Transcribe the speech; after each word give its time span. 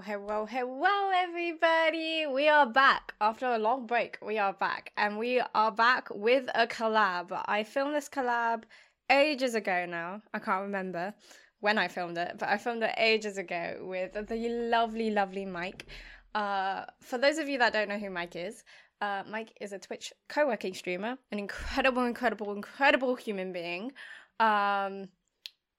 hello, 0.00 0.46
hello, 0.46 0.46
hello, 0.46 1.10
everybody. 1.14 2.26
We 2.26 2.48
are 2.48 2.66
back 2.66 3.14
after 3.20 3.46
a 3.46 3.58
long 3.58 3.86
break. 3.86 4.18
We 4.20 4.38
are 4.38 4.52
back, 4.52 4.92
and 4.96 5.18
we 5.18 5.40
are 5.54 5.70
back 5.70 6.08
with 6.10 6.48
a 6.54 6.66
collab. 6.66 7.40
I 7.46 7.62
filmed 7.62 7.94
this 7.94 8.08
collab 8.08 8.64
ages 9.10 9.54
ago 9.54 9.86
now. 9.86 10.22
I 10.32 10.40
can't 10.40 10.62
remember 10.62 11.14
when 11.60 11.78
I 11.78 11.86
filmed 11.86 12.18
it, 12.18 12.36
but 12.38 12.48
I 12.48 12.58
filmed 12.58 12.82
it 12.82 12.94
ages 12.98 13.38
ago 13.38 13.76
with 13.82 14.14
the 14.14 14.48
lovely, 14.48 15.10
lovely 15.10 15.44
Mike. 15.44 15.86
Uh, 16.34 16.86
for 17.00 17.16
those 17.16 17.38
of 17.38 17.48
you 17.48 17.58
that 17.58 17.72
don't 17.72 17.88
know 17.88 17.98
who 17.98 18.10
Mike 18.10 18.34
is, 18.34 18.64
uh, 19.00 19.22
Mike 19.30 19.56
is 19.60 19.72
a 19.72 19.78
Twitch 19.78 20.12
co 20.28 20.46
working 20.46 20.74
streamer, 20.74 21.16
an 21.30 21.38
incredible, 21.38 22.04
incredible, 22.04 22.52
incredible 22.52 23.14
human 23.14 23.52
being. 23.52 23.92
Um, 24.40 25.08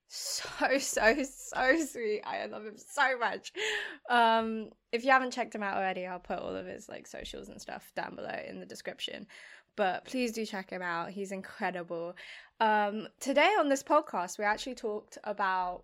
so 0.08 0.78
so 0.80 1.24
so 1.24 1.86
sweet. 1.86 2.22
I 2.26 2.46
love 2.46 2.66
him 2.66 2.78
so 2.78 3.18
much. 3.18 3.52
Um 4.10 4.70
if 4.92 5.04
you 5.04 5.12
haven't 5.12 5.32
checked 5.32 5.56
him 5.56 5.64
out 5.64 5.78
already 5.78 6.06
i'll 6.06 6.20
put 6.20 6.40
all 6.40 6.56
of 6.56 6.66
his 6.66 6.88
like 6.88 7.08
socials 7.08 7.50
and 7.50 7.62
stuff 7.62 7.92
down 7.96 8.16
below 8.16 8.40
in 8.48 8.60
the 8.60 8.66
description. 8.66 9.28
But 9.76 10.06
please 10.06 10.32
do 10.32 10.46
check 10.46 10.70
him 10.70 10.82
out. 10.82 11.10
He's 11.10 11.32
incredible. 11.32 12.16
Um 12.60 13.08
today 13.20 13.54
on 13.60 13.70
this 13.70 13.84
podcast 13.84 14.38
we 14.38 14.46
actually 14.46 14.76
talked 14.76 15.18
about 15.24 15.84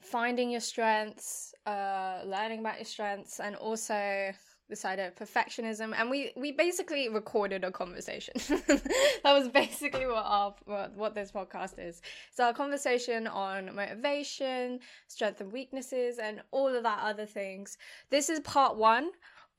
finding 0.00 0.50
your 0.50 0.60
strengths 0.60 1.54
uh 1.66 2.20
learning 2.24 2.60
about 2.60 2.76
your 2.76 2.84
strengths 2.84 3.40
and 3.40 3.56
also 3.56 4.32
this 4.68 4.84
idea 4.84 5.08
of 5.08 5.14
perfectionism 5.14 5.92
and 5.96 6.10
we 6.10 6.32
we 6.36 6.52
basically 6.52 7.08
recorded 7.08 7.62
a 7.64 7.70
conversation 7.70 8.34
that 8.48 9.32
was 9.32 9.48
basically 9.48 10.06
what 10.06 10.24
our 10.24 10.54
what, 10.64 10.94
what 10.96 11.14
this 11.14 11.30
podcast 11.30 11.78
is 11.78 12.02
so 12.32 12.44
our 12.44 12.52
conversation 12.52 13.26
on 13.26 13.74
motivation 13.74 14.80
strength 15.08 15.40
and 15.40 15.52
weaknesses 15.52 16.18
and 16.18 16.42
all 16.50 16.74
of 16.74 16.82
that 16.82 16.98
other 17.02 17.26
things 17.26 17.78
this 18.10 18.28
is 18.28 18.40
part 18.40 18.76
one 18.76 19.10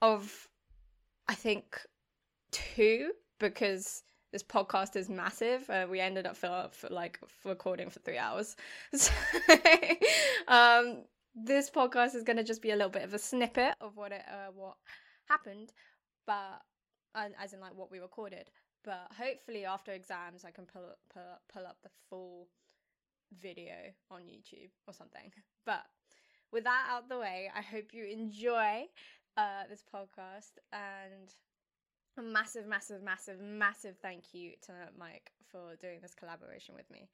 of 0.01 0.47
i 1.27 1.33
think 1.33 1.79
two 2.51 3.11
because 3.39 4.03
this 4.31 4.43
podcast 4.43 4.95
is 4.95 5.09
massive. 5.09 5.69
Uh, 5.69 5.87
we 5.89 5.99
ended 6.01 6.25
up 6.25 6.35
for, 6.35 6.67
for 6.71 6.89
like 6.89 7.17
for 7.27 7.49
recording 7.49 7.89
for 7.89 7.99
three 7.99 8.17
hours. 8.17 8.55
So, 8.95 9.11
um, 10.47 11.03
this 11.45 11.69
podcast 11.69 12.15
is 12.15 12.23
going 12.23 12.37
to 12.37 12.43
just 12.43 12.61
be 12.61 12.71
a 12.71 12.75
little 12.75 12.89
bit 12.89 13.03
of 13.03 13.13
a 13.13 13.19
snippet 13.19 13.75
of 13.79 13.95
what 13.95 14.11
it 14.11 14.23
uh, 14.27 14.51
what 14.53 14.75
happened, 15.29 15.71
but 16.25 16.61
as 17.15 17.53
in 17.53 17.59
like 17.59 17.75
what 17.75 17.91
we 17.91 17.99
recorded. 17.99 18.49
But 18.83 19.11
hopefully 19.17 19.65
after 19.65 19.91
exams, 19.91 20.45
I 20.45 20.51
can 20.51 20.65
pull 20.65 20.83
up, 20.83 20.99
pull 21.13 21.23
pull 21.53 21.65
up 21.65 21.77
the 21.83 21.89
full 22.09 22.47
video 23.39 23.75
on 24.09 24.21
YouTube 24.21 24.71
or 24.87 24.93
something. 24.93 25.31
But 25.65 25.83
with 26.53 26.63
that 26.63 26.87
out 26.89 27.09
the 27.09 27.19
way, 27.19 27.51
I 27.53 27.61
hope 27.61 27.87
you 27.91 28.05
enjoy 28.05 28.85
uh, 29.35 29.63
this 29.69 29.83
podcast 29.93 30.59
and 30.71 31.29
a 32.17 32.21
massive, 32.21 32.65
massive, 32.65 33.03
massive, 33.03 33.41
massive 33.41 33.97
thank 34.01 34.33
you 34.33 34.53
to 34.67 34.71
Mike 34.97 35.31
for 35.51 35.75
doing 35.81 35.99
this 36.01 36.15
collaboration 36.15 36.73
with 36.73 36.89
me. 36.89 37.09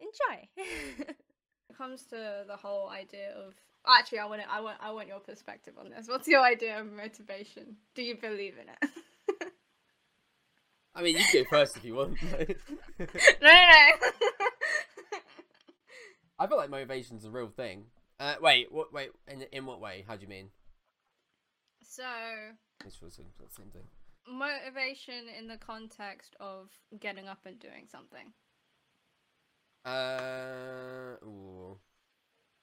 Enjoy. 0.00 1.14
it 1.70 1.76
comes 1.78 2.02
to 2.04 2.44
the 2.46 2.56
whole 2.56 2.88
idea 2.90 3.32
of 3.36 3.54
actually 3.86 4.18
I 4.18 4.26
want 4.26 4.42
I 4.50 4.60
want 4.60 4.78
I 4.80 4.90
want 4.92 5.08
your 5.08 5.20
perspective 5.20 5.74
on 5.78 5.90
this. 5.90 6.08
What's 6.08 6.28
your 6.28 6.40
idea 6.42 6.80
of 6.80 6.90
motivation? 6.92 7.76
Do 7.94 8.02
you 8.02 8.16
believe 8.16 8.54
in 8.60 8.68
it? 8.68 8.90
I 10.94 11.02
mean, 11.02 11.16
you 11.16 11.24
go 11.32 11.44
first 11.48 11.76
if 11.76 11.84
you 11.84 11.94
want. 11.94 12.20
no, 12.22 12.38
no, 12.98 13.06
no. 13.42 13.90
I 16.38 16.46
feel 16.46 16.56
like 16.56 16.70
motivation's 16.70 17.24
a 17.24 17.30
real 17.30 17.48
thing. 17.48 17.84
Uh, 18.18 18.34
wait, 18.42 18.72
what? 18.72 18.92
Wait, 18.92 19.10
in 19.28 19.42
in 19.52 19.66
what 19.66 19.80
way? 19.80 20.04
How 20.06 20.16
do 20.16 20.22
you 20.22 20.28
mean? 20.28 20.48
So, 21.82 22.04
It's 22.84 22.98
the 22.98 23.10
same 23.10 23.26
same 23.56 23.70
thing. 23.70 23.82
motivation 24.28 25.24
in 25.38 25.48
the 25.48 25.56
context 25.56 26.36
of 26.40 26.68
getting 26.98 27.28
up 27.28 27.40
and 27.46 27.58
doing 27.58 27.86
something. 27.90 28.32
Uh, 29.84 31.16
ooh. 31.24 31.78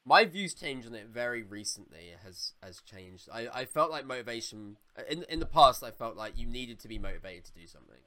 my 0.05 0.23
views 0.25 0.53
changed 0.53 0.87
on 0.87 0.93
it 0.95 1.07
very 1.07 1.43
recently. 1.43 2.09
It 2.13 2.19
has 2.23 2.53
has 2.61 2.81
changed. 2.81 3.27
I, 3.33 3.47
I 3.53 3.65
felt 3.65 3.91
like 3.91 4.05
motivation 4.05 4.77
in 5.09 5.23
in 5.23 5.39
the 5.39 5.45
past. 5.45 5.83
I 5.83 5.91
felt 5.91 6.15
like 6.15 6.37
you 6.37 6.47
needed 6.47 6.79
to 6.81 6.87
be 6.87 6.99
motivated 6.99 7.45
to 7.45 7.53
do 7.53 7.67
something. 7.67 8.01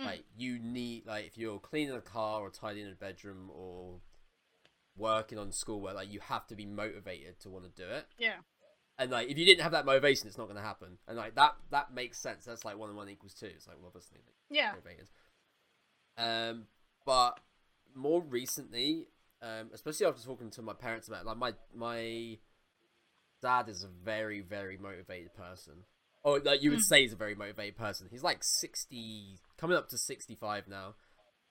Mm. 0.00 0.06
Like 0.06 0.24
you 0.36 0.58
need 0.58 1.06
like 1.06 1.26
if 1.26 1.36
you're 1.36 1.58
cleaning 1.58 1.94
a 1.94 2.00
car 2.00 2.40
or 2.42 2.50
tidying 2.50 2.90
a 2.90 2.94
bedroom 2.94 3.50
or 3.52 4.00
working 4.96 5.38
on 5.38 5.52
schoolwork, 5.52 5.94
like 5.94 6.12
you 6.12 6.20
have 6.20 6.46
to 6.46 6.54
be 6.54 6.64
motivated 6.66 7.40
to 7.40 7.50
want 7.50 7.64
to 7.64 7.70
do 7.82 7.88
it. 7.88 8.06
Yeah. 8.18 8.36
And 8.98 9.10
like 9.10 9.28
if 9.28 9.36
you 9.36 9.44
didn't 9.44 9.62
have 9.62 9.72
that 9.72 9.84
motivation, 9.86 10.28
it's 10.28 10.38
not 10.38 10.44
going 10.44 10.56
to 10.56 10.62
happen. 10.62 10.98
And 11.08 11.16
like 11.16 11.34
that 11.34 11.56
that 11.70 11.92
makes 11.92 12.18
sense. 12.18 12.44
That's 12.44 12.64
like 12.64 12.78
one 12.78 12.88
and 12.88 12.96
one 12.96 13.08
equals 13.08 13.34
two. 13.34 13.46
It's 13.46 13.66
like 13.66 13.76
well, 13.78 13.88
obviously 13.88 14.18
like, 14.24 14.34
Yeah. 14.50 14.70
motivated. 14.72 15.08
Um, 16.16 16.66
but 17.04 17.40
more 17.94 18.22
recently, 18.22 19.06
um, 19.42 19.70
especially 19.72 20.06
after 20.06 20.22
talking 20.22 20.50
to 20.50 20.62
my 20.62 20.72
parents 20.74 21.08
about 21.08 21.22
it, 21.22 21.26
like 21.26 21.36
my 21.36 21.52
my 21.74 22.38
dad 23.40 23.68
is 23.68 23.82
a 23.84 23.88
very 23.88 24.40
very 24.40 24.76
motivated 24.76 25.34
person. 25.34 25.84
Oh, 26.24 26.34
like 26.44 26.62
you 26.62 26.70
would 26.70 26.78
Mm. 26.78 26.84
say 26.84 27.02
he's 27.02 27.12
a 27.12 27.16
very 27.16 27.34
motivated 27.34 27.76
person. 27.76 28.08
He's 28.10 28.22
like 28.22 28.44
sixty, 28.44 29.40
coming 29.56 29.76
up 29.76 29.88
to 29.88 29.98
sixty 29.98 30.36
five 30.36 30.68
now, 30.68 30.94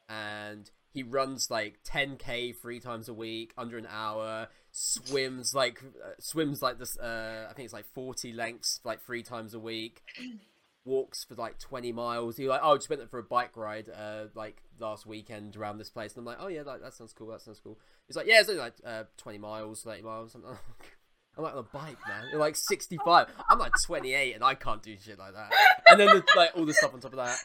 and 0.07 0.72
he 0.94 1.03
runs 1.03 1.50
like 1.50 1.79
ten 1.84 2.16
k 2.18 2.53
three 2.53 2.79
times 2.79 3.09
a 3.09 3.13
week, 3.13 3.53
under 3.58 3.78
an 3.78 3.88
hour. 3.90 4.47
Swims 4.72 5.53
like 5.53 5.84
uh, 5.84 6.12
swims 6.19 6.62
like 6.62 6.79
this. 6.79 6.97
Uh, 6.97 7.47
I 7.50 7.53
think 7.53 7.66
it's 7.66 7.73
like 7.73 7.85
forty 7.94 8.31
lengths, 8.31 8.79
like 8.85 9.02
three 9.02 9.23
times 9.23 9.53
a 9.53 9.59
week 9.59 10.02
walks 10.85 11.23
for 11.23 11.35
like 11.35 11.59
20 11.59 11.91
miles. 11.91 12.37
He 12.37 12.47
like, 12.47 12.61
oh, 12.63 12.75
just 12.77 12.89
went 12.89 13.09
for 13.09 13.19
a 13.19 13.23
bike 13.23 13.55
ride, 13.55 13.89
uh, 13.89 14.25
like 14.35 14.61
last 14.79 15.05
weekend 15.05 15.55
around 15.55 15.77
this 15.77 15.89
place. 15.89 16.13
And 16.13 16.19
I'm 16.19 16.25
like, 16.25 16.37
oh 16.39 16.47
yeah, 16.47 16.61
like, 16.63 16.81
that 16.81 16.93
sounds 16.93 17.13
cool. 17.13 17.27
That 17.27 17.41
sounds 17.41 17.59
cool. 17.63 17.79
He's 18.07 18.15
like, 18.15 18.27
yeah, 18.27 18.39
it's 18.39 18.49
only 18.49 18.61
like 18.61 18.73
uh, 18.85 19.03
20 19.17 19.37
miles, 19.37 19.83
30 19.83 20.01
miles. 20.01 20.35
I'm, 20.35 20.43
I'm 21.37 21.43
like 21.43 21.53
on 21.53 21.59
a 21.59 21.63
bike, 21.63 21.97
man. 22.07 22.25
You're 22.29 22.39
like 22.39 22.55
65. 22.55 23.27
I'm 23.49 23.59
like 23.59 23.73
28, 23.85 24.35
and 24.35 24.43
I 24.43 24.55
can't 24.55 24.83
do 24.83 24.97
shit 24.99 25.17
like 25.17 25.33
that. 25.33 25.51
And 25.87 25.99
then 25.99 26.07
the, 26.07 26.23
like 26.35 26.51
all 26.55 26.65
the 26.65 26.73
stuff 26.73 26.93
on 26.93 26.99
top 26.99 27.13
of 27.13 27.17
that. 27.17 27.37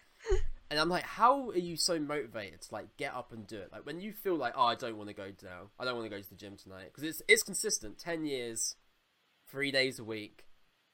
And 0.68 0.80
I'm 0.80 0.88
like, 0.88 1.04
how 1.04 1.50
are 1.50 1.58
you 1.58 1.76
so 1.76 1.98
motivated 2.00 2.62
to 2.62 2.74
like 2.74 2.96
get 2.96 3.14
up 3.14 3.32
and 3.32 3.46
do 3.46 3.58
it? 3.58 3.70
Like 3.70 3.86
when 3.86 4.00
you 4.00 4.12
feel 4.12 4.34
like, 4.36 4.54
oh, 4.56 4.64
I 4.64 4.74
don't 4.74 4.96
want 4.96 5.08
to 5.08 5.14
go 5.14 5.30
now. 5.44 5.70
I 5.78 5.84
don't 5.84 5.94
want 5.94 6.10
to 6.10 6.16
go 6.16 6.20
to 6.20 6.28
the 6.28 6.34
gym 6.34 6.56
tonight 6.56 6.86
because 6.92 7.04
it's 7.04 7.22
it's 7.28 7.42
consistent. 7.44 7.98
Ten 7.98 8.24
years, 8.24 8.74
three 9.48 9.70
days 9.70 10.00
a 10.00 10.04
week, 10.04 10.46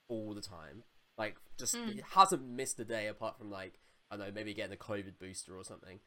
all 0.09 0.34
the 0.34 0.42
time. 0.42 0.82
Like 1.19 1.37
just 1.59 1.75
Mm. 1.77 1.99
it 1.99 2.05
hasn't 2.12 2.43
missed 2.47 2.78
a 2.81 2.84
day 2.84 3.06
apart 3.09 3.39
from 3.39 3.50
like 3.50 3.78
I 4.11 4.17
don't 4.17 4.27
know 4.27 4.33
maybe 4.34 4.55
getting 4.55 4.73
a 4.73 4.77
COVID 4.77 5.19
booster 5.19 5.56
or 5.56 5.65
something. 5.65 5.99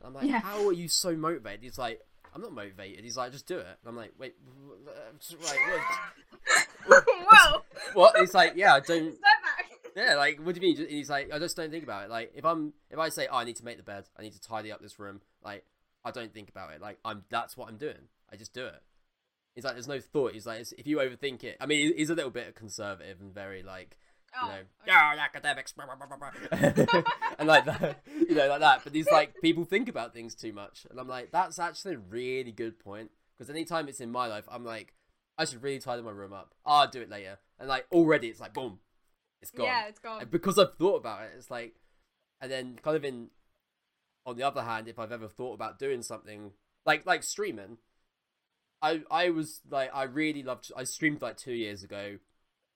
And 0.00 0.04
I'm 0.06 0.14
like, 0.14 0.26
Yeah. 0.28 0.40
how 0.40 0.66
are 0.68 0.72
you 0.72 0.88
so 0.88 1.16
motivated? 1.16 1.62
He's 1.62 1.78
like, 1.78 2.00
I'm 2.34 2.40
not 2.42 2.52
motivated. 2.52 3.02
He's 3.04 3.16
like, 3.16 3.32
just 3.32 3.46
do 3.46 3.58
it. 3.58 3.66
And 3.66 3.86
I'm 3.88 3.96
like, 3.96 4.12
wait, 4.18 4.34
w- 4.46 4.78
uh, 4.86 5.36
right, 5.44 5.82
what? 6.86 7.04
Whoa. 7.30 7.62
what? 7.94 8.16
He's 8.18 8.34
like, 8.34 8.52
yeah, 8.56 8.74
I 8.74 8.80
don't. 8.80 9.14
Yeah, 9.96 10.14
like, 10.14 10.38
what 10.40 10.54
do 10.54 10.60
you 10.60 10.66
mean? 10.68 10.80
And 10.82 10.88
he's 10.90 11.10
like, 11.10 11.32
I 11.32 11.38
just 11.40 11.56
don't 11.56 11.70
think 11.70 11.82
about 11.82 12.04
it. 12.04 12.10
Like, 12.10 12.30
if 12.36 12.44
I'm, 12.44 12.72
if 12.90 12.98
I 12.98 13.08
say, 13.08 13.26
oh, 13.30 13.36
I 13.38 13.44
need 13.44 13.56
to 13.56 13.64
make 13.64 13.78
the 13.78 13.82
bed, 13.82 14.04
I 14.16 14.22
need 14.22 14.32
to 14.34 14.40
tidy 14.40 14.70
up 14.70 14.80
this 14.80 14.98
room, 15.00 15.20
like, 15.42 15.64
I 16.04 16.12
don't 16.12 16.32
think 16.32 16.48
about 16.50 16.72
it. 16.72 16.80
Like, 16.80 16.98
I'm, 17.04 17.24
that's 17.30 17.56
what 17.56 17.68
I'm 17.68 17.78
doing. 17.78 18.06
I 18.32 18.36
just 18.36 18.52
do 18.52 18.64
it. 18.66 18.80
He's 19.56 19.64
like, 19.64 19.72
there's 19.74 19.88
no 19.88 19.98
thought. 19.98 20.34
He's 20.34 20.46
like, 20.46 20.60
it's- 20.60 20.72
if 20.78 20.86
you 20.86 20.98
overthink 20.98 21.42
it, 21.42 21.56
I 21.60 21.66
mean, 21.66 21.94
he's 21.96 22.10
a 22.10 22.14
little 22.14 22.30
bit 22.30 22.54
conservative 22.54 23.20
and 23.20 23.34
very 23.34 23.64
like, 23.64 23.96
you 24.34 24.40
Oh, 24.42 24.48
know, 24.48 24.54
okay. 24.54 24.64
yeah, 24.86 25.14
academics, 25.18 25.72
blah, 25.72 25.86
blah, 25.86 26.16
blah." 26.16 26.30
and 27.38 27.48
like 27.48 27.64
that, 27.64 28.02
you 28.28 28.34
know, 28.34 28.48
like 28.48 28.60
that. 28.60 28.82
But 28.84 28.92
these 28.92 29.10
like, 29.10 29.40
people 29.40 29.64
think 29.64 29.88
about 29.88 30.12
things 30.12 30.34
too 30.34 30.52
much, 30.52 30.86
and 30.90 30.98
I'm 31.00 31.08
like, 31.08 31.30
that's 31.32 31.58
actually 31.58 31.94
a 31.94 31.98
really 31.98 32.52
good 32.52 32.78
point 32.78 33.10
because 33.36 33.50
anytime 33.50 33.88
it's 33.88 34.00
in 34.00 34.10
my 34.10 34.26
life, 34.26 34.44
I'm 34.50 34.64
like, 34.64 34.94
I 35.36 35.44
should 35.44 35.62
really 35.62 35.78
tidy 35.78 36.02
my 36.02 36.10
room 36.10 36.32
up. 36.32 36.54
Oh, 36.66 36.72
I'll 36.72 36.88
do 36.88 37.00
it 37.00 37.10
later, 37.10 37.38
and 37.58 37.68
like 37.68 37.86
already, 37.92 38.28
it's 38.28 38.40
like 38.40 38.54
boom, 38.54 38.78
it's 39.40 39.50
gone. 39.50 39.66
Yeah, 39.66 39.86
it's 39.88 39.98
gone. 39.98 40.22
And 40.22 40.30
because 40.30 40.58
I've 40.58 40.74
thought 40.74 40.96
about 40.96 41.22
it, 41.22 41.32
it's 41.36 41.50
like, 41.50 41.74
and 42.40 42.50
then 42.50 42.78
kind 42.82 42.96
of 42.96 43.04
in, 43.04 43.28
on 44.26 44.36
the 44.36 44.42
other 44.42 44.62
hand, 44.62 44.88
if 44.88 44.98
I've 44.98 45.12
ever 45.12 45.28
thought 45.28 45.54
about 45.54 45.78
doing 45.78 46.02
something 46.02 46.52
like 46.84 47.06
like 47.06 47.22
streaming, 47.22 47.78
I 48.82 49.02
I 49.10 49.30
was 49.30 49.60
like 49.70 49.90
I 49.94 50.04
really 50.04 50.42
loved 50.42 50.70
I 50.76 50.84
streamed 50.84 51.22
like 51.22 51.36
two 51.36 51.52
years 51.52 51.82
ago, 51.82 52.18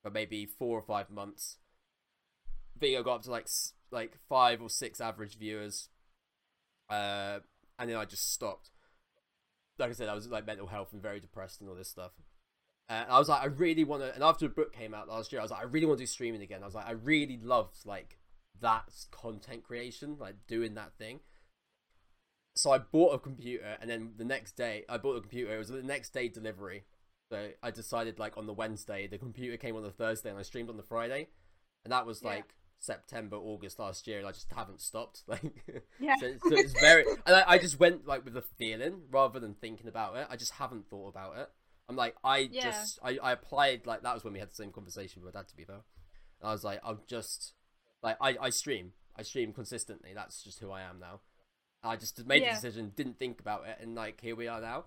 for 0.02 0.10
maybe 0.10 0.46
four 0.46 0.78
or 0.78 0.82
five 0.82 1.10
months. 1.10 1.58
Video 2.78 3.02
got 3.02 3.16
up 3.16 3.22
to 3.22 3.30
like 3.30 3.48
like 3.90 4.16
five 4.28 4.60
or 4.60 4.68
six 4.68 5.00
average 5.00 5.38
viewers, 5.38 5.88
uh, 6.90 7.38
and 7.78 7.90
then 7.90 7.96
I 7.96 8.04
just 8.04 8.32
stopped. 8.32 8.70
Like 9.78 9.90
I 9.90 9.92
said, 9.92 10.08
I 10.08 10.14
was 10.14 10.28
like 10.28 10.46
mental 10.46 10.66
health 10.66 10.92
and 10.92 11.02
very 11.02 11.20
depressed 11.20 11.60
and 11.60 11.68
all 11.68 11.76
this 11.76 11.88
stuff. 11.88 12.12
Uh, 12.88 13.04
I 13.08 13.18
was 13.18 13.28
like, 13.28 13.42
I 13.42 13.46
really 13.46 13.84
want 13.84 14.02
to. 14.02 14.12
And 14.14 14.22
after 14.22 14.46
the 14.46 14.54
book 14.54 14.72
came 14.74 14.94
out 14.94 15.08
last 15.08 15.32
year, 15.32 15.40
I 15.40 15.44
was 15.44 15.50
like, 15.50 15.60
I 15.60 15.64
really 15.64 15.86
want 15.86 15.98
to 15.98 16.02
do 16.02 16.06
streaming 16.06 16.42
again. 16.42 16.62
I 16.62 16.66
was 16.66 16.74
like, 16.74 16.88
I 16.88 16.92
really 16.92 17.38
loved 17.42 17.86
like 17.86 18.18
that 18.60 18.92
content 19.10 19.62
creation, 19.62 20.16
like 20.18 20.34
doing 20.46 20.74
that 20.74 20.92
thing. 20.98 21.20
So 22.54 22.70
I 22.70 22.78
bought 22.78 23.14
a 23.14 23.18
computer, 23.18 23.76
and 23.80 23.88
then 23.88 24.12
the 24.18 24.26
next 24.26 24.56
day, 24.56 24.84
I 24.88 24.98
bought 24.98 25.16
a 25.16 25.20
computer. 25.20 25.54
It 25.54 25.58
was 25.58 25.68
the 25.68 25.82
next 25.82 26.10
day 26.10 26.28
delivery. 26.28 26.84
So 27.32 27.48
I 27.62 27.70
decided 27.70 28.18
like 28.18 28.36
on 28.36 28.44
the 28.46 28.52
Wednesday, 28.52 29.06
the 29.06 29.16
computer 29.16 29.56
came 29.56 29.74
on 29.74 29.82
the 29.82 29.90
Thursday, 29.90 30.28
and 30.28 30.38
I 30.38 30.42
streamed 30.42 30.68
on 30.68 30.76
the 30.76 30.82
Friday, 30.82 31.28
and 31.82 31.90
that 31.90 32.04
was 32.04 32.20
Yeah. 32.20 32.28
like 32.28 32.54
September, 32.78 33.36
August 33.36 33.78
last 33.78 34.06
year, 34.06 34.18
and 34.18 34.28
I 34.28 34.32
just 34.32 34.50
haven't 34.52 34.82
stopped. 34.82 35.22
Like, 35.28 35.64
Yeah. 35.98 36.16
so, 36.20 36.34
so 36.50 36.54
it's 36.56 36.78
very, 36.78 37.06
and 37.24 37.34
I, 37.34 37.44
I 37.52 37.58
just 37.58 37.80
went 37.80 38.06
like 38.06 38.26
with 38.26 38.36
a 38.36 38.42
feeling 38.42 39.04
rather 39.10 39.40
than 39.40 39.54
thinking 39.54 39.88
about 39.88 40.14
it. 40.16 40.26
I 40.28 40.36
just 40.36 40.52
haven't 40.52 40.90
thought 40.90 41.08
about 41.08 41.38
it. 41.38 41.48
I'm 41.88 41.96
like, 41.96 42.16
I 42.22 42.50
Yeah. 42.52 42.64
just, 42.64 42.98
I, 43.02 43.16
I 43.22 43.32
applied 43.32 43.86
like 43.86 44.02
that 44.02 44.12
was 44.12 44.24
when 44.24 44.34
we 44.34 44.38
had 44.38 44.50
the 44.50 44.54
same 44.54 44.70
conversation 44.70 45.22
with 45.22 45.32
my 45.32 45.40
dad. 45.40 45.48
To 45.48 45.56
be 45.56 45.64
fair, 45.64 45.76
and 46.42 46.50
I 46.50 46.52
was 46.52 46.64
like, 46.64 46.80
I'm 46.84 46.98
just 47.06 47.54
like 48.02 48.18
I, 48.20 48.36
I 48.42 48.50
stream, 48.50 48.92
I 49.16 49.22
stream 49.22 49.54
consistently. 49.54 50.12
That's 50.14 50.42
just 50.44 50.58
who 50.60 50.70
I 50.70 50.82
am 50.82 50.98
now. 51.00 51.20
I 51.82 51.96
just 51.96 52.26
made 52.26 52.42
Yeah. 52.42 52.50
the 52.50 52.54
decision, 52.56 52.92
didn't 52.94 53.18
think 53.18 53.40
about 53.40 53.66
it, 53.66 53.78
and 53.80 53.94
like 53.94 54.20
here 54.20 54.36
we 54.36 54.48
are 54.48 54.60
now. 54.60 54.84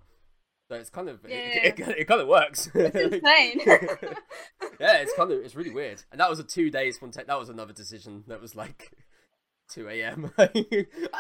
So 0.70 0.76
it's 0.76 0.90
kind 0.90 1.10
of 1.10 1.20
Yeah, 1.28 1.36
it, 1.38 1.80
it, 1.80 1.88
it 2.00 2.08
kind 2.08 2.22
of 2.22 2.28
works. 2.28 2.70
It's 2.76 2.96
insane. 3.24 3.60
yeah, 4.80 4.98
it's 4.98 5.14
kind 5.14 5.32
of 5.32 5.40
it's 5.40 5.56
really 5.56 5.70
weird. 5.70 6.04
And 6.12 6.20
that 6.20 6.30
was 6.30 6.40
a 6.40 6.44
two 6.44 6.70
days 6.72 7.02
one. 7.02 7.12
That 7.12 7.40
was 7.40 7.50
another 7.50 7.74
decision 7.74 8.24
that 8.28 8.42
was 8.42 8.56
like 8.56 8.92
two 9.70 9.88
a.m. 9.90 10.32
I 10.38 10.48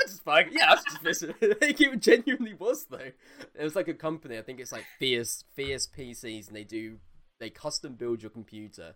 just 0.07 0.25
like 0.25 0.49
yeah, 0.51 0.71
I 0.71 0.75
was 0.75 0.83
just 0.85 1.03
missing. 1.03 1.33
Like, 1.41 1.79
it 1.81 1.99
genuinely 2.01 2.53
was 2.55 2.85
though. 2.85 3.11
It 3.53 3.63
was 3.63 3.75
like 3.75 3.87
a 3.87 3.93
company. 3.93 4.37
I 4.37 4.41
think 4.41 4.59
it's 4.59 4.71
like 4.71 4.85
Fierce 4.99 5.43
Fierce 5.55 5.87
PCs, 5.87 6.47
and 6.47 6.55
they 6.55 6.63
do 6.63 6.97
they 7.39 7.49
custom 7.49 7.93
build 7.93 8.23
your 8.23 8.31
computer, 8.31 8.95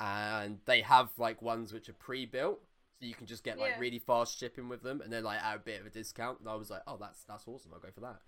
and 0.00 0.58
they 0.66 0.82
have 0.82 1.10
like 1.18 1.42
ones 1.42 1.72
which 1.72 1.88
are 1.88 1.94
pre-built. 1.94 2.60
So 3.00 3.06
you 3.06 3.14
can 3.14 3.26
just 3.26 3.44
get 3.44 3.58
like 3.58 3.72
Yeah. 3.72 3.80
really 3.80 3.98
fast 4.00 4.38
shipping 4.38 4.68
with 4.68 4.82
them, 4.82 5.00
and 5.00 5.12
they're 5.12 5.20
like 5.22 5.42
at 5.42 5.56
a 5.56 5.60
bit 5.60 5.80
of 5.80 5.86
a 5.86 5.90
discount. 5.90 6.40
And 6.40 6.48
I 6.48 6.56
was 6.56 6.70
like, 6.70 6.82
"Oh, 6.86 6.96
that's 6.98 7.24
that's 7.24 7.46
awesome! 7.46 7.72
I'll 7.72 7.80
go 7.80 7.90
for 7.94 8.00
that." 8.00 8.20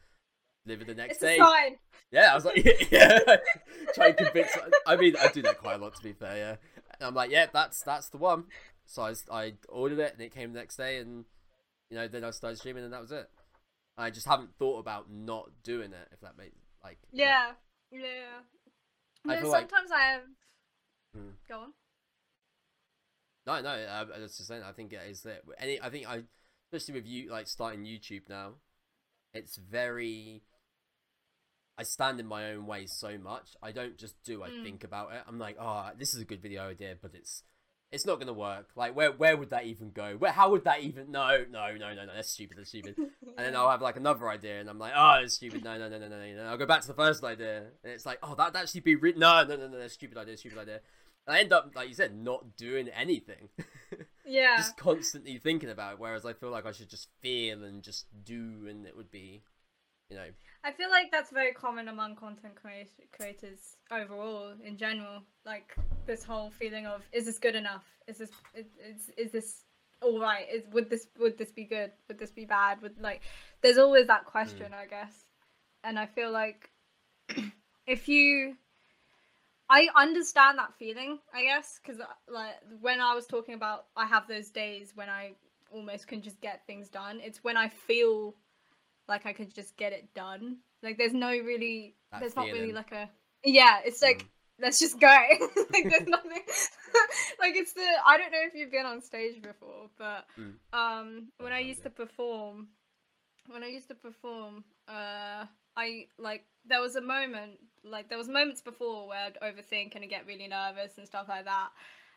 Deliver 0.67 0.85
the 0.85 0.95
next 0.95 1.13
it's 1.13 1.21
day. 1.21 1.39
Yeah, 2.13 2.33
I 2.33 2.35
was 2.35 2.45
like, 2.45 2.57
yeah, 2.91 3.19
try 3.95 4.09
and 4.09 4.17
convince. 4.17 4.51
I 4.87 4.97
mean, 4.97 5.15
I 5.17 5.29
do 5.29 5.43
that 5.43 5.59
quite 5.59 5.75
a 5.77 5.79
lot 5.79 5.95
to 5.97 6.03
be 6.03 6.13
fair. 6.13 6.37
Yeah, 6.37 6.57
and 6.99 7.07
I'm 7.09 7.15
like, 7.15 7.31
yeah, 7.31 7.47
that's 7.53 7.83
that's 7.83 8.09
the 8.09 8.19
one. 8.19 8.45
So 8.87 9.03
I, 9.03 9.15
I 9.33 9.53
ordered 9.69 10.01
it 10.01 10.13
and 10.15 10.21
it 10.23 10.35
came 10.35 10.53
the 10.53 10.59
next 10.59 10.77
day, 10.77 10.99
and 10.99 11.25
you 11.89 11.97
know, 11.97 12.09
then 12.09 12.25
I 12.25 12.31
started 12.31 12.59
streaming 12.59 12.85
and 12.85 12.93
that 12.93 13.01
was 13.01 13.13
it. 13.13 13.29
I 13.97 14.11
just 14.11 14.27
haven't 14.27 14.51
thought 14.59 14.79
about 14.79 15.11
not 15.11 15.51
doing 15.63 15.93
it. 15.93 16.09
If 16.13 16.21
that 16.21 16.37
makes 16.37 16.57
like 16.83 16.99
Yeah. 17.13 17.53
Yeah. 17.93 18.01
I 19.29 19.35
No, 19.37 19.41
feel 19.43 19.51
like- 19.51 19.69
sometimes 19.71 19.91
I 19.93 20.01
have. 20.01 20.23
Hmm. 21.15 21.29
Go 21.49 21.59
on. 21.61 21.73
No, 23.47 23.61
no, 23.63 23.71
uh, 23.71 24.05
that's 24.19 24.37
just 24.37 24.49
saying. 24.49 24.63
I 24.63 24.73
think 24.73 24.93
it 24.93 25.01
is 25.09 25.23
that 25.23 25.43
any. 25.59 25.81
I 25.81 25.91
think 25.91 26.09
I, 26.09 26.23
especially 26.71 26.95
with 27.01 27.07
you, 27.07 27.31
like 27.31 27.49
starting 27.49 27.85
YouTube 27.85 28.29
now, 28.29 28.55
it's 29.35 29.57
very. 29.57 30.43
I 31.81 31.83
stand 31.85 32.21
in 32.21 32.27
my 32.27 32.51
own 32.53 32.67
way 32.67 32.85
so 32.87 33.17
much. 33.17 33.57
I 33.63 33.73
don't 33.73 33.97
just 33.97 34.15
do. 34.23 34.43
I 34.43 34.51
Mm. 34.51 34.63
think 34.63 34.85
about 34.85 35.13
it. 35.15 35.23
I'm 35.27 35.39
like, 35.39 35.57
oh, 35.59 35.91
this 35.99 36.13
is 36.15 36.21
a 36.21 36.25
good 36.27 36.43
video 36.43 36.69
idea, 36.69 36.95
but 37.01 37.13
it's, 37.15 37.43
it's 37.91 38.05
not 38.05 38.19
gonna 38.21 38.35
work. 38.35 38.69
Like, 38.77 38.95
where 38.95 39.11
where 39.13 39.35
would 39.37 39.49
that 39.51 39.65
even 39.65 39.91
go? 39.91 40.15
Where 40.19 40.31
how 40.31 40.51
would 40.51 40.65
that 40.65 40.81
even? 40.83 41.11
No, 41.11 41.45
no, 41.51 41.75
no, 41.77 41.95
no, 41.95 42.05
no. 42.05 42.15
That's 42.15 42.31
stupid. 42.31 42.59
That's 42.59 42.69
stupid. 42.69 42.95
And 42.99 43.47
then 43.47 43.57
I'll 43.57 43.71
have 43.71 43.81
like 43.81 43.97
another 43.97 44.29
idea, 44.29 44.61
and 44.61 44.69
I'm 44.69 44.79
like, 44.79 44.93
oh, 44.95 45.21
it's 45.25 45.35
stupid. 45.35 45.65
No, 45.65 45.79
no, 45.79 45.89
no, 45.89 45.99
no, 45.99 46.09
no, 46.09 46.17
no. 46.19 46.23
And 46.23 46.41
I'll 46.43 46.59
go 46.59 46.67
back 46.67 46.83
to 46.83 46.87
the 46.89 46.95
first 46.95 47.25
idea, 47.25 47.59
and 47.83 47.93
it's 47.95 48.05
like, 48.05 48.19
oh, 48.23 48.35
that'd 48.35 48.55
actually 48.55 48.83
be 48.83 48.95
re- 48.97 49.15
no, 49.17 49.43
no, 49.45 49.57
no, 49.57 49.67
no, 49.69 49.79
that's 49.79 49.95
stupid 49.95 50.19
idea, 50.19 50.37
stupid 50.37 50.59
idea. 50.59 50.81
And 51.27 51.37
I 51.37 51.41
end 51.41 51.53
up, 51.53 51.73
like 51.75 51.89
you 51.89 51.95
said, 51.95 52.15
not 52.15 52.57
doing 52.57 52.89
anything. 52.91 53.49
yeah. 54.27 54.57
just 54.59 54.77
constantly 54.77 55.39
thinking 55.39 55.71
about 55.71 55.95
it. 55.95 55.99
Whereas 55.99 56.25
I 56.27 56.33
feel 56.35 56.51
like 56.51 56.67
I 56.67 56.73
should 56.73 56.91
just 56.91 57.09
feel 57.23 57.65
and 57.65 57.83
just 57.83 58.07
do, 58.25 58.67
and 58.69 58.87
it 58.87 58.97
would 58.97 59.11
be, 59.11 59.43
you 60.11 60.17
know, 60.17 60.27
I 60.65 60.73
feel 60.73 60.91
like 60.91 61.11
that's 61.11 61.31
very 61.31 61.53
common 61.53 61.89
among 61.89 62.17
content 62.17 62.55
creators 62.57 63.77
overall, 63.91 64.53
in 64.63 64.77
general. 64.77 65.23
Like 65.47 65.75
this 66.07 66.25
whole 66.25 66.51
feeling 66.51 66.87
of, 66.87 67.03
is 67.13 67.27
this 67.27 67.39
good 67.39 67.55
enough? 67.55 67.85
Is 68.07 68.19
this 68.19 68.31
is 68.55 68.67
is, 68.85 69.11
is 69.17 69.33
this 69.33 69.65
all 70.03 70.21
right? 70.21 70.47
Is 70.53 70.65
would 70.73 70.91
this 70.91 71.07
would 71.19 71.39
this 71.39 71.53
be 71.53 71.65
good? 71.65 71.93
Would 72.09 72.19
this 72.19 72.33
be 72.33 72.45
bad? 72.45 72.83
Would 72.83 73.01
like, 73.01 73.23
there's 73.63 73.79
always 73.79 74.09
that 74.09 74.27
question, 74.27 74.73
mm. 74.73 74.75
I 74.75 74.87
guess. 74.87 75.25
And 75.85 75.99
I 75.99 76.07
feel 76.07 76.31
like 76.31 76.71
if 77.87 78.09
you, 78.09 78.57
I 79.71 79.89
understand 79.97 80.59
that 80.59 80.75
feeling, 80.79 81.21
I 81.33 81.45
guess, 81.45 81.81
because 81.83 82.01
uh, 82.01 82.07
like 82.29 82.57
when 82.81 83.01
I 83.01 83.15
was 83.15 83.27
talking 83.27 83.55
about, 83.55 83.87
I 83.97 84.07
have 84.07 84.27
those 84.27 84.51
days 84.51 84.93
when 84.95 85.09
I 85.09 85.33
almost 85.73 86.09
can 86.09 86.21
just 86.21 86.41
get 86.41 86.67
things 86.67 86.89
done. 86.89 87.21
It's 87.23 87.43
when 87.45 87.57
I 87.57 87.69
feel 87.69 88.35
like 89.11 89.27
I 89.27 89.35
could 89.35 89.53
just 89.55 89.77
get 89.77 89.93
it 89.93 90.15
done. 90.15 90.59
Like 90.83 90.97
there's 90.97 91.13
no 91.13 91.29
really 91.31 91.97
That 92.13 92.21
there's 92.21 92.37
not 92.37 92.47
really 92.47 92.73
like 92.73 92.93
a 92.93 93.11
yeah, 93.45 93.81
it's 93.85 94.01
like 94.01 94.23
Mm. 94.23 94.65
let's 94.65 94.79
just 94.79 94.99
go. 95.01 95.07
like 95.73 95.89
there's 95.89 96.07
nothing 96.09 96.43
like 97.41 97.55
it's 97.57 97.73
the 97.75 97.87
I 98.07 98.17
don't 98.17 98.33
know 98.33 98.45
if 98.47 98.55
you've 98.55 98.71
been 98.71 98.87
on 98.87 99.03
stage 99.03 99.43
before, 99.43 99.91
but 99.99 100.25
Mm. 100.39 100.55
um 100.73 101.29
when 101.39 101.53
I 101.53 101.61
used 101.61 101.83
to 101.83 101.91
perform 101.91 102.69
when 103.49 103.63
I 103.63 103.69
used 103.69 103.89
to 103.89 103.95
perform, 103.95 104.65
uh 104.89 105.45
I 105.77 106.07
like 106.19 106.45
there 106.67 106.81
was 106.81 106.97
a 106.97 107.01
moment 107.01 107.59
like 107.85 108.09
there 108.09 108.19
was 108.19 108.29
moments 108.29 108.63
before 108.63 109.09
where 109.09 109.27
I'd 109.27 109.41
overthink 109.41 109.95
and 109.95 110.05
I'd 110.05 110.11
get 110.11 110.27
really 110.27 110.49
nervous 110.49 110.99
and 110.99 111.07
stuff 111.07 111.27
like 111.29 111.45
that. 111.47 111.71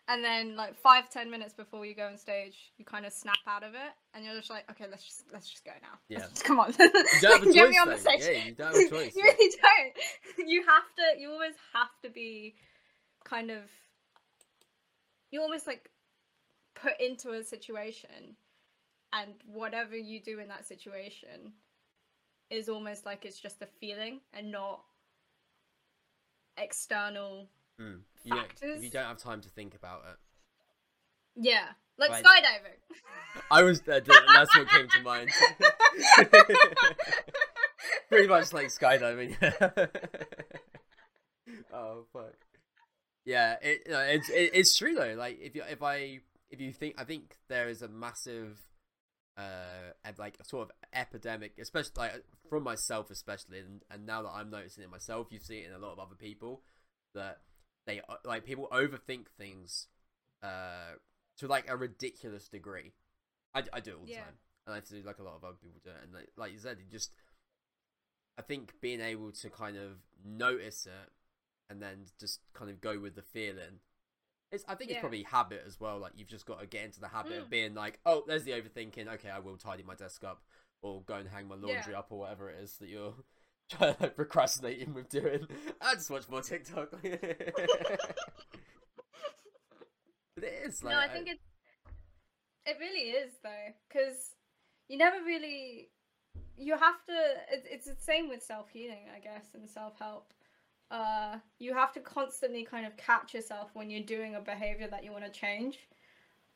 And 0.10 0.22
then 0.22 0.58
like 0.58 0.76
five, 0.76 1.10
ten 1.10 1.32
minutes 1.32 1.54
before 1.54 1.86
you 1.86 1.96
go 1.96 2.08
on 2.08 2.18
stage, 2.18 2.74
you 2.78 2.84
kind 2.84 3.06
of 3.06 3.14
snap 3.14 3.38
out 3.48 3.64
of 3.64 3.74
it 3.74 3.92
and 4.14 4.26
you're 4.26 4.36
just 4.36 4.50
like, 4.50 4.70
okay, 4.70 4.86
let's 4.92 5.04
just 5.04 5.24
let's 5.32 5.50
just 5.50 5.64
go 5.64 5.72
now. 5.82 5.98
Yeah. 6.10 6.26
Come 6.44 6.60
on. 6.60 6.74
you 6.78 6.90
don't 7.22 7.40
have 7.40 7.44
a 7.44 7.46
Get 7.54 7.64
choice. 7.64 7.70
me 7.72 7.78
on 7.78 7.88
the 7.90 7.98
stage. 7.98 8.20
Yeah, 8.22 8.46
you 8.46 8.52
don't 8.54 8.68
have 8.76 8.76
a 8.76 8.90
choice. 8.90 9.16
you 9.16 9.24
really 9.24 9.56
don't. 9.62 10.48
You 10.50 10.64
have 10.68 10.84
to. 10.98 11.22
You 11.22 11.32
always 11.32 11.56
have 11.74 11.88
to 12.04 12.10
be 12.10 12.56
kind 13.24 13.50
of. 13.50 13.62
You 15.32 15.42
almost 15.42 15.68
like 15.68 15.90
put 16.76 17.00
into 17.00 17.32
a 17.32 17.44
situation, 17.44 18.36
and 19.14 19.32
whatever 19.48 19.96
you 19.96 20.22
do 20.22 20.40
in 20.40 20.50
that 20.50 20.66
situation 20.68 21.54
is 22.50 22.68
almost 22.68 23.06
like 23.06 23.24
it's 23.26 23.40
just 23.40 23.62
a 23.62 23.68
feeling 23.80 24.20
and 24.34 24.52
not 24.52 24.82
external. 26.58 27.48
Mm. 27.82 28.00
You, 28.24 28.36
don't, 28.36 28.48
factors. 28.48 28.84
you 28.84 28.90
don't 28.90 29.06
have 29.06 29.18
time 29.18 29.42
to 29.42 29.50
think 29.50 29.76
about 29.76 30.04
it. 30.10 30.18
Yeah, 31.36 31.66
like 31.98 32.12
skydiving. 32.12 32.78
I 33.50 33.64
was 33.64 33.82
uh, 33.82 34.00
that's 34.34 34.56
what 34.56 34.70
came 34.70 34.88
to 34.88 35.02
mind. 35.02 35.30
Pretty 38.10 38.28
much 38.28 38.54
like 38.54 38.68
skydiving. 38.68 39.36
oh 41.74 42.06
fuck. 42.14 42.36
Yeah, 43.26 43.56
it, 43.62 43.88
no, 43.90 44.00
it's 44.00 44.30
it, 44.30 44.52
it's 44.54 44.78
true 44.78 44.94
though. 44.94 45.16
Like 45.18 45.40
if 45.42 45.56
you 45.56 45.64
if 45.70 45.82
I 45.82 46.20
if 46.50 46.62
you 46.62 46.72
think 46.72 46.96
I 46.98 47.04
think 47.04 47.38
there 47.50 47.68
is 47.70 47.82
a 47.82 47.88
massive 47.88 48.62
uh 49.38 49.94
like 50.18 50.38
sort 50.44 50.70
of 50.70 50.72
epidemic, 50.94 51.54
especially 51.60 51.94
like 51.98 52.24
from 52.50 52.64
myself 52.64 53.10
especially, 53.10 53.60
and, 53.60 53.82
and 53.90 54.06
now 54.06 54.22
that 54.22 54.32
I'm 54.34 54.50
noticing 54.52 54.84
it 54.84 54.92
myself, 54.92 55.28
you 55.32 55.40
see 55.40 55.60
it 55.60 55.68
in 55.68 55.74
a 55.74 55.80
lot 55.80 55.94
of 55.94 56.00
other 56.00 56.16
people 56.16 56.62
that 57.16 57.40
they 57.86 58.02
uh, 58.08 58.16
like 58.26 58.46
people 58.46 58.68
overthink 58.72 59.28
things 59.38 59.88
uh 60.42 60.96
to 61.38 61.48
like 61.48 61.70
a 61.70 61.76
ridiculous 61.78 62.48
degree. 62.48 62.94
I, 63.56 63.64
I 63.74 63.80
do 63.80 63.92
it 63.92 63.98
all 64.00 64.06
the 64.06 64.12
Yeah. 64.12 64.22
time, 64.22 64.36
and 64.68 64.76
I 64.76 64.80
do 64.80 65.02
like 65.06 65.20
a 65.20 65.24
lot 65.24 65.36
of 65.36 65.44
other 65.44 65.58
people 65.62 65.80
do 65.84 65.90
it. 65.92 65.98
And 66.04 66.14
like, 66.14 66.30
like 66.38 66.52
you 66.54 66.60
said, 66.60 66.78
you 66.80 66.86
just 66.92 67.12
I 68.38 68.42
think 68.42 68.74
being 68.82 69.02
able 69.02 69.32
to 69.32 69.50
kind 69.50 69.78
of 69.78 69.98
notice 70.26 70.86
it 70.86 71.12
and 71.70 71.82
then 71.82 72.06
just 72.20 72.40
kind 72.54 72.70
of 72.72 72.82
go 72.82 73.00
with 73.00 73.16
the 73.16 73.22
feeling. 73.22 73.80
It's 74.52 74.64
I 74.68 74.76
think 74.76 74.92
it's 74.92 75.00
probably 75.00 75.24
habit 75.24 75.64
as 75.68 75.80
well. 75.80 76.00
Like 76.00 76.14
you've 76.16 76.28
just 76.28 76.46
got 76.46 76.60
to 76.60 76.68
get 76.68 76.86
into 76.86 77.00
the 77.00 77.08
habit 77.08 77.38
of 77.38 77.48
Mm. 77.48 77.50
being 77.50 77.74
like, 77.76 78.00
oh, 78.06 78.24
there's 78.28 78.44
the 78.44 78.52
overthinking. 78.52 79.08
Okay, 79.16 79.30
I 79.30 79.40
will 79.40 79.58
tidy 79.58 79.84
my 79.84 79.96
desk 79.96 80.24
up 80.24 80.44
or 80.82 81.02
go 81.04 81.16
and 81.16 81.30
hang 81.30 81.48
my 81.48 81.56
laundry 81.56 81.94
Yeah. 81.94 82.00
up 82.00 82.08
or 82.12 82.20
whatever 82.20 82.50
it 82.50 82.60
is 82.62 82.78
that 82.78 82.90
you're 82.90 83.14
trying 83.70 83.96
to 83.96 84.04
like 84.04 84.16
procrastinating 84.16 84.94
with 84.94 85.10
doing. 85.10 85.48
I 85.82 85.96
just 85.96 86.10
watch 86.10 86.30
more 86.30 86.42
TikTok. 86.42 86.92
but 87.02 87.04
it 90.38 90.64
is 90.66 90.84
like 90.84 90.94
no, 90.94 91.00
I 91.00 91.08
think 91.08 91.28
it 91.28 91.40
it 92.66 92.78
really 92.80 93.12
is 93.12 93.32
though, 93.44 93.74
because 93.90 94.36
you 94.88 94.98
never 94.98 95.18
really 95.26 95.90
you 96.58 96.78
have 96.78 97.04
to. 97.06 97.14
It's 97.52 97.68
it's 97.70 97.86
the 97.86 97.96
same 98.02 98.30
with 98.30 98.44
self 98.44 98.70
healing, 98.70 99.06
I 99.16 99.20
guess, 99.20 99.46
and 99.54 99.70
self 99.70 99.98
help. 100.00 100.34
Uh, 100.92 101.38
you 101.58 101.74
have 101.74 101.92
to 101.94 102.00
constantly 102.00 102.64
kind 102.64 102.86
of 102.86 102.96
catch 102.98 103.34
yourself 103.34 103.72
when 103.74 103.90
you're 103.90 104.04
doing 104.04 104.36
a 104.36 104.40
behavior 104.40 104.88
that 104.88 105.04
you 105.04 105.12
want 105.12 105.26
to 105.26 105.32
change. 105.32 105.80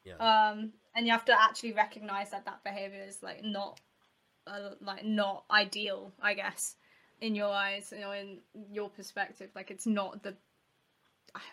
yeah. 0.04 0.14
Um, 0.20 0.74
and 0.96 1.08
you 1.08 1.12
have 1.12 1.26
to 1.26 1.42
actually 1.42 1.74
recognize 1.74 2.30
that 2.32 2.46
that 2.46 2.64
behavior 2.64 3.04
is 3.08 3.24
like 3.24 3.44
not, 3.44 3.80
uh, 4.46 4.76
like 4.80 5.04
not 5.04 5.46
ideal, 5.50 6.14
I 6.22 6.36
guess, 6.36 6.76
in 7.22 7.36
your 7.36 7.50
eyes, 7.50 7.92
you 7.94 8.02
know, 8.02 8.12
in 8.12 8.40
your 8.72 8.90
perspective. 8.90 9.50
Like 9.56 9.72
it's 9.72 9.88
not 9.88 10.24
the. 10.24 10.36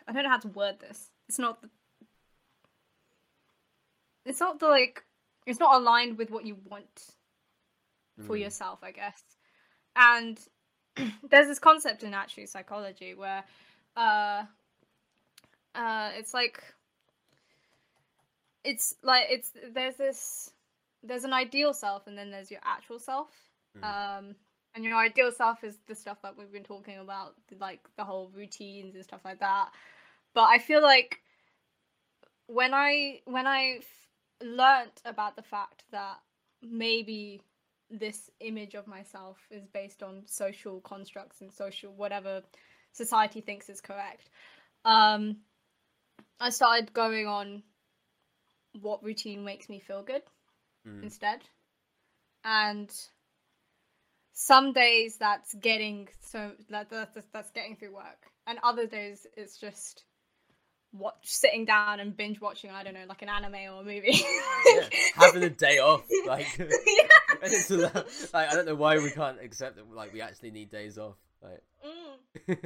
I 0.08 0.12
don't 0.12 0.22
know 0.24 0.30
how 0.30 0.38
to 0.38 0.48
word 0.48 0.80
this. 0.80 1.10
It's 1.28 1.38
not 1.38 1.60
the. 1.62 1.68
It's 4.24 4.40
not 4.40 4.58
the 4.60 4.68
like. 4.68 5.02
It's 5.46 5.60
not 5.60 5.74
aligned 5.80 6.16
with 6.18 6.30
what 6.30 6.46
you 6.46 6.56
want 6.70 7.14
for 8.26 8.36
Mm. 8.36 8.40
yourself, 8.40 8.78
I 8.82 8.92
guess. 8.92 9.22
And 9.96 10.38
there's 11.30 11.48
this 11.48 11.58
concept 11.58 12.02
in 12.02 12.14
actually 12.14 12.46
psychology 12.46 13.14
where 13.14 13.44
uh 13.96 14.44
uh 15.74 16.10
it's 16.16 16.32
like 16.32 16.62
it's 18.64 18.94
like 19.02 19.26
it's 19.28 19.52
there's 19.72 19.96
this 19.96 20.50
there's 21.02 21.24
an 21.24 21.32
ideal 21.32 21.74
self 21.74 22.06
and 22.06 22.16
then 22.16 22.30
there's 22.30 22.50
your 22.50 22.60
actual 22.64 22.98
self 22.98 23.28
Mm. 23.76 24.18
um 24.18 24.34
and 24.74 24.84
your 24.84 24.96
ideal 24.96 25.30
self 25.30 25.62
is 25.64 25.78
the 25.86 25.94
stuff 25.94 26.20
that 26.22 26.36
we've 26.36 26.52
been 26.52 26.64
talking 26.64 26.98
about 26.98 27.34
like 27.60 27.80
the 27.96 28.04
whole 28.04 28.30
routines 28.34 28.94
and 28.94 29.04
stuff 29.04 29.20
like 29.24 29.40
that 29.40 29.70
but 30.34 30.44
i 30.44 30.58
feel 30.58 30.82
like 30.82 31.20
when 32.46 32.74
i 32.74 33.20
when 33.24 33.46
i 33.46 33.80
learnt 34.42 35.00
about 35.04 35.36
the 35.36 35.42
fact 35.42 35.84
that 35.92 36.16
maybe 36.62 37.40
this 37.90 38.30
image 38.40 38.74
of 38.74 38.86
myself 38.86 39.38
is 39.50 39.66
based 39.66 40.02
on 40.02 40.22
social 40.26 40.80
constructs 40.80 41.40
and 41.40 41.52
social 41.52 41.92
whatever 41.92 42.42
society 42.92 43.40
thinks 43.40 43.68
is 43.68 43.80
correct 43.80 44.30
um 44.84 45.36
i 46.40 46.50
started 46.50 46.92
going 46.92 47.26
on 47.26 47.62
what 48.80 49.02
routine 49.04 49.44
makes 49.44 49.68
me 49.68 49.78
feel 49.78 50.02
good 50.02 50.22
Mm. 50.86 51.02
instead 51.02 51.40
and 52.44 52.90
some 54.34 54.72
days 54.72 55.16
that's 55.16 55.54
getting 55.54 56.08
so 56.20 56.50
that, 56.70 56.90
that, 56.90 57.14
that- 57.14 57.32
that's 57.32 57.50
getting 57.52 57.76
through 57.76 57.94
work 57.94 58.26
and 58.46 58.58
other 58.62 58.86
days 58.86 59.26
it's 59.36 59.56
just 59.58 60.04
watch 60.92 61.14
sitting 61.22 61.64
down 61.64 61.98
and 62.00 62.16
binge 62.16 62.40
watching 62.40 62.70
i 62.70 62.82
don't 62.84 62.94
know 62.94 63.04
like 63.08 63.22
an 63.22 63.28
anime 63.28 63.54
or 63.72 63.80
a 63.80 63.84
movie 63.84 64.20
yeah, 64.74 64.88
having 65.16 65.42
a 65.42 65.50
day 65.50 65.78
off. 65.78 66.02
Like, 66.26 66.46
yeah. 66.58 66.68
like, 68.32 68.48
I 68.48 68.54
don't 68.54 68.64
know 68.66 68.74
why 68.76 68.96
we 68.98 69.10
can't 69.10 69.38
accept 69.42 69.76
that. 69.76 69.92
Like, 69.92 70.12
we 70.12 70.20
actually 70.22 70.50
need 70.52 70.70
days 70.70 70.98
off. 70.98 71.16
Like, 71.42 71.62
Mm. 71.84 72.56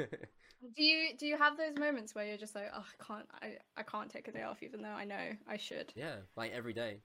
do 0.76 0.82
you 0.82 1.16
do 1.18 1.26
you 1.26 1.36
have 1.36 1.56
those 1.56 1.76
moments 1.78 2.14
where 2.14 2.24
you're 2.26 2.36
just 2.38 2.54
like 2.54 2.70
oh 2.74 2.84
i 2.84 3.04
can't 3.04 3.26
i, 3.42 3.46
I 3.76 3.82
can't 3.82 4.10
take 4.10 4.28
a 4.28 4.32
day 4.32 4.42
off 4.42 4.62
even 4.62 4.80
though 4.82 4.88
i 4.88 5.04
know 5.04 5.36
i 5.48 5.56
should 5.56 5.92
yeah, 5.96 6.16
like 6.36 6.52
every 6.52 6.72
day. 6.72 6.98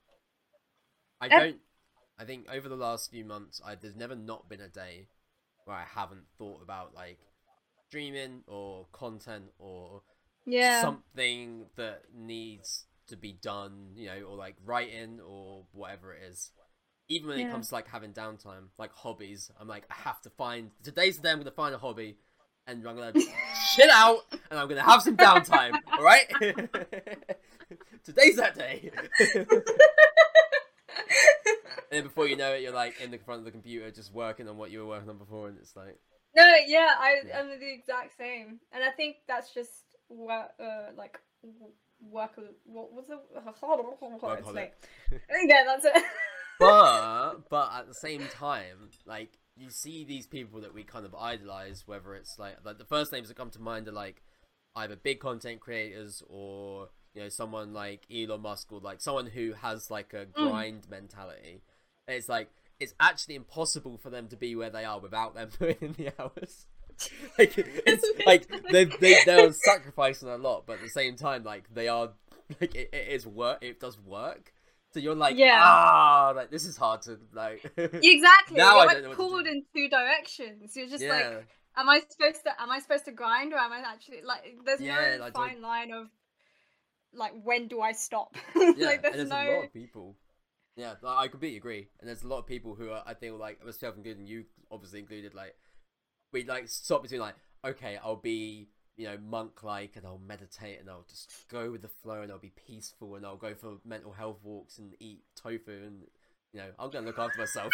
I 1.20 1.28
don't. 1.28 1.58
I 2.20 2.26
think 2.26 2.48
over 2.52 2.70
the 2.70 2.76
last 2.76 3.12
few 3.12 3.26
months, 3.26 3.62
I 3.66 3.76
there's 3.76 3.96
never 3.96 4.16
not 4.16 4.50
been 4.50 4.62
a 4.62 4.68
day 4.68 5.08
where 5.66 5.78
I 5.78 5.84
haven't 5.84 6.26
thought 6.38 6.62
about 6.62 6.94
like 6.94 7.20
streaming 7.88 8.42
or 8.48 8.88
content 8.92 9.46
or 9.60 10.02
yeah 10.46 10.82
something 10.82 11.66
that 11.76 12.04
needs 12.16 12.86
to 13.08 13.18
be 13.18 13.34
done, 13.34 13.90
you 13.96 14.08
know, 14.08 14.22
or 14.30 14.36
like 14.36 14.56
writing 14.66 15.20
or 15.26 15.66
whatever 15.72 16.14
it 16.14 16.22
is. 16.30 16.52
Even 17.10 17.30
when 17.30 17.40
it 17.40 17.52
comes 17.52 17.68
to 17.70 17.76
like 17.76 17.88
having 17.88 18.14
downtime, 18.14 18.70
like 18.78 18.94
hobbies, 18.94 19.52
I'm 19.60 19.68
like, 19.68 19.84
I 19.92 19.96
have 19.96 20.22
to 20.22 20.30
find 20.30 20.72
today's 20.84 21.18
the 21.18 21.24
day 21.24 21.32
I'm 21.32 21.40
gonna 21.40 21.52
find 21.52 21.76
a 21.76 21.78
hobby 21.78 22.18
and 22.66 22.88
I'm 22.88 22.96
gonna 22.96 23.14
chill 23.76 23.92
out 23.92 24.20
and 24.50 24.60
I'm 24.60 24.68
gonna 24.68 24.82
have 24.82 25.02
some 25.02 25.18
downtime, 25.18 25.74
alright? 25.98 26.32
today's 28.04 28.38
that 28.38 28.56
day. 28.56 28.92
And 31.94 32.00
then 32.00 32.08
before 32.08 32.28
you 32.28 32.36
know 32.36 32.54
it, 32.54 32.64
you're 32.64 32.74
like 32.74 33.00
in 33.00 33.12
the 33.12 33.20
front 33.20 33.40
of 33.40 33.46
the 33.46 33.52
computer 33.52 33.92
just 33.92 34.12
working 34.12 34.50
on 34.50 34.58
what 34.58 34.72
you 34.72 34.80
were 34.80 34.88
working 34.88 35.10
on 35.10 35.20
before 35.20 35.48
and 35.48 35.58
it's 35.60 35.76
like 35.76 36.00
No, 36.36 36.52
yeah, 36.66 36.96
I 36.98 37.18
Yeah. 37.28 37.40
I'm 37.40 37.50
the 37.50 37.74
exact 37.74 38.18
same, 38.18 38.60
and 38.72 38.84
I 38.84 38.90
think 38.90 39.18
that's 39.28 39.54
just 39.54 39.96
what 40.08 40.56
uh 40.60 40.92
like 40.98 41.20
work. 42.02 42.32
What 42.66 42.92
was 42.92 43.06
the 43.08 43.20
it's 43.48 43.62
Workaholic. 43.62 44.54
late. 44.56 44.72
Yeah, 45.46 45.64
that's 45.66 45.86
it. 45.86 46.04
but 46.60 47.50
but 47.50 47.72
at 47.74 47.88
the 47.88 47.94
same 47.94 48.28
time, 48.30 48.90
like 49.06 49.38
you 49.56 49.70
see 49.70 50.04
these 50.04 50.26
people 50.26 50.62
that 50.62 50.74
we 50.74 50.84
kind 50.84 51.06
of 51.06 51.14
idolize, 51.14 51.84
whether 51.86 52.16
it's 52.16 52.40
like 52.40 52.58
like 52.66 52.80
the 52.80 52.86
first 52.86 53.12
names 53.12 53.28
that 53.28 53.38
come 53.38 53.52
to 53.52 53.62
mind 53.62 53.88
are 53.88 53.92
like 53.92 54.24
either 54.76 54.96
big 54.96 55.20
content 55.20 55.60
creators 55.60 56.24
or 56.28 56.90
you 57.14 57.22
know 57.22 57.30
someone 57.30 57.74
like 57.74 58.08
Elon 58.12 58.42
Musk 58.42 58.72
or 58.72 58.80
like 58.80 59.02
someone 59.02 59.28
who 59.28 59.54
has 59.54 59.92
like 59.92 60.14
a 60.14 60.26
grind 60.26 60.90
mentality. 60.90 61.62
It's 62.08 62.30
like 62.30 62.50
it's 62.80 62.94
actually 63.00 63.36
impossible 63.36 63.98
for 63.98 64.10
them 64.10 64.28
to 64.30 64.36
be 64.36 64.56
where 64.56 64.70
they 64.70 64.84
are 64.86 65.00
without 65.00 65.36
them 65.36 65.50
putting 65.58 65.78
in 65.90 65.94
the 65.94 66.12
hours. 66.20 66.68
like 67.40 67.54
it's 67.58 68.06
like 68.26 68.48
they 68.72 68.86
they 68.86 69.18
they're 69.26 69.52
sacrificing 69.54 70.30
a 70.30 70.38
lot, 70.38 70.66
but 70.66 70.74
at 70.74 70.82
the 70.82 70.90
same 70.90 71.16
time, 71.16 71.44
like 71.44 71.64
they 71.74 71.88
are 71.88 72.10
like 72.62 72.76
it, 72.76 72.90
it 72.94 73.08
is 73.10 73.26
work. 73.26 73.60
It 73.64 73.80
does 73.80 74.00
work. 74.00 74.54
So 74.94 75.00
you're 75.00 75.16
like, 75.16 75.36
Yeah. 75.36 75.60
ah, 75.60 76.34
like 76.36 76.52
this 76.52 76.66
is 76.68 76.78
hard 76.78 77.02
to 77.04 77.18
like. 77.34 77.64
exactly. 77.78 78.58
Now 78.58 78.78
I 78.78 78.84
You're 78.84 79.02
don't 79.02 79.08
like 79.10 79.18
pulled 79.18 79.48
in 79.48 79.64
two 79.76 79.90
directions. 79.90 80.76
You're 80.76 80.88
just 80.88 81.04
yeah, 81.04 81.10
like, 81.14 81.48
am 81.78 81.90
I 81.90 82.02
supposed 82.08 82.44
to? 82.44 82.62
Am 82.62 82.70
I 82.70 82.78
supposed 82.80 83.06
to 83.06 83.12
grind 83.12 83.54
or 83.54 83.58
am 83.58 83.72
I 83.72 83.80
actually 83.80 84.22
like? 84.24 84.42
There's 84.64 84.80
Yeah, 84.82 85.16
no 85.18 85.24
like, 85.24 85.38
I- 85.38 85.48
fine 85.50 85.62
line 85.64 85.92
of 85.94 86.08
like 87.16 87.32
when 87.44 87.68
do 87.68 87.82
I 87.82 87.94
stop? 87.94 88.36
yeah. 88.56 88.72
like 88.78 89.02
there's 89.02 89.16
there's 89.16 89.30
no. 89.30 89.36
a 89.36 89.50
lot 89.56 89.64
of 89.66 89.74
people. 89.74 90.16
Yeah, 90.76 90.94
I 91.06 91.28
completely 91.28 91.58
agree. 91.58 91.88
And 92.00 92.10
there's 92.10 92.24
a 92.24 92.28
lot 92.28 92.40
of 92.40 92.48
people 92.48 92.76
who 92.76 92.90
are, 92.90 93.04
I 93.06 93.14
think, 93.14 93.40
like 93.40 93.64
myself 93.64 93.96
included, 93.96 94.20
and 94.20 94.28
you 94.28 94.46
obviously 94.72 95.00
included, 95.00 95.36
like 95.36 95.56
we 96.32 96.46
like 96.46 96.68
stop 96.68 97.04
between 97.04 97.22
like, 97.22 97.36
okay, 97.64 98.00
I'll 98.04 98.16
be 98.16 98.70
you 98.98 99.06
know 99.06 99.18
monk 99.18 99.64
like, 99.64 99.96
and 99.96 100.06
I'll 100.06 100.22
meditate, 100.26 100.80
and 100.80 100.90
I'll 100.90 101.06
just 101.08 101.32
go 101.50 101.72
with 101.72 101.84
the 101.84 101.88
flow, 101.88 102.22
and 102.22 102.32
I'll 102.32 102.40
be 102.40 102.54
peaceful, 102.68 103.16
and 103.16 103.26
I'll 103.26 103.38
go 103.38 103.54
for 103.54 103.78
mental 103.86 104.14
health 104.14 104.40
walks 104.44 104.80
and 104.80 104.94
eat 105.00 105.22
tofu, 105.36 105.84
and 105.86 106.02
you 106.54 106.60
know 106.60 106.68
I'm 106.80 106.90
gonna 106.90 107.06
look 107.06 107.20
after 107.20 107.40
myself. 107.40 107.72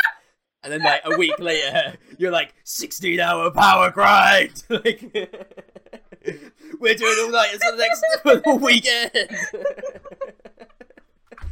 And 0.61 0.73
then 0.73 0.83
like 0.83 1.01
a 1.05 1.17
week 1.17 1.33
later, 1.39 1.95
you're 2.17 2.31
like 2.31 2.53
16 2.65 3.19
hour 3.21 3.49
power 3.49 3.91
grind. 3.91 4.61
like 4.69 5.01
we're 6.79 6.95
doing 6.95 7.15
all 7.21 7.31
night 7.31 7.51
for 7.51 7.71
the 7.71 7.77
next 7.77 8.61
weekend. 8.61 9.29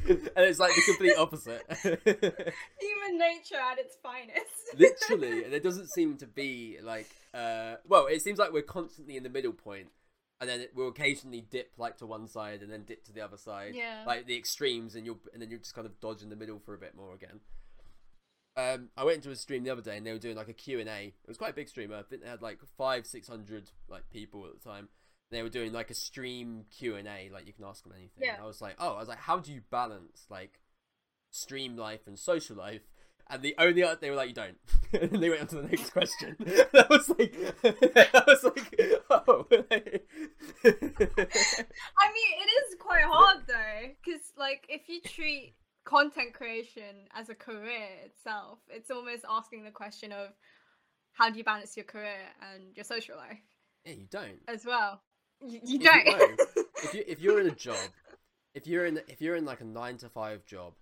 and 0.36 0.46
it's 0.46 0.60
like 0.60 0.74
the 0.76 0.82
complete 0.86 1.18
opposite. 1.18 1.64
Human 1.84 3.18
nature 3.18 3.56
at 3.56 3.78
its 3.78 3.98
finest. 4.02 4.46
Literally, 4.78 5.44
and 5.44 5.54
it 5.54 5.64
doesn't 5.64 5.90
seem 5.90 6.18
to 6.18 6.28
be 6.28 6.78
like 6.82 7.10
uh 7.34 7.76
well, 7.88 8.08
it 8.08 8.22
seems 8.22 8.40
like 8.40 8.54
we're 8.54 8.62
constantly 8.62 9.18
in 9.18 9.24
the 9.24 9.30
middle. 9.30 9.54
And 10.40 10.48
then 10.48 10.62
it 10.62 10.76
will 10.76 10.90
occasionally 10.90 11.42
dip 11.42 11.72
like 11.78 11.98
to 11.98 12.06
one 12.06 12.28
side 12.28 12.62
and 12.62 12.72
then 12.72 12.84
dip 12.84 13.04
to 13.06 13.12
the 13.12 13.22
other 13.22 13.38
side. 13.38 13.74
Yeah. 13.74 14.04
Like 14.06 14.28
the 14.28 14.38
extremes 14.38 14.96
and 14.96 15.06
you'll 15.06 15.20
and 15.34 15.42
then 15.42 15.50
you'll 15.50 15.60
just 15.60 15.74
kind 15.74 15.88
of 15.88 16.00
dodge 16.00 16.22
in 16.22 16.30
the 16.30 16.36
middle 16.36 16.60
for 16.60 16.74
a 16.74 16.78
bit 16.78 16.96
more 16.96 17.14
again. 17.14 17.40
Um, 18.56 18.90
I 18.98 19.04
went 19.04 19.18
into 19.18 19.30
a 19.30 19.36
stream 19.36 19.64
the 19.64 19.70
other 19.70 19.84
day 19.84 19.98
and 19.98 20.06
they 20.06 20.12
were 20.12 20.18
doing 20.18 20.36
like 20.36 20.50
a 20.50 20.54
Q 20.54 20.80
and 20.80 20.90
A. 20.90 21.06
It 21.08 21.28
was 21.28 21.38
quite 21.38 21.52
a 21.52 21.56
big 21.56 21.70
streamer. 21.70 21.96
I 21.96 22.02
think 22.02 22.24
they 22.24 22.30
had 22.30 22.42
like 22.42 22.60
five, 22.78 23.06
six 23.06 23.28
hundred 23.28 23.70
like 23.88 24.10
people 24.10 24.46
at 24.46 24.60
the 24.60 24.70
time. 24.70 24.90
They 25.30 25.44
were 25.44 25.50
doing 25.50 25.74
like 25.74 25.92
a 25.92 25.94
stream 25.94 26.66
Q 26.78 26.96
and 26.96 27.08
A, 27.08 27.30
like 27.34 27.48
you 27.48 27.54
can 27.54 27.66
ask 27.66 27.84
them 27.84 27.94
anything. 27.94 28.24
Yeah. 28.24 28.36
And 28.36 28.44
I 28.44 28.48
was 28.48 28.62
like, 28.62 28.76
oh, 28.80 28.94
I 28.94 29.00
was 29.00 29.10
like, 29.10 29.20
how 29.20 29.40
do 29.40 29.52
you 29.52 29.62
balance 29.70 30.26
like 30.30 30.62
stream 31.32 31.76
life 31.76 32.08
and 32.08 32.18
social 32.18 32.56
life? 32.56 32.82
And 33.30 33.42
the 33.42 33.56
only 33.58 33.84
other, 33.84 33.98
they 34.00 34.10
were 34.10 34.16
like, 34.16 34.30
you 34.30 34.36
don't. 34.36 34.58
and 34.94 35.12
then 35.12 35.20
they 35.20 35.30
went 35.30 35.42
on 35.42 35.48
to 35.48 35.56
the 35.58 35.68
next 35.68 35.90
question. 35.90 36.38
I 36.74 36.86
was 36.90 37.10
like, 37.10 37.36
I 37.64 38.24
was 38.26 38.44
like, 38.44 38.82
oh. 39.10 39.46
I 39.52 39.68
mean, 42.14 42.32
it 42.34 42.50
is 42.50 42.76
quite 42.80 43.04
hard 43.04 43.40
though, 43.48 43.90
because 44.02 44.22
like 44.38 44.66
if 44.70 44.88
you 44.88 45.02
treat 45.02 45.56
content 45.84 46.34
creation 46.34 47.08
as 47.14 47.28
a 47.28 47.36
career 47.36 47.90
itself, 48.06 48.60
it's 48.70 48.92
almost 48.92 49.26
asking 49.30 49.66
the 49.66 49.72
question 49.72 50.14
of 50.14 50.30
how 51.12 51.30
do 51.30 51.38
you 51.38 51.44
balance 51.44 51.76
your 51.76 51.86
career 51.86 52.30
and 52.54 52.76
your 52.76 52.86
social 52.86 53.18
life 53.18 53.40
yeah, 53.86 53.94
you 53.94 54.08
don't. 54.10 54.40
as 54.48 54.66
well. 54.66 55.02
You, 55.46 55.50
you 55.52 55.60
If 55.64 55.70
you- 55.70 55.80
don't. 55.80 56.06
no. 56.06 56.64
if 56.84 56.94
you 56.94 57.04
if 57.08 57.20
you're 57.22 57.40
in 57.40 57.48
a 57.48 57.52
job, 57.56 57.78
if 58.54 58.68
you're 58.68 58.86
in 58.86 59.02
if 59.08 59.22
you're 59.22 59.36
in 59.36 59.46
like 59.46 59.62
a 59.62 59.66
nine 59.66 59.98
to 59.98 60.10
five 60.10 60.46
job, 60.46 60.74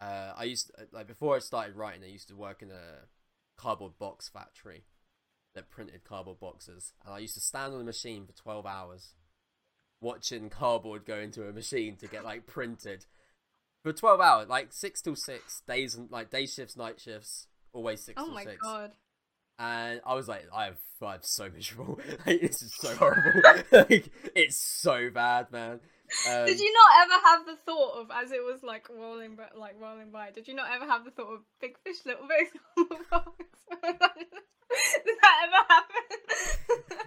uh, 0.00 0.32
I 0.36 0.44
used 0.44 0.68
to, 0.76 0.86
like 0.92 1.06
before 1.06 1.36
I 1.36 1.38
started 1.40 1.76
writing, 1.76 2.02
I 2.04 2.08
used 2.08 2.28
to 2.28 2.36
work 2.36 2.62
in 2.62 2.70
a 2.70 3.06
cardboard 3.56 3.98
box 3.98 4.28
factory 4.28 4.84
that 5.54 5.70
printed 5.70 6.04
cardboard 6.04 6.40
boxes, 6.40 6.92
and 7.04 7.14
I 7.14 7.18
used 7.18 7.34
to 7.34 7.40
stand 7.40 7.74
on 7.74 7.80
a 7.80 7.84
machine 7.84 8.26
for 8.26 8.32
twelve 8.32 8.66
hours, 8.66 9.14
watching 10.00 10.48
cardboard 10.50 11.04
go 11.04 11.18
into 11.18 11.46
a 11.48 11.52
machine 11.52 11.96
to 11.96 12.06
get 12.06 12.24
like 12.24 12.46
printed 12.46 13.06
for 13.82 13.92
twelve 13.92 14.20
hours, 14.20 14.48
like 14.48 14.72
six 14.72 15.02
till 15.02 15.16
six 15.16 15.62
days 15.66 15.94
and 15.94 16.10
like 16.10 16.30
day 16.30 16.46
shifts, 16.46 16.76
night 16.76 17.00
shifts, 17.00 17.46
always 17.72 18.02
six 18.04 18.20
oh 18.20 18.26
till 18.26 18.34
my 18.34 18.44
six 18.44 18.56
god. 18.62 18.92
And 19.62 20.00
I 20.04 20.14
was 20.14 20.26
like, 20.26 20.44
I'm, 20.52 20.74
I'm 21.00 21.18
so 21.22 21.48
miserable. 21.48 22.00
like, 22.26 22.40
this 22.40 22.62
is 22.62 22.74
so 22.80 22.96
horrible. 22.96 23.42
like, 23.72 24.10
it's 24.34 24.60
so 24.82 25.08
bad, 25.08 25.52
man. 25.52 25.78
Um, 26.28 26.46
did 26.46 26.58
you 26.58 26.72
not 26.74 27.04
ever 27.04 27.26
have 27.26 27.46
the 27.46 27.56
thought 27.64 28.00
of, 28.00 28.06
as 28.12 28.32
it 28.32 28.42
was 28.42 28.64
like 28.64 28.88
rolling, 28.90 29.36
but 29.36 29.56
like 29.56 29.80
rolling 29.80 30.10
by, 30.10 30.30
did 30.32 30.48
you 30.48 30.54
not 30.54 30.66
ever 30.74 30.84
have 30.84 31.04
the 31.04 31.12
thought 31.12 31.32
of 31.32 31.40
big 31.60 31.78
fish, 31.84 31.98
little 32.04 32.26
fish? 32.26 32.48
did 32.76 33.98
that 35.20 35.36
ever 35.44 35.64
happen? 35.68 36.98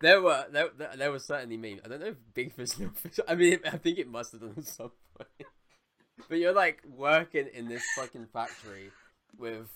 There 0.00 0.22
were 0.22 0.46
there, 0.50 0.68
there, 0.78 0.92
there 0.96 1.12
was 1.12 1.26
certainly 1.26 1.58
memes. 1.58 1.82
I 1.84 1.88
don't 1.88 2.00
know 2.00 2.06
if 2.06 2.16
big 2.32 2.54
fish, 2.54 2.78
little 2.78 2.94
fish. 2.94 3.20
I 3.28 3.34
mean, 3.34 3.58
I 3.70 3.76
think 3.76 3.98
it 3.98 4.08
must 4.08 4.32
have 4.32 4.40
done 4.40 4.54
at 4.56 4.64
some 4.64 4.92
point. 5.14 5.28
but 6.26 6.38
you're 6.38 6.54
like 6.54 6.82
working 6.88 7.48
in 7.52 7.68
this 7.68 7.82
fucking 7.96 8.28
factory 8.32 8.90
with 9.38 9.68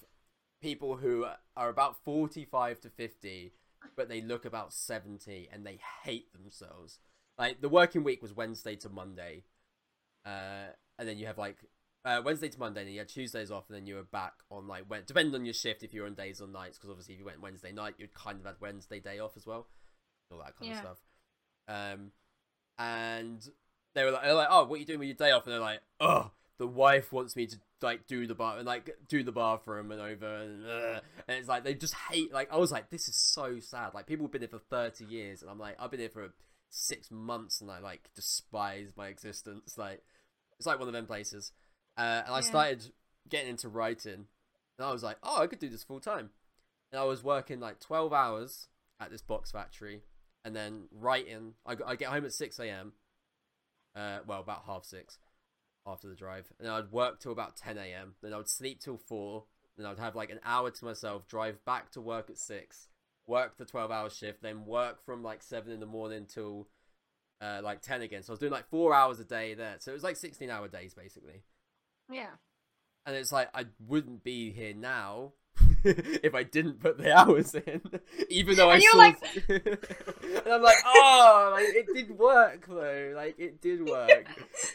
people 0.65 0.97
who 0.97 1.27
are 1.57 1.69
about 1.69 2.03
45 2.05 2.81
to 2.81 2.89
50 2.89 3.53
but 3.97 4.09
they 4.09 4.23
look 4.23 4.47
about 4.47 4.73
70 4.73 5.49
and 5.53 5.67
they 5.67 5.79
hate 6.05 6.33
themselves. 6.33 6.99
Like 7.39 7.61
the 7.61 7.69
working 7.69 8.03
week 8.03 8.23
was 8.23 8.33
wednesday 8.33 8.75
to 8.77 8.89
monday 8.89 9.45
uh, 10.25 10.69
and 10.99 11.07
then 11.07 11.19
you 11.19 11.27
have 11.27 11.37
like 11.37 11.59
uh, 12.07 12.23
wednesday 12.25 12.49
to 12.49 12.59
monday 12.59 12.81
and 12.81 12.89
then 12.89 12.95
you 12.95 13.01
had 13.01 13.09
tuesdays 13.09 13.51
off 13.51 13.65
and 13.69 13.77
then 13.77 13.87
you 13.87 13.95
were 13.97 14.03
back 14.05 14.33
on 14.51 14.67
like 14.67 14.85
when 14.89 15.03
depending 15.07 15.35
on 15.35 15.45
your 15.45 15.53
shift 15.55 15.83
if 15.83 15.93
you're 15.93 16.07
on 16.07 16.15
days 16.15 16.41
or 16.41 16.49
nights 16.49 16.79
because 16.79 16.89
obviously 16.91 17.15
if 17.15 17.21
you 17.21 17.27
went 17.27 17.43
wednesday 17.43 17.73
night 17.73 17.95
you'd 17.99 18.15
kind 18.15 18.41
of 18.41 18.47
had 18.47 18.55
wednesday 18.61 19.01
day 19.01 19.19
off 19.19 19.37
as 19.37 19.47
well 19.47 19.67
all 20.31 20.39
that 20.39 20.57
kind 20.57 20.71
Yeah. 20.71 20.79
of 20.79 20.79
stuff. 20.79 20.99
Um 21.69 22.11
and 22.79 23.47
they 23.95 24.05
were 24.05 24.11
like, 24.13 24.23
they're 24.23 24.35
like 24.35 24.49
oh 24.51 24.65
what 24.65 24.77
are 24.77 24.81
you 24.81 24.87
doing 24.87 24.99
with 24.99 25.09
your 25.09 25.17
day 25.17 25.31
off? 25.31 25.45
And 25.45 25.53
they're 25.53 25.61
like 25.61 25.81
oh 26.01 26.31
the 26.59 26.67
wife 26.67 27.13
wants 27.13 27.37
me 27.37 27.47
to 27.47 27.57
like 27.85 28.07
do 28.07 28.27
the 28.27 28.35
bar 28.35 28.57
and 28.59 28.67
like 28.67 28.91
do 29.09 29.23
the 29.23 29.33
bathroom 29.33 29.93
and 29.93 30.01
over 30.01 30.27
and, 30.37 30.67
uh, 30.67 31.01
and 31.29 31.39
it's 31.39 31.49
like 31.49 31.63
they 31.65 31.75
just 31.75 31.95
hate 31.95 32.33
like 32.33 32.53
I 32.53 32.57
was 32.57 32.73
like 32.73 32.91
this 32.91 33.09
is 33.09 33.17
so 33.17 33.61
sad. 33.61 33.95
Like 33.95 34.07
people 34.07 34.25
have 34.27 34.33
been 34.33 34.43
here 34.43 34.49
for 34.49 34.59
30 34.59 35.05
years 35.05 35.43
and 35.43 35.51
I'm 35.51 35.59
like 35.59 35.77
I've 35.79 35.91
been 35.91 36.01
here 36.01 36.09
for 36.09 36.33
six 36.71 37.11
months 37.11 37.61
and 37.61 37.71
I 37.71 37.79
like 37.79 38.11
despise 38.17 38.93
my 38.97 39.09
existence. 39.09 39.79
Like 39.79 40.03
it's 40.59 40.67
like 40.67 40.79
one 40.79 40.89
of 40.89 40.95
them 40.95 41.07
places. 41.07 41.53
Uh, 41.97 42.23
and 42.27 42.35
I 42.35 42.39
Yeah. 42.39 42.41
started 42.41 42.93
getting 43.29 43.51
into 43.51 43.69
writing 43.69 44.27
and 44.79 44.87
I 44.87 44.91
was 44.93 45.03
like 45.03 45.19
oh 45.23 45.41
I 45.43 45.47
could 45.47 45.59
do 45.61 45.69
this 45.69 45.85
full 45.85 46.01
time. 46.01 46.31
And 46.93 47.01
I 47.01 47.05
was 47.05 47.23
working 47.25 47.61
like 47.61 47.81
12 47.81 48.13
hours 48.13 48.69
at 49.01 49.11
this 49.11 49.23
box 49.23 49.51
factory 49.53 50.03
and 50.45 50.55
then 50.55 50.85
writing 50.91 51.55
I, 51.67 51.77
I 51.87 51.97
get 51.97 52.09
home 52.11 52.25
at 52.25 52.33
6 52.33 52.59
a.m 52.59 52.93
uh, 53.97 54.19
well 54.27 54.41
about 54.41 54.65
half 54.67 54.85
six 54.85 55.19
after 55.87 56.09
the 56.09 56.15
drive, 56.15 56.53
and 56.59 56.69
I'd 56.69 56.93
work 56.93 57.21
till 57.21 57.33
about 57.33 57.57
10 57.57 57.79
a.m. 57.79 58.15
Then 58.23 58.33
I 58.33 58.39
would 58.39 58.49
sleep 58.49 58.81
till 58.81 58.97
four. 58.97 59.45
Then 59.77 59.87
I'd 59.87 59.99
have 59.99 60.15
like 60.15 60.31
an 60.31 60.41
hour 60.45 60.71
to 60.71 60.85
myself, 60.85 61.27
drive 61.27 61.65
back 61.65 61.91
to 61.93 62.01
work 62.01 62.31
at 62.31 62.39
six, 62.39 62.89
work 63.27 63.57
the 63.57 63.65
12 63.65 63.91
hour 63.91 64.11
shift, 64.11 64.43
then 64.43 64.67
work 64.67 65.05
from 65.05 65.23
like 65.23 65.43
seven 65.43 65.73
in 65.73 65.81
the 65.81 65.87
morning 65.87 66.27
till 66.27 66.69
uh, 67.41 67.61
like 67.63 67.83
10 67.83 68.03
again. 68.03 68.23
So 68.23 68.33
I 68.33 68.35
was 68.35 68.41
doing 68.41 68.53
like 68.53 68.69
four 68.69 68.95
hours 68.95 69.21
a 69.21 69.25
day 69.25 69.55
there. 69.55 69.77
So 69.79 69.91
it 69.91 69.95
was 69.95 70.05
like 70.05 70.17
16 70.17 70.49
hour 70.49 70.69
days 70.69 70.95
basically. 70.95 71.43
Yeah. 72.11 72.31
And 73.07 73.17
it's 73.17 73.33
like 73.33 73.49
I 73.55 73.67
wouldn't 73.87 74.25
be 74.25 74.51
here 74.53 74.75
now 74.75 75.33
if 76.23 76.35
I 76.35 76.43
didn't 76.43 76.81
put 76.81 76.99
the 76.99 77.17
hours 77.17 77.55
in, 77.55 77.81
even 78.31 78.57
though 78.57 78.71
I 78.71 78.75
And 78.75 78.83
you're 78.83 78.93
saw. 78.93 78.99
like- 78.99 79.45
and 79.49 80.53
I'm 80.53 80.63
like, 80.63 80.77
oh, 80.87 81.51
like, 81.55 81.67
it 81.75 81.87
did 81.95 82.11
work 82.19 82.67
though. 82.67 83.13
Like 83.15 83.39
it 83.39 83.61
did 83.61 83.87
work. 83.89 84.27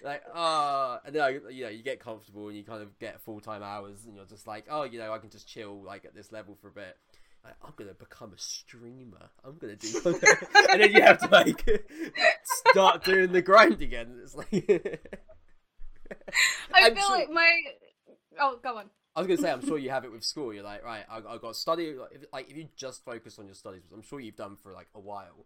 like 0.04 0.24
oh, 0.34 1.00
and 1.06 1.16
then 1.16 1.22
I, 1.22 1.30
you 1.50 1.64
know 1.64 1.70
you 1.70 1.84
get 1.84 2.00
comfortable 2.00 2.48
and 2.48 2.58
you 2.58 2.64
kind 2.64 2.82
of 2.82 2.98
get 3.00 3.22
full 3.22 3.40
time 3.40 3.64
hours, 3.64 4.06
and 4.06 4.16
you're 4.16 4.26
just 4.26 4.48
like, 4.48 4.66
oh, 4.70 4.84
you 4.84 5.00
know, 5.00 5.12
I 5.14 5.18
can 5.18 5.30
just 5.30 5.48
chill 5.48 5.82
like 5.84 6.06
at 6.06 6.14
this 6.16 6.32
level 6.32 6.56
for 6.62 6.68
a 6.68 6.72
bit. 6.72 6.98
Like, 7.44 7.56
I'm 7.64 7.72
gonna 7.78 7.94
become 7.94 8.34
a 8.34 8.38
streamer. 8.38 9.30
I'm 9.46 9.58
gonna 9.58 9.78
do, 9.78 9.88
and 10.72 10.82
then 10.82 10.92
you 10.92 11.02
have 11.02 11.20
to 11.20 11.28
like 11.30 11.66
start 12.68 13.04
doing 13.06 13.32
the 13.32 13.42
grind 13.42 13.82
again. 13.82 14.20
It's 14.22 14.36
like. 14.36 15.02
I 16.74 16.90
feel 16.92 17.04
sure- 17.04 17.16
like 17.18 17.30
my. 17.30 17.50
Oh, 18.40 18.60
go 18.64 18.78
on. 18.78 18.90
I 19.20 19.22
was 19.22 19.28
gonna 19.28 19.42
say, 19.42 19.52
I'm 19.52 19.66
sure 19.68 19.78
you 19.78 19.90
have 19.90 20.06
it 20.06 20.14
with 20.14 20.24
school. 20.24 20.54
You're 20.54 20.64
like, 20.64 20.82
right, 20.82 21.04
I, 21.10 21.18
I 21.18 21.38
got 21.38 21.50
to 21.50 21.54
study. 21.54 21.94
Like 21.94 22.10
if, 22.14 22.22
like, 22.32 22.50
if 22.50 22.56
you 22.56 22.70
just 22.78 23.04
focus 23.04 23.38
on 23.38 23.48
your 23.48 23.54
studies, 23.54 23.82
which 23.84 23.92
I'm 23.94 24.02
sure 24.02 24.22
you've 24.22 24.38
done 24.38 24.56
for 24.56 24.72
like 24.72 24.88
a 24.96 25.00
while, 25.02 25.46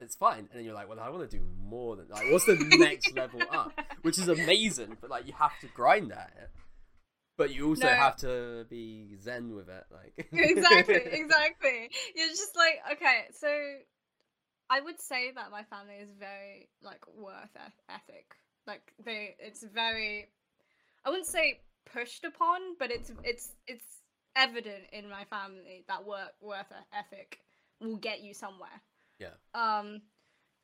it's 0.00 0.14
fine. 0.16 0.40
And 0.40 0.48
then 0.52 0.64
you're 0.66 0.74
like, 0.74 0.86
well, 0.86 1.00
I 1.00 1.08
want 1.08 1.28
to 1.30 1.34
do 1.38 1.42
more 1.62 1.96
than 1.96 2.08
like, 2.08 2.30
what's 2.30 2.44
the 2.44 2.56
next 2.78 3.14
level 3.16 3.40
up? 3.50 3.72
Which 4.02 4.18
is 4.18 4.28
amazing, 4.28 4.98
but 5.00 5.08
like, 5.08 5.26
you 5.26 5.32
have 5.32 5.58
to 5.60 5.66
grind 5.68 6.12
at 6.12 6.30
it. 6.36 6.50
But 7.38 7.54
you 7.54 7.68
also 7.68 7.84
No. 7.84 7.94
have 7.94 8.16
to 8.18 8.66
be 8.68 9.16
zen 9.22 9.54
with 9.54 9.70
it, 9.70 9.84
like 9.90 10.28
exactly, 10.32 10.94
exactly. 11.10 11.88
You're 12.14 12.28
just 12.28 12.54
like, 12.54 12.98
okay, 12.98 13.24
so 13.32 13.48
I 14.68 14.80
would 14.82 15.00
say 15.00 15.32
that 15.34 15.50
my 15.50 15.62
family 15.64 15.94
is 16.02 16.10
very 16.18 16.68
like 16.82 17.00
worth 17.16 17.56
ethic. 17.88 18.34
Like 18.66 18.92
they, 19.02 19.36
it's 19.38 19.64
very. 19.64 20.28
I 21.02 21.08
wouldn't 21.08 21.28
say 21.28 21.60
pushed 21.92 22.24
upon, 22.24 22.60
but 22.78 22.90
it's 22.90 23.12
it's 23.24 23.52
it's 23.66 23.84
evident 24.36 24.84
in 24.92 25.08
my 25.08 25.24
family 25.24 25.84
that 25.88 26.04
work 26.04 26.32
worth 26.40 26.72
ethic 26.92 27.40
will 27.80 27.96
get 27.96 28.20
you 28.20 28.34
somewhere. 28.34 28.82
Yeah. 29.18 29.34
Um, 29.54 30.02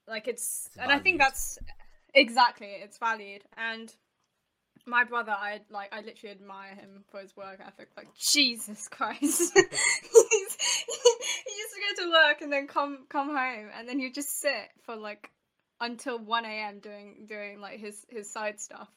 like 0.08 0.28
it's, 0.28 0.66
It's 0.66 0.76
and 0.78 0.92
I 0.92 0.98
think 0.98 1.18
that's 1.18 1.58
exactly 2.16 2.68
it's 2.68 2.96
valued 2.96 3.42
and 3.58 3.94
my 4.86 5.04
brother 5.04 5.32
i 5.32 5.60
like 5.70 5.92
i 5.92 6.00
literally 6.00 6.34
admire 6.34 6.74
him 6.74 7.04
for 7.10 7.20
his 7.20 7.36
work 7.36 7.60
ethic 7.64 7.88
like 7.96 8.08
jesus 8.14 8.88
christ 8.88 9.20
He's, 9.20 10.56
he 10.56 11.52
used 11.58 11.74
to 11.74 11.80
go 11.96 12.04
to 12.04 12.10
work 12.10 12.40
and 12.40 12.52
then 12.52 12.66
come 12.66 13.06
come 13.10 13.28
home 13.28 13.68
and 13.78 13.86
then 13.86 13.98
he'd 13.98 14.14
just 14.14 14.40
sit 14.40 14.70
for 14.84 14.96
like 14.96 15.30
until 15.80 16.18
1 16.18 16.44
a.m 16.46 16.78
doing 16.80 17.26
doing 17.28 17.60
like 17.60 17.78
his 17.78 18.06
his 18.08 18.32
side 18.32 18.60
stuff 18.60 18.88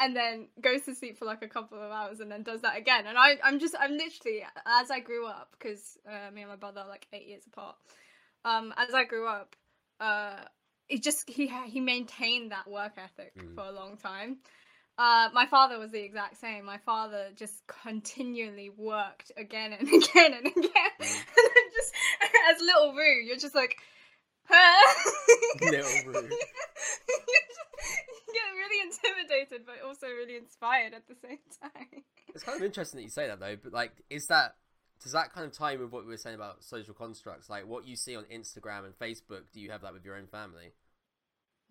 and 0.00 0.16
then 0.16 0.48
goes 0.60 0.82
to 0.82 0.94
sleep 0.94 1.18
for 1.18 1.24
like 1.24 1.42
a 1.42 1.48
couple 1.48 1.80
of 1.80 1.90
hours 1.90 2.20
and 2.20 2.30
then 2.30 2.42
does 2.42 2.62
that 2.62 2.76
again 2.76 3.06
and 3.06 3.16
i 3.18 3.36
i'm 3.44 3.58
just 3.58 3.74
i'm 3.78 3.92
literally 3.92 4.42
as 4.66 4.90
i 4.90 5.00
grew 5.00 5.26
up 5.26 5.54
because 5.58 5.98
uh, 6.08 6.30
me 6.32 6.42
and 6.42 6.50
my 6.50 6.56
brother 6.56 6.80
are 6.80 6.88
like 6.88 7.06
eight 7.12 7.26
years 7.26 7.42
apart 7.46 7.76
um 8.44 8.72
as 8.76 8.94
i 8.94 9.04
grew 9.04 9.28
up 9.28 9.54
uh 10.00 10.36
it 10.88 11.02
just 11.02 11.28
he 11.28 11.50
he 11.66 11.80
maintained 11.80 12.50
that 12.52 12.68
work 12.68 12.92
ethic 12.96 13.32
Mm. 13.36 13.54
for 13.54 13.62
a 13.64 13.72
long 13.72 13.96
time 13.96 14.38
uh, 14.98 15.30
my 15.32 15.46
father 15.46 15.78
was 15.78 15.90
the 15.90 16.02
exact 16.02 16.38
same. 16.38 16.66
My 16.66 16.76
father 16.76 17.28
just 17.34 17.54
continually 17.66 18.68
worked 18.76 19.32
again 19.38 19.72
and 19.72 19.88
again 19.88 20.34
and 20.34 20.46
again. 20.46 20.92
Mm. 21.00 21.00
and 21.00 21.48
then 21.54 21.64
just 21.74 21.94
as 22.54 22.60
little 22.60 22.92
Roo, 22.92 23.22
you're 23.24 23.38
just 23.38 23.54
like, 23.54 23.78
huh? 24.44 25.12
Little 25.62 26.12
Roo. 26.12 26.28
Get 28.42 28.54
really 28.62 28.90
intimidated, 28.90 29.66
but 29.66 29.86
also 29.86 30.06
really 30.06 30.36
inspired 30.36 30.94
at 30.94 31.06
the 31.08 31.14
same 31.14 31.38
time. 31.60 32.02
It's 32.34 32.44
kind 32.44 32.58
of 32.58 32.64
interesting 32.64 32.98
that 32.98 33.04
you 33.04 33.10
say 33.10 33.26
that 33.28 33.40
though, 33.40 33.56
but 33.62 33.72
like, 33.72 33.92
is 34.10 34.26
that 34.26 34.56
does 35.02 35.12
that 35.12 35.32
kind 35.32 35.46
of 35.46 35.52
tie 35.52 35.72
in 35.72 35.80
with 35.80 35.90
what 35.90 36.04
we 36.04 36.10
were 36.10 36.16
saying 36.16 36.36
about 36.36 36.62
social 36.62 36.94
constructs? 36.94 37.50
Like, 37.50 37.66
what 37.66 37.86
you 37.86 37.96
see 37.96 38.14
on 38.16 38.24
Instagram 38.24 38.84
and 38.84 38.96
Facebook, 38.96 39.42
do 39.52 39.60
you 39.60 39.70
have 39.70 39.82
that 39.82 39.92
with 39.92 40.04
your 40.04 40.16
own 40.16 40.28
family? 40.28 40.72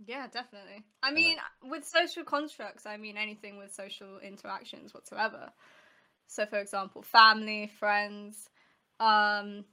Yeah, 0.06 0.28
definitely. 0.28 0.84
I 1.02 1.12
mean, 1.12 1.38
with 1.64 1.86
social 1.86 2.24
constructs, 2.24 2.86
I 2.86 2.98
mean 2.98 3.18
anything 3.18 3.58
with 3.58 3.74
social 3.74 4.20
interactions 4.20 4.94
whatsoever. 4.94 5.52
So, 6.28 6.46
for 6.46 6.60
example, 6.60 7.04
family, 7.04 7.72
friends, 7.80 8.50
um, 9.00 9.66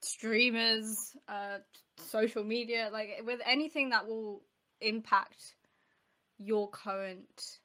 streamers, 0.00 1.16
uh, 1.28 1.58
social 1.96 2.44
media, 2.44 2.90
like 2.92 3.22
with 3.24 3.40
anything 3.46 3.90
that 3.90 4.06
will 4.06 4.42
impact 4.80 5.54
your 6.42 6.68
current 6.70 7.58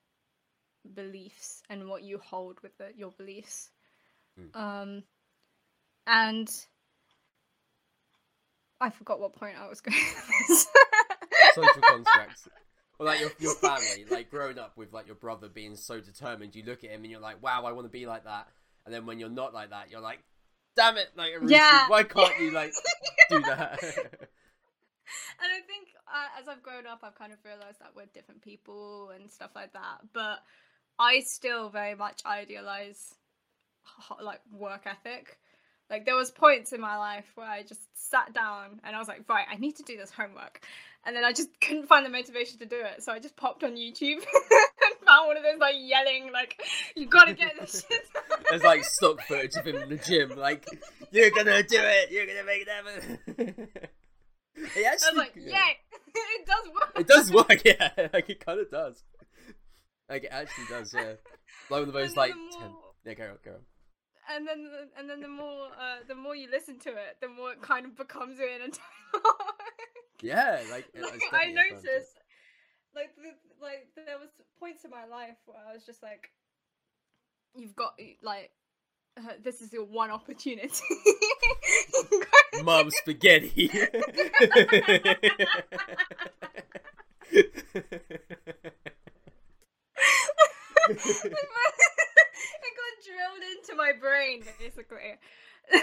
beliefs 0.94 1.64
and 1.70 1.88
what 1.88 2.04
you 2.04 2.20
hold 2.20 2.60
with 2.62 2.78
the, 2.78 2.90
your 2.96 3.12
beliefs. 3.12 3.70
Mm. 4.40 4.56
Um, 4.60 5.04
and 6.06 6.50
I 8.82 8.90
forgot 8.90 9.20
what 9.20 9.34
point 9.34 9.56
I 9.60 9.68
was 9.68 9.82
going 9.82 9.98
social 11.56 11.82
constructs. 11.82 12.48
Or 13.00 13.06
like 13.06 13.20
your 13.20 13.32
your 13.40 13.56
family, 13.56 14.06
like 14.10 14.30
growing 14.30 14.58
up 14.60 14.78
with 14.78 14.94
like 14.94 15.06
your 15.08 15.16
brother 15.16 15.50
being 15.50 15.76
so 15.76 16.00
determined, 16.00 16.56
you 16.56 16.64
look 16.64 16.84
at 16.84 16.92
him 16.92 17.02
and 17.02 17.12
you're 17.12 17.20
like, 17.20 17.42
wow, 17.42 17.64
I 17.66 17.72
want 17.72 17.86
to 17.88 17.92
be 17.92 18.06
like 18.06 18.24
that. 18.26 18.48
And 18.86 18.94
then 18.94 19.06
when 19.06 19.20
you're 19.20 19.30
not 19.30 19.54
like 19.54 19.72
that, 19.72 19.90
you're 19.90 20.02
like, 20.02 20.20
damn 20.76 20.98
it, 20.98 21.10
like 21.16 21.32
Yeah. 21.46 21.88
why 21.90 22.04
can't 22.04 22.40
you 22.40 22.52
like 22.52 22.74
do 23.30 23.40
that? 23.42 23.80
and 25.42 25.52
I 25.52 25.62
think 25.68 25.90
uh, 26.08 26.40
as 26.42 26.48
I've 26.48 26.64
grown 26.64 26.88
up, 26.88 27.00
I've 27.04 27.16
kind 27.16 27.34
of 27.34 27.40
realized 27.44 27.80
that 27.80 27.92
we're 27.96 28.06
different 28.14 28.42
people 28.42 29.12
and 29.16 29.32
stuff 29.32 29.52
like 29.56 29.74
that. 29.74 30.00
But 30.14 30.40
I 31.00 31.22
still 31.22 31.70
very 31.70 31.96
much 31.96 32.22
idealize 32.26 33.16
like 34.22 34.42
work 34.52 34.86
ethic. 34.86 35.40
Like 35.90 36.06
there 36.06 36.16
was 36.16 36.32
points 36.32 36.74
in 36.74 36.82
my 36.82 36.98
life 36.98 37.26
where 37.36 37.48
I 37.48 37.62
just 37.62 37.82
sat 37.94 38.34
down 38.34 38.80
and 38.84 38.96
I 38.96 39.00
was 39.00 39.08
like, 39.08 39.24
right, 39.30 39.46
I 39.50 39.58
need 39.58 39.76
to 39.76 39.84
do 39.84 39.98
this 39.98 40.10
homework, 40.10 40.62
and 41.06 41.16
then 41.16 41.24
I 41.24 41.32
just 41.32 41.50
couldn't 41.62 41.88
find 41.88 42.06
the 42.06 42.10
motivation 42.10 42.60
to 42.60 42.66
do 42.66 42.78
it. 42.82 43.04
So 43.04 43.12
I 43.12 43.20
just 43.20 43.36
popped 43.36 43.64
on 43.64 43.76
YouTube 43.76 44.18
and 44.24 45.06
found 45.06 45.28
one 45.28 45.38
of 45.38 45.44
those 45.44 45.60
like 45.60 45.76
yelling, 45.78 46.32
like, 46.34 46.60
you 46.96 47.08
gotta 47.08 47.34
get 47.34 47.54
this 47.60 47.86
shit. 47.90 48.08
There's 48.50 48.64
like 48.64 48.84
stock 48.84 49.22
footage 49.28 49.56
of 49.56 49.68
him 49.68 49.76
in 49.76 49.90
the 49.90 49.98
gym, 49.98 50.36
like, 50.38 50.66
you're 51.12 51.32
gonna 51.32 51.64
do 51.64 51.80
it, 51.80 52.12
you're 52.12 52.26
gonna 52.26 52.44
make 52.44 52.66
it 52.68 52.70
happen. 52.70 53.68
He 54.74 54.86
I 54.86 54.92
was 54.94 55.04
actually, 55.04 55.18
like, 55.20 55.34
yeah, 55.36 55.70
it 56.16 56.46
does 56.46 56.70
work. 56.74 56.92
it 57.00 57.08
does 57.08 57.32
work, 57.32 57.62
yeah, 57.66 58.08
like 58.14 58.30
it 58.30 58.46
kind 58.46 58.60
of 58.60 58.70
does. 58.72 59.04
Like 60.10 60.24
it 60.24 60.30
actually 60.32 60.66
does, 60.70 60.94
yeah. 60.94 61.14
Like 61.70 61.82
the 61.82 61.88
of 61.88 61.94
those 61.94 62.10
And 62.10 62.18
then 62.18 62.30
like, 62.30 62.34
the 62.52 62.58
10... 62.60 62.72
yeah, 63.06 63.14
go 63.16 63.24
on, 63.24 63.38
go 63.44 63.52
on. 63.52 64.36
and 64.36 64.48
then 64.48 64.68
and 64.98 65.10
then 65.10 65.20
the 65.22 65.28
more 65.28 65.68
uh, 65.68 65.98
the 66.08 66.16
more 66.16 66.36
you 66.36 66.50
listen 66.50 66.80
to 66.80 66.90
it, 66.90 67.18
the 67.22 67.28
more 67.28 67.52
it 67.52 67.62
kind 67.62 67.86
of 67.86 67.98
becomes 67.98 68.40
your 68.40 68.50
inner 68.56 68.68
Yeah, 70.22 70.62
like, 70.72 70.86
it- 70.94 71.02
like, 71.02 71.14
I 71.14 71.18
definitely 71.18 71.28
a 71.28 71.30
fun 71.30 71.42
thing. 71.42 71.56
noticed, 71.56 72.18
like 72.96 73.16
the, 73.18 73.32
like 73.62 73.88
there 73.96 74.18
was 74.20 74.30
points 74.60 74.86
in 74.86 74.92
my 74.92 75.06
life 75.06 75.36
where 75.46 75.58
I 75.70 75.74
was 75.74 75.86
just 75.86 76.02
like, 76.02 76.30
you've 77.56 77.76
got 77.76 77.94
like, 78.24 78.52
uh, 79.18 79.34
this 79.44 79.62
is 79.62 79.72
your 79.74 79.86
one 79.86 80.12
opportunity. 80.12 80.70
Mom 82.64 82.90
spaghetti. 82.92 83.70
it 90.88 92.72
got 92.78 92.94
drilled 93.04 93.44
into 93.58 93.76
my 93.76 93.92
brain 94.00 94.44
basically 94.60 95.18
and 95.74 95.82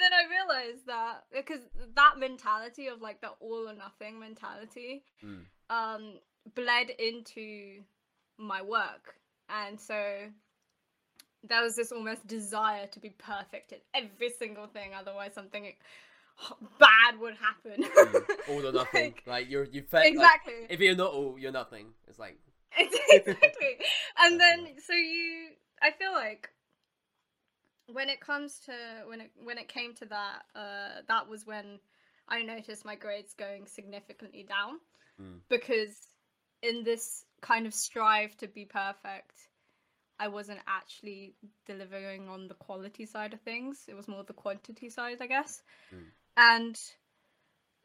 then 0.00 0.12
i 0.12 0.24
realized 0.30 0.86
that 0.86 1.24
because 1.32 1.60
that 1.96 2.18
mentality 2.18 2.86
of 2.86 3.00
like 3.00 3.20
the 3.20 3.28
all 3.40 3.68
or 3.68 3.74
nothing 3.74 4.20
mentality 4.20 5.02
Mm. 5.24 5.44
um 5.70 6.14
bled 6.54 6.90
into 6.98 7.82
my 8.38 8.62
work 8.62 9.16
and 9.48 9.78
so 9.78 10.28
there 11.48 11.62
was 11.62 11.74
this 11.76 11.92
almost 11.92 12.26
desire 12.26 12.86
to 12.88 13.00
be 13.00 13.10
perfect 13.10 13.72
in 13.72 13.78
every 13.94 14.30
single 14.30 14.66
thing 14.66 14.90
otherwise 14.94 15.32
something 15.34 15.72
bad 16.78 17.18
would 17.20 17.34
happen 17.36 17.84
Mm. 17.84 18.24
All 18.48 18.66
or 18.68 18.72
nothing. 18.72 19.12
Like, 19.12 19.26
Like, 19.26 19.50
you're 19.50 19.64
you 19.64 19.82
fake. 19.82 20.12
exactly 20.14 20.54
Like, 20.62 20.70
if 20.72 20.80
you're 20.80 20.96
not 20.96 21.12
all, 21.12 21.38
you're 21.38 21.52
nothing. 21.52 21.86
It's 22.08 22.18
like 22.18 22.38
exactly 22.78 23.78
and 24.18 24.40
then 24.40 24.66
so 24.86 24.92
you 24.92 25.48
i 25.82 25.90
feel 25.90 26.12
like 26.12 26.48
when 27.92 28.08
it 28.08 28.20
comes 28.20 28.60
to 28.66 28.72
when 29.08 29.20
it 29.20 29.30
when 29.42 29.58
it 29.58 29.68
came 29.68 29.92
to 29.94 30.04
that 30.06 30.42
uh 30.54 31.00
that 31.08 31.28
was 31.28 31.44
when 31.46 31.80
i 32.28 32.42
noticed 32.42 32.84
my 32.84 32.94
grades 32.94 33.34
going 33.34 33.66
significantly 33.66 34.46
down 34.48 34.78
Mm. 35.20 35.40
because 35.50 35.94
in 36.62 36.82
this 36.84 37.24
kind 37.42 37.66
of 37.66 37.74
strive 37.74 38.34
to 38.38 38.46
be 38.46 38.64
perfect 38.64 39.34
i 40.20 40.28
wasn't 40.28 40.60
actually 40.68 41.34
delivering 41.66 42.28
on 42.28 42.46
the 42.46 42.54
quality 42.54 43.06
side 43.06 43.32
of 43.32 43.40
things 43.40 43.86
it 43.88 43.94
was 43.94 44.06
more 44.06 44.22
the 44.22 44.32
quantity 44.32 44.88
side 44.88 45.16
i 45.20 45.26
guess 45.26 45.62
Mm. 45.92 46.04
and 46.36 46.80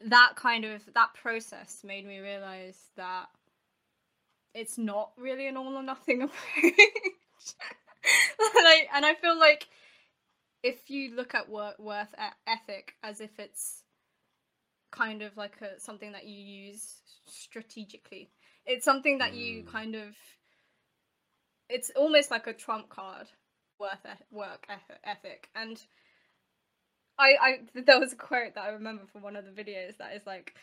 that 0.02 0.34
kind 0.36 0.66
of 0.66 0.82
that 0.94 1.16
process 1.16 1.82
made 1.84 2.06
me 2.06 2.20
realize 2.20 2.78
that 2.98 3.26
it's 4.54 4.78
not 4.78 5.12
really 5.18 5.48
an 5.48 5.58
all 5.58 5.76
or 5.76 5.84
nothing 5.84 6.22
approach. 6.22 6.38
and, 6.64 6.74
I, 8.68 8.88
and 8.96 9.06
I 9.06 9.14
feel 9.16 9.38
like 9.38 9.68
if 10.64 10.90
you 10.90 11.16
look 11.16 11.36
at 11.36 11.50
work 11.50 11.78
worth 11.80 12.14
ethic 12.48 12.94
as 13.04 13.22
if 13.22 13.38
it's 13.40 13.84
kind 14.92 15.22
of 15.22 15.36
like 15.38 15.62
a 15.62 15.80
something 15.80 16.12
that 16.14 16.26
you 16.26 16.42
use 16.42 17.02
strategically, 17.28 18.30
it's 18.66 18.86
something 18.86 19.18
that 19.20 19.34
you 19.34 19.64
Mm. 19.64 19.68
kind 19.68 19.96
of 19.96 20.16
it's 21.70 21.92
almost 21.96 22.32
like 22.32 22.48
a 22.48 22.54
trump 22.54 22.90
card 22.90 23.28
worth 23.80 24.06
e- 24.06 24.24
work 24.32 24.68
ethic 25.04 25.50
and 25.56 25.82
I, 27.18 27.36
I 27.42 27.82
there 27.82 28.00
was 28.00 28.14
a 28.14 28.18
quote 28.18 28.56
that 28.56 28.64
I 28.66 28.70
remember 28.70 29.04
from 29.12 29.22
one 29.22 29.36
of 29.36 29.46
the 29.46 29.52
videos 29.52 29.98
that 29.98 30.16
is 30.16 30.26
like 30.26 30.54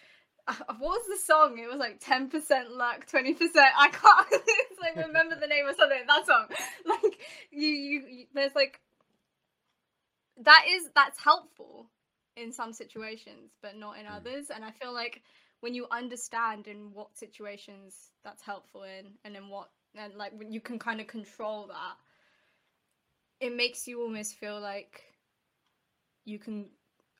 uh, 0.48 0.54
what 0.78 0.80
was 0.98 1.06
the 1.08 1.24
song? 1.24 1.58
It 1.58 1.70
was 1.70 1.78
like 1.78 2.00
ten 2.00 2.28
percent 2.28 2.72
luck, 2.72 3.06
twenty 3.06 3.32
percent. 3.32 3.68
I 3.78 3.88
can't. 3.88 4.26
it's 4.32 4.80
like 4.80 4.96
remember 4.96 5.36
the 5.40 5.46
name 5.46 5.66
of 5.68 5.76
something. 5.76 6.00
That 6.06 6.26
song, 6.26 6.46
like 6.84 7.18
you, 7.50 7.68
you, 7.68 8.00
you, 8.08 8.26
there's 8.34 8.54
like 8.54 8.80
that 10.42 10.64
is 10.68 10.88
that's 10.94 11.22
helpful 11.22 11.86
in 12.36 12.52
some 12.52 12.72
situations, 12.72 13.52
but 13.62 13.76
not 13.76 13.98
in 13.98 14.06
Mm. 14.06 14.16
others. 14.16 14.50
And 14.50 14.64
I 14.64 14.70
feel 14.72 14.92
like 14.92 15.22
when 15.60 15.74
you 15.74 15.86
understand 15.90 16.66
in 16.66 16.92
what 16.92 17.16
situations 17.16 18.10
that's 18.24 18.42
helpful 18.42 18.82
in, 18.82 19.12
and 19.24 19.36
in 19.36 19.48
what, 19.48 19.70
and 19.96 20.14
like 20.14 20.32
when 20.38 20.52
you 20.52 20.60
can 20.60 20.78
kind 20.78 21.00
of 21.00 21.06
control 21.06 21.68
that, 21.68 21.96
it 23.40 23.54
makes 23.54 23.86
you 23.86 24.00
almost 24.02 24.34
feel 24.34 24.60
like 24.60 25.02
you 26.24 26.38
can. 26.38 26.66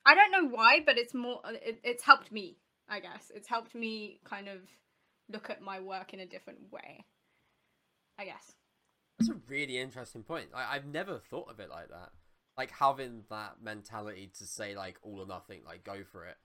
I 0.05 0.15
don't 0.15 0.31
know 0.31 0.55
why, 0.55 0.81
but 0.85 0.97
it's 0.97 1.13
more. 1.13 1.41
It, 1.45 1.79
it's 1.83 2.03
helped 2.03 2.31
me 2.31 2.57
I 2.89 2.99
guess. 2.99 3.31
It's 3.33 3.47
helped 3.47 3.75
me 3.75 4.19
kind 4.23 4.47
of 4.47 4.59
look 5.29 5.49
at 5.49 5.61
my 5.61 5.79
work 5.79 6.13
in 6.13 6.19
a 6.19 6.25
different 6.25 6.71
way. 6.71 7.05
I 8.19 8.25
guess. 8.25 8.53
That's 9.19 9.29
a 9.29 9.39
really 9.47 9.77
interesting 9.77 10.23
point. 10.23 10.49
I, 10.53 10.75
I've 10.75 10.85
never 10.85 11.17
thought 11.17 11.49
of 11.49 11.59
it 11.59 11.69
like 11.69 11.89
that. 11.89 12.09
Like 12.57 12.71
having 12.71 13.23
that 13.29 13.55
mentality 13.61 14.31
to 14.37 14.45
say 14.45 14.75
like 14.75 14.97
all 15.01 15.19
or 15.21 15.25
nothing, 15.25 15.61
like 15.65 15.83
go 15.83 16.03
for 16.03 16.25
it, 16.25 16.37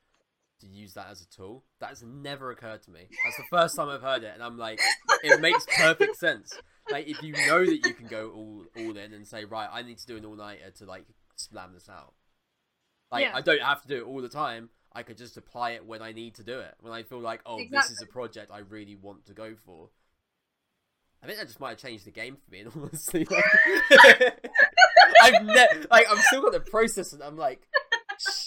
to 0.60 0.66
use 0.66 0.94
that 0.94 1.08
as 1.10 1.20
a 1.22 1.28
tool. 1.28 1.64
That 1.80 1.90
has 1.90 2.02
never 2.02 2.50
occurred 2.50 2.82
to 2.84 2.90
me. 2.90 3.08
That's 3.24 3.36
the 3.36 3.44
first 3.50 3.76
time 3.76 3.88
I've 3.88 4.02
heard 4.02 4.22
it, 4.24 4.32
and 4.34 4.42
I'm 4.42 4.58
like, 4.58 4.80
it 5.22 5.40
makes 5.40 5.66
perfect 5.76 6.16
sense. 6.16 6.52
Like 6.90 7.06
if 7.06 7.22
you 7.22 7.32
know 7.32 7.64
that 7.64 7.80
you 7.84 7.94
can 7.94 8.06
go 8.06 8.30
all 8.30 8.64
all 8.76 8.96
in 8.96 9.12
and 9.12 9.26
say, 9.26 9.44
right, 9.44 9.68
I 9.70 9.82
need 9.82 9.98
to 9.98 10.06
do 10.06 10.16
an 10.16 10.24
all 10.24 10.36
nighter 10.36 10.70
to 10.78 10.86
like 10.86 11.04
slam 11.36 11.72
this 11.74 11.88
out. 11.88 12.14
Like 13.12 13.24
Yeah. 13.24 13.32
I 13.34 13.40
don't 13.40 13.62
have 13.62 13.82
to 13.82 13.88
do 13.88 13.96
it 13.98 14.06
all 14.06 14.20
the 14.22 14.28
time. 14.28 14.70
I 14.92 15.02
could 15.02 15.18
just 15.18 15.36
apply 15.36 15.72
it 15.72 15.84
when 15.86 16.00
I 16.02 16.12
need 16.12 16.36
to 16.36 16.42
do 16.42 16.58
it. 16.60 16.74
When 16.80 16.92
I 16.92 17.02
feel 17.02 17.20
like, 17.20 17.42
oh, 17.44 17.60
this 17.70 17.90
is 17.90 18.02
a 18.02 18.06
project 18.06 18.50
I 18.50 18.60
really 18.60 18.96
want 18.96 19.26
to 19.26 19.34
go 19.34 19.54
for. 19.66 19.90
I 21.22 21.26
think 21.26 21.38
that 21.38 21.46
just 21.46 21.60
might 21.60 21.70
have 21.70 21.78
changed 21.78 22.06
the 22.06 22.10
game 22.10 22.36
for 22.36 22.50
me. 22.50 22.60
In 22.60 22.68
all 22.68 22.82
honesty, 22.84 23.26
like, 23.30 23.44
I've 25.22 25.44
ne- 25.44 25.84
like 25.90 26.06
I'm 26.10 26.18
still 26.28 26.42
got 26.42 26.52
the 26.52 26.60
process, 26.60 27.12
and 27.12 27.22
I'm 27.22 27.36
like, 27.36 27.60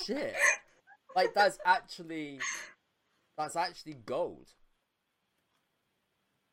shit, 0.06 0.36
like 1.16 1.34
that's 1.34 1.60
actually 1.66 2.40
that's 3.38 3.56
actually 3.56 3.96
gold. 4.06 4.50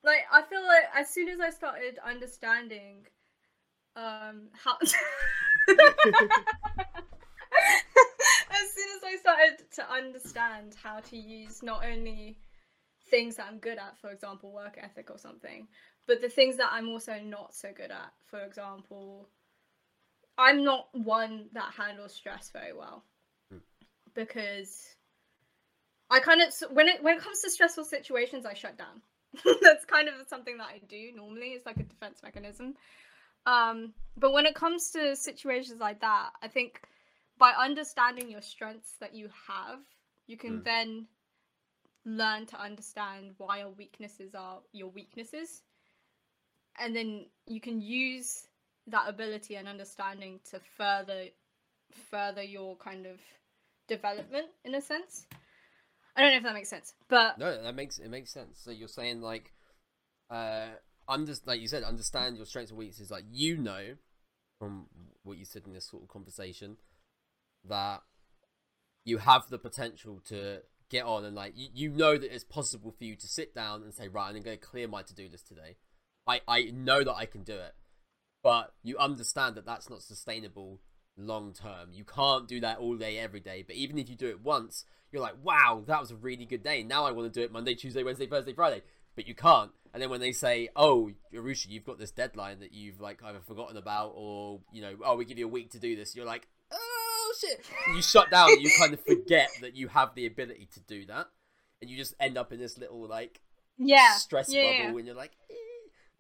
Like 0.03 0.25
I 0.33 0.43
feel 0.43 0.63
like 0.63 0.85
as 0.95 1.11
soon 1.11 1.29
as 1.29 1.41
I 1.41 1.51
started 1.51 1.99
understanding 2.05 3.07
um 3.97 4.49
how 4.53 4.77
as 4.83 4.89
soon 8.75 8.91
as 8.97 9.03
I 9.05 9.17
started 9.21 9.71
to 9.77 9.91
understand 9.91 10.77
how 10.83 11.01
to 11.01 11.17
use 11.17 11.63
not 11.63 11.85
only 11.85 12.39
things 13.11 13.37
that 13.37 13.47
I'm 13.51 13.59
good 13.59 13.79
at, 13.79 13.99
for 14.01 14.11
example, 14.11 14.53
work 14.53 14.79
ethic 14.81 15.11
or 15.11 15.19
something, 15.19 15.67
but 16.07 16.21
the 16.21 16.29
things 16.29 16.57
that 16.57 16.71
I'm 16.73 16.89
also 16.89 17.19
not 17.23 17.55
so 17.55 17.71
good 17.75 17.91
at, 17.91 18.13
for 18.27 18.41
example, 18.41 19.29
I'm 20.37 20.63
not 20.63 20.89
one 20.93 21.49
that 21.55 21.73
handles 21.77 22.15
stress 22.15 22.51
very 22.53 22.73
well. 22.73 23.05
Because 24.19 24.97
I 26.11 26.19
kind 26.19 26.43
of 26.43 26.53
when 26.73 26.89
it 26.89 27.03
when 27.03 27.17
it 27.17 27.23
comes 27.23 27.41
to 27.43 27.51
stressful 27.51 27.85
situations, 27.85 28.45
I 28.45 28.55
shut 28.55 28.77
down. 28.77 29.01
That's 29.63 29.85
kind 29.85 30.09
of 30.09 30.15
something 30.27 30.59
that 30.59 30.67
I 30.67 30.81
do 30.89 31.13
normally. 31.15 31.51
It's 31.51 31.67
like 31.67 31.77
a 31.77 31.85
defense 31.85 32.21
mechanism. 32.23 32.75
Um, 33.47 33.95
but 34.17 34.33
when 34.33 34.45
it 34.45 34.55
comes 34.57 34.91
to 34.91 35.15
situations 35.15 35.81
like 35.81 36.01
that, 36.01 36.31
I 36.43 36.49
think 36.49 36.83
by 37.39 37.53
understanding 37.53 38.29
your 38.31 38.43
strengths 38.43 38.95
that 39.01 39.15
you 39.15 39.29
have, 39.47 39.79
you 40.27 40.37
can 40.37 40.61
Mm. 40.61 40.65
then 40.65 41.07
learn 42.05 42.47
to 42.47 42.61
understand 42.61 43.35
why 43.37 43.59
your 43.61 43.71
weaknesses 43.71 44.35
are 44.35 44.59
your 44.73 44.89
weaknesses. 44.91 45.63
And 46.81 46.95
then 46.97 47.27
you 47.47 47.61
can 47.61 47.81
use 47.81 48.49
that 48.89 49.09
ability 49.09 49.55
and 49.57 49.69
understanding 49.69 50.41
to 50.51 50.61
further 50.77 51.27
further 52.11 52.43
your 52.43 52.77
kind 52.77 53.07
of 53.07 53.21
development 53.89 54.47
in 54.65 54.75
a 54.75 54.81
sense. 54.81 55.27
I 56.17 56.23
don't 56.23 56.31
know 56.31 56.37
if 56.39 56.43
that 56.45 56.55
makes 56.55 56.71
sense, 56.71 56.95
but 57.09 57.39
No, 57.39 57.63
that 57.63 57.75
makes 57.75 57.99
it 57.99 58.11
makes 58.11 58.33
sense. 58.33 58.61
So 58.63 58.71
you're 58.71 58.89
saying 58.89 59.21
like, 59.21 59.53
uh, 60.31 60.67
under 61.09 61.33
like 61.47 61.61
you 61.61 61.69
said, 61.69 61.83
understand 61.85 62.37
your 62.37 62.47
strengths 62.47 62.71
and 62.71 62.79
weaknesses. 62.79 63.11
Like 63.11 63.25
you 63.31 63.57
know, 63.57 63.97
from 64.59 64.87
what 65.23 65.39
you 65.39 65.45
said 65.45 65.63
in 65.67 65.73
this 65.73 65.89
sort 65.89 66.03
of 66.03 66.09
conversation, 66.09 66.77
that 67.69 68.03
you 69.05 69.19
have 69.19 69.49
the 69.49 69.59
potential 69.59 70.21
to 70.29 70.61
get 70.91 71.05
on 71.05 71.25
and 71.25 71.37
like 71.37 71.53
you, 71.57 71.69
you 71.75 71.91
know 71.91 72.17
that 72.17 72.35
it's 72.35 72.45
possible 72.45 72.91
for 72.91 73.05
you 73.05 73.15
to 73.15 73.27
sit 73.27 73.55
down 73.55 73.83
and 73.83 73.93
say 73.93 74.09
right 74.09 74.29
i'm 74.29 74.43
going 74.43 74.57
to 74.59 74.67
clear 74.67 74.89
my 74.89 75.03
to-do 75.03 75.29
list 75.31 75.47
today 75.47 75.77
i 76.27 76.41
i 76.49 76.65
know 76.73 77.05
that 77.05 77.15
i 77.15 77.27
can 77.27 77.43
do 77.43 77.55
it 77.55 77.75
but 78.43 78.73
you 78.83 78.97
understand 78.97 79.55
that 79.55 79.67
that's 79.67 79.91
not 79.91 80.03
sustainable 80.03 80.81
long 81.19 81.53
term. 81.53 81.91
You 81.93 82.05
can't 82.05 82.49
do 82.49 82.61
that 82.61 82.79
all 82.79 82.97
day 82.97 83.19
every 83.19 83.41
day 83.41 83.65
but 83.67 83.77
even 83.77 83.99
if 83.99 84.09
you 84.09 84.17
do 84.17 84.29
it 84.29 84.41
once 84.43 84.85
you're 85.11 85.23
like 85.23 85.35
wow 85.43 85.83
that 85.87 86.01
was 86.01 86.11
a 86.11 86.17
really 86.17 86.45
good 86.45 86.63
day. 86.63 86.83
Now 86.83 87.05
i 87.05 87.11
want 87.11 87.33
to 87.33 87.41
do 87.41 87.45
it 87.45 87.53
monday 87.53 87.75
tuesday 87.75 88.03
wednesday 88.03 88.27
thursday 88.27 88.53
friday. 88.53 88.83
But 89.17 89.27
you 89.27 89.35
can't. 89.35 89.73
And 89.93 90.01
then 90.01 90.11
when 90.11 90.21
they 90.21 90.33
say 90.33 90.69
oh 90.77 91.11
Arusha, 91.35 91.69
you've 91.69 91.85
got 91.85 91.99
this 91.99 92.11
deadline 92.11 92.61
that 92.61 92.73
you've 92.73 93.01
like 93.01 93.23
either 93.25 93.41
forgotten 93.41 93.77
about 93.77 94.13
or 94.15 94.61
you 94.73 94.81
know 94.81 94.95
oh 95.05 95.17
we 95.17 95.25
give 95.25 95.39
you 95.39 95.47
a 95.47 95.51
week 95.51 95.71
to 95.73 95.79
do 95.79 95.97
this 95.97 96.15
you're 96.15 96.27
like 96.27 96.47
oh 96.73 97.35
shit. 97.41 97.61
And 97.87 97.97
you 97.97 98.03
shut 98.03 98.31
down 98.31 98.61
you 98.61 98.71
kind 98.79 98.95
of 98.95 99.01
forget 99.05 99.49
that 99.61 99.75
you 99.77 99.89
have 99.89 100.15
the 100.15 100.27
ability 100.27 100.69
to 100.75 100.81
do 100.81 101.07
that. 101.07 101.27
And 101.81 101.89
you 101.91 101.97
just 101.97 102.15
end 102.19 102.37
up 102.37 102.53
in 102.53 102.59
this 102.59 102.79
little 102.79 103.07
like 103.07 103.41
yeah, 103.79 104.15
stress 104.15 104.53
yeah, 104.53 104.63
bubble 104.63 104.77
yeah. 104.77 104.99
and 104.99 105.07
you're 105.07 105.17
like 105.17 105.33
eh. 105.51 105.55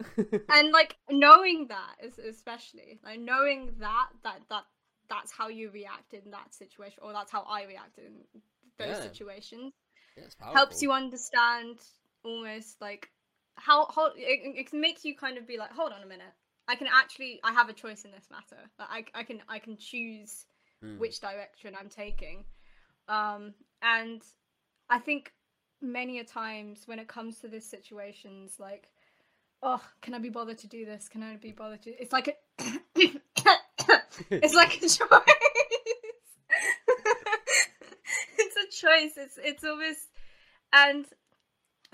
and 0.55 0.71
like 0.71 0.97
knowing 1.11 1.67
that 1.69 1.97
is 2.03 2.19
especially 2.19 3.01
like 3.05 3.19
knowing 3.19 3.73
that 3.81 4.07
that 4.23 4.41
that 4.49 4.65
that's 5.09 5.33
how 5.33 5.49
you 5.49 5.71
reacted 5.71 6.25
in 6.25 6.31
that 6.31 6.55
situation 6.55 6.99
or 7.03 7.13
that's 7.13 7.31
how 7.33 7.43
I 7.43 7.65
reacted 7.65 8.05
in 8.07 8.41
those 8.79 8.97
Yeah. 8.97 9.03
situations 9.03 9.73
Yeah, 10.17 10.25
helps 10.55 10.83
you 10.83 10.93
understand 10.93 11.79
almost 12.25 12.81
like 12.81 13.09
how 13.55 13.87
how 13.95 14.07
it, 14.07 14.15
it 14.17 14.73
makes 14.73 15.05
you 15.05 15.17
kind 15.17 15.39
of 15.39 15.47
be 15.47 15.57
like 15.57 15.73
hold 15.73 15.93
on 15.93 16.03
a 16.03 16.07
minute 16.07 16.33
I 16.69 16.77
can 16.77 16.87
actually 16.87 17.41
I 17.43 17.53
have 17.53 17.71
a 17.71 17.73
choice 17.73 18.05
in 18.05 18.11
this 18.11 18.29
matter. 18.31 18.63
Like, 18.79 19.11
I 19.15 19.21
I 19.21 19.23
can 19.25 19.43
I 19.49 19.59
can 19.59 19.77
choose 19.79 20.45
Mm. 20.85 20.99
which 20.99 21.21
direction 21.21 21.75
I'm 21.79 21.89
taking. 21.89 22.45
Um, 23.09 23.55
and 23.83 24.23
I 24.91 24.99
think 24.99 25.33
many 25.81 26.21
a 26.21 26.25
times 26.25 26.83
when 26.87 26.99
it 26.99 27.09
comes 27.09 27.41
to 27.41 27.49
these 27.49 27.69
situations, 27.69 28.61
like, 28.61 28.91
oh, 29.63 29.83
can 30.03 30.15
I 30.15 30.19
be 30.19 30.29
bothered 30.29 30.59
to 30.59 30.69
do 30.69 30.85
this? 30.85 31.09
Can 31.09 31.23
I 31.23 31.37
be 31.37 31.53
bothered 31.53 31.83
to? 31.83 31.91
It's 31.91 32.13
like 32.13 32.29
a, 32.29 32.63
it's 34.31 34.55
like 34.55 34.77
a 34.79 34.81
choice. 34.81 34.99
it's 38.39 38.57
a 38.57 38.67
choice. 38.87 39.13
It's 39.17 39.39
it's 39.43 39.65
almost, 39.65 40.01
and 40.73 41.07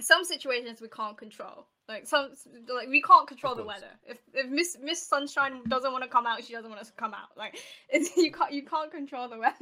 some 0.01 0.25
situations 0.25 0.81
we 0.81 0.89
can't 0.89 1.17
control. 1.17 1.67
Like 1.87 2.07
some, 2.07 2.31
like 2.75 2.89
we 2.89 3.03
can't 3.03 3.29
control 3.29 3.55
the 3.55 3.65
weather. 3.65 3.91
If 4.07 4.19
if 4.33 4.49
Miss 4.51 4.77
Miss 4.83 5.07
Sunshine 5.07 5.63
doesn't 5.69 5.93
want 5.93 6.03
to 6.03 6.09
come 6.09 6.27
out, 6.27 6.43
she 6.43 6.55
doesn't 6.55 6.71
want 6.71 6.81
us 6.81 6.89
to 6.89 6.95
come 6.95 7.13
out. 7.13 7.37
Like 7.37 7.59
it's 7.91 8.17
you 8.17 8.33
can't 8.33 8.53
you 8.53 8.65
can't 8.65 8.91
control 8.91 9.29
the 9.29 9.39
weather. 9.39 9.55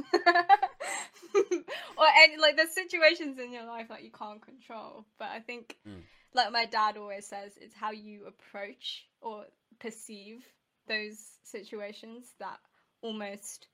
or 1.99 2.07
any 2.23 2.37
like 2.37 2.57
there's 2.57 2.73
situations 2.75 3.39
in 3.41 3.53
your 3.53 3.65
life 3.65 3.89
that 3.89 4.05
you 4.05 4.11
can't 4.11 4.41
control. 4.41 5.05
But 5.19 5.29
I 5.35 5.41
think, 5.41 5.77
Mm. 5.89 6.03
like 6.33 6.53
my 6.53 6.65
dad 6.67 6.97
always 6.97 7.27
says, 7.27 7.53
it's 7.61 7.75
how 7.75 7.91
you 7.91 8.27
approach 8.27 9.05
or 9.21 9.47
perceive 9.81 10.45
those 10.89 11.19
situations 11.43 12.35
that 12.39 12.59
almost 13.03 13.69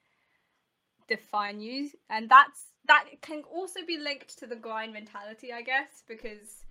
define 1.09 1.61
you, 1.61 1.91
and 2.11 2.29
that's 2.29 2.67
that 2.87 3.05
can 3.21 3.43
also 3.53 3.81
be 3.87 3.99
linked 3.99 4.39
to 4.39 4.47
the 4.47 4.57
grind 4.57 4.93
mentality, 4.93 5.53
I 5.53 5.63
guess, 5.63 6.03
because 6.09 6.65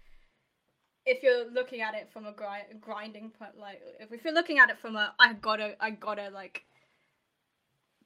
if 1.06 1.24
you're 1.24 1.50
looking 1.52 1.82
at 1.82 1.94
it 1.96 2.10
from 2.12 2.26
a 2.26 2.34
grind, 2.34 2.66
grinding 2.82 3.32
point, 3.32 3.58
like 3.58 3.82
if, 4.00 4.24
you're 4.24 4.34
looking 4.34 4.60
at 4.60 4.70
it 4.70 4.78
from 4.78 4.96
a 4.96 5.14
I 5.20 5.34
gotta 5.34 5.76
I 5.80 5.92
gotta 5.92 6.30
like 6.30 6.64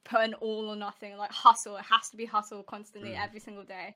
put 0.04 0.20
an 0.20 0.34
all 0.34 0.68
or 0.68 0.76
nothing 0.76 1.16
like 1.16 1.30
hustle 1.30 1.76
it 1.76 1.84
has 1.88 2.10
to 2.10 2.16
be 2.16 2.24
hustle 2.24 2.62
constantly 2.62 3.10
Mm. 3.10 3.24
every 3.24 3.38
single 3.38 3.62
day 3.64 3.94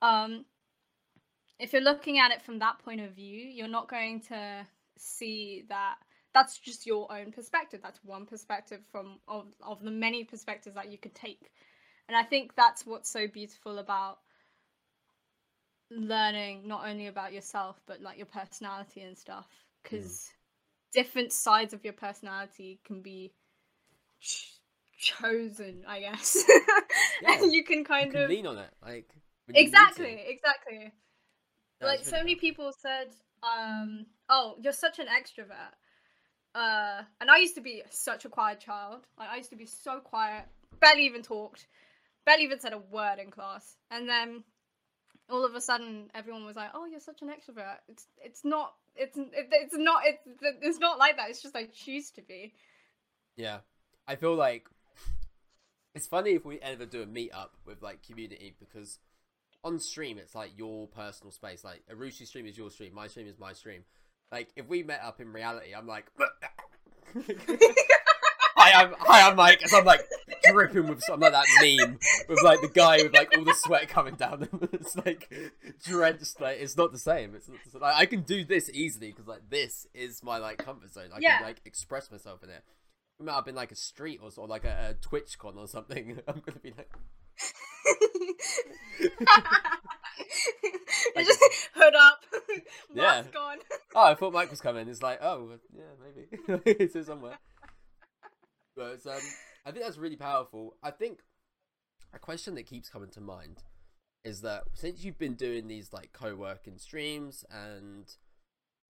um 0.00 0.44
if 1.58 1.72
you're 1.72 1.82
looking 1.82 2.18
at 2.20 2.30
it 2.30 2.40
from 2.42 2.60
that 2.60 2.78
point 2.84 3.00
of 3.00 3.12
view 3.12 3.40
you're 3.40 3.66
not 3.66 3.88
going 3.88 4.20
to 4.20 4.66
see 4.96 5.64
that 5.68 5.96
that's 6.34 6.58
just 6.58 6.84
your 6.84 7.10
own 7.12 7.32
perspective. 7.32 7.80
That's 7.82 8.00
one 8.04 8.26
perspective 8.26 8.80
from 8.90 9.20
of, 9.28 9.46
of 9.62 9.82
the 9.82 9.90
many 9.90 10.24
perspectives 10.24 10.74
that 10.74 10.90
you 10.90 10.98
could 10.98 11.14
take. 11.14 11.50
And 12.08 12.16
i 12.16 12.22
think 12.22 12.54
that's 12.54 12.84
what's 12.84 13.08
so 13.10 13.26
beautiful 13.26 13.78
about 13.78 14.18
learning 15.90 16.66
not 16.66 16.86
only 16.88 17.06
about 17.06 17.32
yourself 17.32 17.80
but 17.86 18.00
like 18.02 18.18
your 18.18 18.26
personality 18.26 19.02
and 19.02 19.16
stuff. 19.16 19.46
Because 19.82 20.30
different 20.92 21.32
sides 21.32 21.72
of 21.72 21.84
your 21.84 21.92
personality 21.92 22.80
can 22.84 23.00
be 23.00 23.32
ch- 24.20 24.58
chosen 24.98 25.84
i 25.86 26.00
guess. 26.00 26.44
Yeah, 27.22 27.42
and 27.42 27.52
you 27.54 27.64
can 27.64 27.78
You 27.78 27.84
kind 27.84 28.12
can 28.12 28.22
of 28.22 28.28
lean 28.28 28.46
on 28.46 28.58
it, 28.58 28.70
like 28.82 29.08
you 29.48 29.54
exactly 29.54 30.22
exactly. 30.26 30.92
Like 31.80 32.04
so 32.04 32.16
many 32.16 32.34
fun. 32.34 32.40
people 32.40 32.72
said 32.72 33.08
um 33.42 34.06
oh 34.28 34.56
you're 34.60 34.72
such 34.72 34.98
an 34.98 35.06
extrovert 35.06 35.74
uh 36.54 37.02
and 37.20 37.30
i 37.30 37.38
used 37.38 37.54
to 37.54 37.60
be 37.60 37.82
such 37.90 38.24
a 38.24 38.28
quiet 38.28 38.60
child. 38.60 39.00
Like 39.18 39.28
i 39.30 39.36
used 39.36 39.50
to 39.50 39.56
be 39.56 39.66
so 39.66 40.00
quiet 40.00 40.46
barely 40.80 41.06
even 41.06 41.22
talked 41.22 41.66
barely 42.24 42.44
even 42.44 42.60
said 42.60 42.72
a 42.72 42.78
word 42.78 43.18
in 43.18 43.30
class. 43.30 43.76
And 43.90 44.08
then 44.08 44.44
all 45.30 45.44
of 45.44 45.54
a 45.54 45.60
sudden 45.60 46.10
everyone 46.14 46.44
was 46.44 46.56
like 46.56 46.70
oh 46.74 46.86
you're 46.86 47.00
such 47.00 47.22
an 47.22 47.28
extrovert. 47.28 47.76
It's 47.88 48.06
it's 48.22 48.44
not 48.44 48.74
it's 48.96 49.16
it, 49.16 49.48
it's 49.50 49.76
not 49.76 50.02
it's 50.04 50.22
it's 50.62 50.78
not 50.78 50.98
like 50.98 51.16
that. 51.16 51.30
It's 51.30 51.42
just 51.42 51.56
i 51.56 51.66
choose 51.66 52.10
to 52.12 52.22
be. 52.22 52.52
Yeah, 53.36 53.58
I 54.06 54.16
feel 54.16 54.34
like 54.34 54.68
it's 55.94 56.06
funny 56.06 56.30
if 56.30 56.44
we 56.44 56.60
ever 56.60 56.86
do 56.86 57.02
a 57.02 57.06
meetup 57.06 57.50
with 57.66 57.82
like 57.82 58.02
community 58.02 58.54
because 58.58 58.98
on 59.62 59.78
stream 59.78 60.18
it's 60.18 60.34
like 60.34 60.52
your 60.56 60.86
personal 60.88 61.32
space. 61.32 61.64
Like 61.64 61.82
Arushi 61.92 62.26
stream 62.26 62.46
is 62.46 62.56
your 62.56 62.70
stream, 62.70 62.94
my 62.94 63.06
stream 63.08 63.26
is 63.26 63.38
my 63.38 63.52
stream. 63.52 63.84
Like 64.32 64.48
if 64.56 64.66
we 64.68 64.82
met 64.82 65.00
up 65.02 65.20
in 65.20 65.32
reality, 65.32 65.74
I'm 65.76 65.86
like, 65.86 66.06
hi, 68.56 68.82
I'm 68.82 68.94
hi, 68.98 69.28
I'm 69.28 69.36
Mike, 69.36 69.62
as 69.62 69.72
I'm 69.72 69.84
like 69.84 70.00
dripping 70.50 70.88
with 70.88 71.02
something 71.02 71.30
like 71.32 71.44
that 71.44 71.78
meme 71.78 71.98
with 72.28 72.42
like 72.42 72.60
the 72.60 72.68
guy 72.68 72.96
with 73.02 73.14
like 73.14 73.36
all 73.36 73.44
the 73.44 73.54
sweat 73.54 73.88
coming 73.88 74.14
down 74.16 74.40
them. 74.40 74.68
it's 74.72 74.96
like 74.96 75.32
drenched. 75.84 76.40
Like 76.40 76.58
it's 76.60 76.76
not 76.76 76.92
the 76.92 76.98
same. 76.98 77.34
It's, 77.34 77.48
it's 77.64 77.74
like 77.74 77.94
I 77.94 78.06
can 78.06 78.22
do 78.22 78.44
this 78.44 78.68
easily 78.72 79.10
because 79.12 79.26
like 79.28 79.48
this 79.48 79.86
is 79.94 80.22
my 80.22 80.38
like 80.38 80.58
comfort 80.58 80.92
zone. 80.92 81.10
I 81.14 81.18
Yeah. 81.20 81.38
can 81.38 81.46
like 81.46 81.60
express 81.64 82.10
myself 82.10 82.42
in 82.42 82.50
it. 82.50 82.62
We 83.20 83.26
might 83.26 83.34
have 83.34 83.44
been 83.44 83.54
like 83.54 83.70
a 83.70 83.76
street 83.76 84.18
or, 84.20 84.30
or 84.36 84.48
like 84.48 84.64
a, 84.64 84.90
a 84.90 84.94
Twitch 84.94 85.38
con 85.38 85.54
or 85.56 85.68
something. 85.68 86.18
I'm 86.26 86.42
gonna 86.44 86.58
be 86.60 86.72
like, 86.76 86.90
you 91.16 91.24
just 91.24 91.42
hood 91.74 91.94
up 91.94 92.20
Yeah. 92.94 93.02
mask 93.02 93.34
on 93.38 93.58
oh, 93.94 94.02
I 94.04 94.14
thought 94.14 94.32
Mike 94.32 94.50
was 94.50 94.60
coming. 94.60 94.88
It's 94.88 95.02
like, 95.02 95.20
oh, 95.22 95.50
yeah, 95.76 95.82
maybe 96.02 96.62
it's 96.66 96.94
here 96.94 97.04
somewhere. 97.04 97.38
But 98.76 99.06
um, 99.06 99.20
I 99.64 99.70
think 99.70 99.84
that's 99.84 99.98
really 99.98 100.16
powerful. 100.16 100.76
I 100.82 100.90
think 100.90 101.20
a 102.12 102.18
question 102.18 102.54
that 102.56 102.66
keeps 102.66 102.88
coming 102.88 103.10
to 103.10 103.20
mind 103.20 103.62
is 104.24 104.40
that 104.40 104.64
since 104.72 105.04
you've 105.04 105.18
been 105.18 105.34
doing 105.34 105.68
these 105.68 105.92
like 105.92 106.12
co-working 106.12 106.78
streams 106.78 107.44
and 107.50 108.10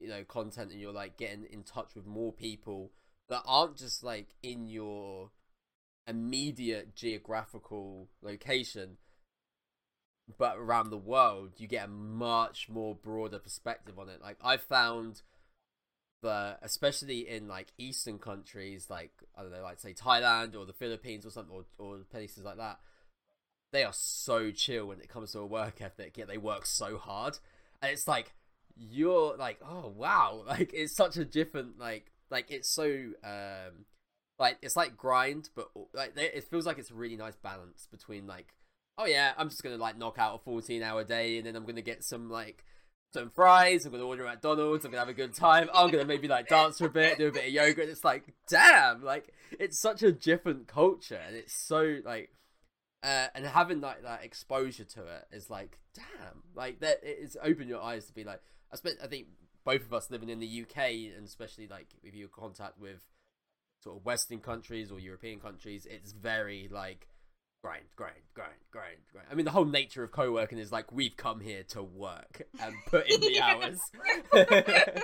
you 0.00 0.08
know 0.08 0.24
content, 0.24 0.70
and 0.72 0.80
you're 0.80 0.92
like 0.92 1.16
getting 1.16 1.44
in 1.44 1.62
touch 1.62 1.94
with 1.94 2.06
more 2.06 2.32
people 2.32 2.92
that 3.28 3.42
aren't 3.46 3.76
just 3.76 4.02
like 4.02 4.28
in 4.42 4.66
your 4.66 5.30
immediate 6.06 6.94
geographical 6.94 8.08
location 8.22 8.98
but 10.38 10.56
around 10.56 10.90
the 10.90 10.96
world 10.96 11.52
you 11.58 11.66
get 11.66 11.84
a 11.86 11.88
much 11.88 12.68
more 12.68 12.94
broader 12.94 13.38
perspective 13.38 13.98
on 13.98 14.08
it. 14.08 14.20
Like 14.22 14.38
i 14.42 14.56
found 14.56 15.22
that 16.22 16.58
especially 16.62 17.28
in 17.28 17.48
like 17.48 17.72
eastern 17.76 18.18
countries 18.18 18.88
like 18.88 19.12
i 19.36 19.42
don't 19.42 19.52
know 19.52 19.62
like 19.62 19.78
say 19.78 19.92
thailand 19.92 20.56
or 20.56 20.64
the 20.64 20.72
philippines 20.72 21.26
or 21.26 21.30
something 21.30 21.54
or, 21.54 21.64
or 21.78 21.98
places 22.10 22.44
like 22.44 22.56
that 22.56 22.78
they 23.74 23.82
are 23.82 23.92
so 23.92 24.52
chill 24.52 24.86
when 24.86 25.00
it 25.00 25.08
comes 25.08 25.32
to 25.32 25.40
a 25.40 25.46
work 25.46 25.82
ethic 25.82 26.16
yet 26.16 26.28
they 26.28 26.38
work 26.38 26.64
so 26.64 26.96
hard. 26.96 27.36
And 27.82 27.90
it's 27.92 28.08
like 28.08 28.32
you're 28.76 29.36
like 29.36 29.58
oh 29.62 29.92
wow. 29.94 30.44
Like 30.46 30.72
it's 30.72 30.94
such 30.94 31.16
a 31.18 31.24
different 31.24 31.78
like 31.78 32.12
like 32.30 32.50
it's 32.50 32.68
so 32.70 32.84
um 33.24 33.84
like 34.38 34.58
it's 34.62 34.76
like 34.76 34.96
grind 34.96 35.50
but 35.54 35.68
like 35.92 36.16
it 36.16 36.44
feels 36.44 36.66
like 36.66 36.78
it's 36.78 36.92
a 36.92 36.94
really 36.94 37.16
nice 37.16 37.36
balance 37.36 37.88
between 37.90 38.26
like 38.28 38.54
oh 38.98 39.06
yeah 39.06 39.32
i'm 39.36 39.48
just 39.48 39.62
gonna 39.62 39.76
like 39.76 39.98
knock 39.98 40.18
out 40.18 40.34
a 40.36 40.38
14 40.38 40.82
hour 40.82 41.04
day 41.04 41.38
and 41.38 41.46
then 41.46 41.56
i'm 41.56 41.64
gonna 41.64 41.82
get 41.82 42.04
some 42.04 42.30
like 42.30 42.64
some 43.12 43.30
fries 43.30 43.84
i'm 43.84 43.92
gonna 43.92 44.04
order 44.04 44.26
at 44.26 44.36
mcdonald's 44.36 44.84
i'm 44.84 44.90
gonna 44.90 45.00
have 45.00 45.08
a 45.08 45.14
good 45.14 45.34
time 45.34 45.68
i'm 45.74 45.90
gonna 45.90 46.04
maybe 46.04 46.28
like 46.28 46.48
dance 46.48 46.78
for 46.78 46.86
a 46.86 46.90
bit 46.90 47.18
do 47.18 47.28
a 47.28 47.32
bit 47.32 47.46
of 47.46 47.50
yoga 47.50 47.82
and 47.82 47.90
it's 47.90 48.04
like 48.04 48.34
damn 48.48 49.02
like 49.02 49.32
it's 49.58 49.78
such 49.78 50.02
a 50.02 50.12
different 50.12 50.66
culture 50.66 51.20
and 51.26 51.36
it's 51.36 51.54
so 51.54 51.98
like 52.04 52.30
uh, 53.04 53.28
and 53.34 53.44
having 53.44 53.82
like 53.82 54.02
that 54.02 54.24
exposure 54.24 54.84
to 54.84 55.02
it 55.02 55.26
is 55.30 55.50
like 55.50 55.78
damn 55.94 56.42
like 56.54 56.80
that 56.80 56.98
it's 57.02 57.36
opened 57.42 57.68
your 57.68 57.82
eyes 57.82 58.06
to 58.06 58.14
be 58.14 58.24
like 58.24 58.40
i 58.72 58.76
spent 58.76 58.96
i 59.02 59.06
think 59.06 59.26
both 59.64 59.82
of 59.82 59.92
us 59.92 60.10
living 60.10 60.30
in 60.30 60.40
the 60.40 60.62
uk 60.62 60.76
and 60.78 61.26
especially 61.26 61.68
like 61.68 61.88
if 62.02 62.14
you 62.14 62.28
contact 62.28 62.80
with 62.80 63.00
sort 63.82 63.98
of 63.98 64.04
western 64.06 64.40
countries 64.40 64.90
or 64.90 64.98
european 64.98 65.38
countries 65.38 65.86
it's 65.88 66.12
very 66.12 66.66
like 66.72 67.06
grind 67.64 67.84
grind 67.96 68.12
grind 68.34 68.52
grind 68.70 68.98
grind. 69.10 69.26
I 69.30 69.34
mean 69.34 69.46
the 69.46 69.50
whole 69.50 69.64
nature 69.64 70.02
of 70.04 70.12
co-working 70.12 70.58
is 70.58 70.70
like 70.70 70.92
we've 70.92 71.16
come 71.16 71.40
here 71.40 71.62
to 71.68 71.82
work 71.82 72.42
and 72.60 72.74
put 72.88 73.10
in 73.10 73.20
the 73.22 73.32
Yeah. 73.34 73.46
hours. 73.46 73.78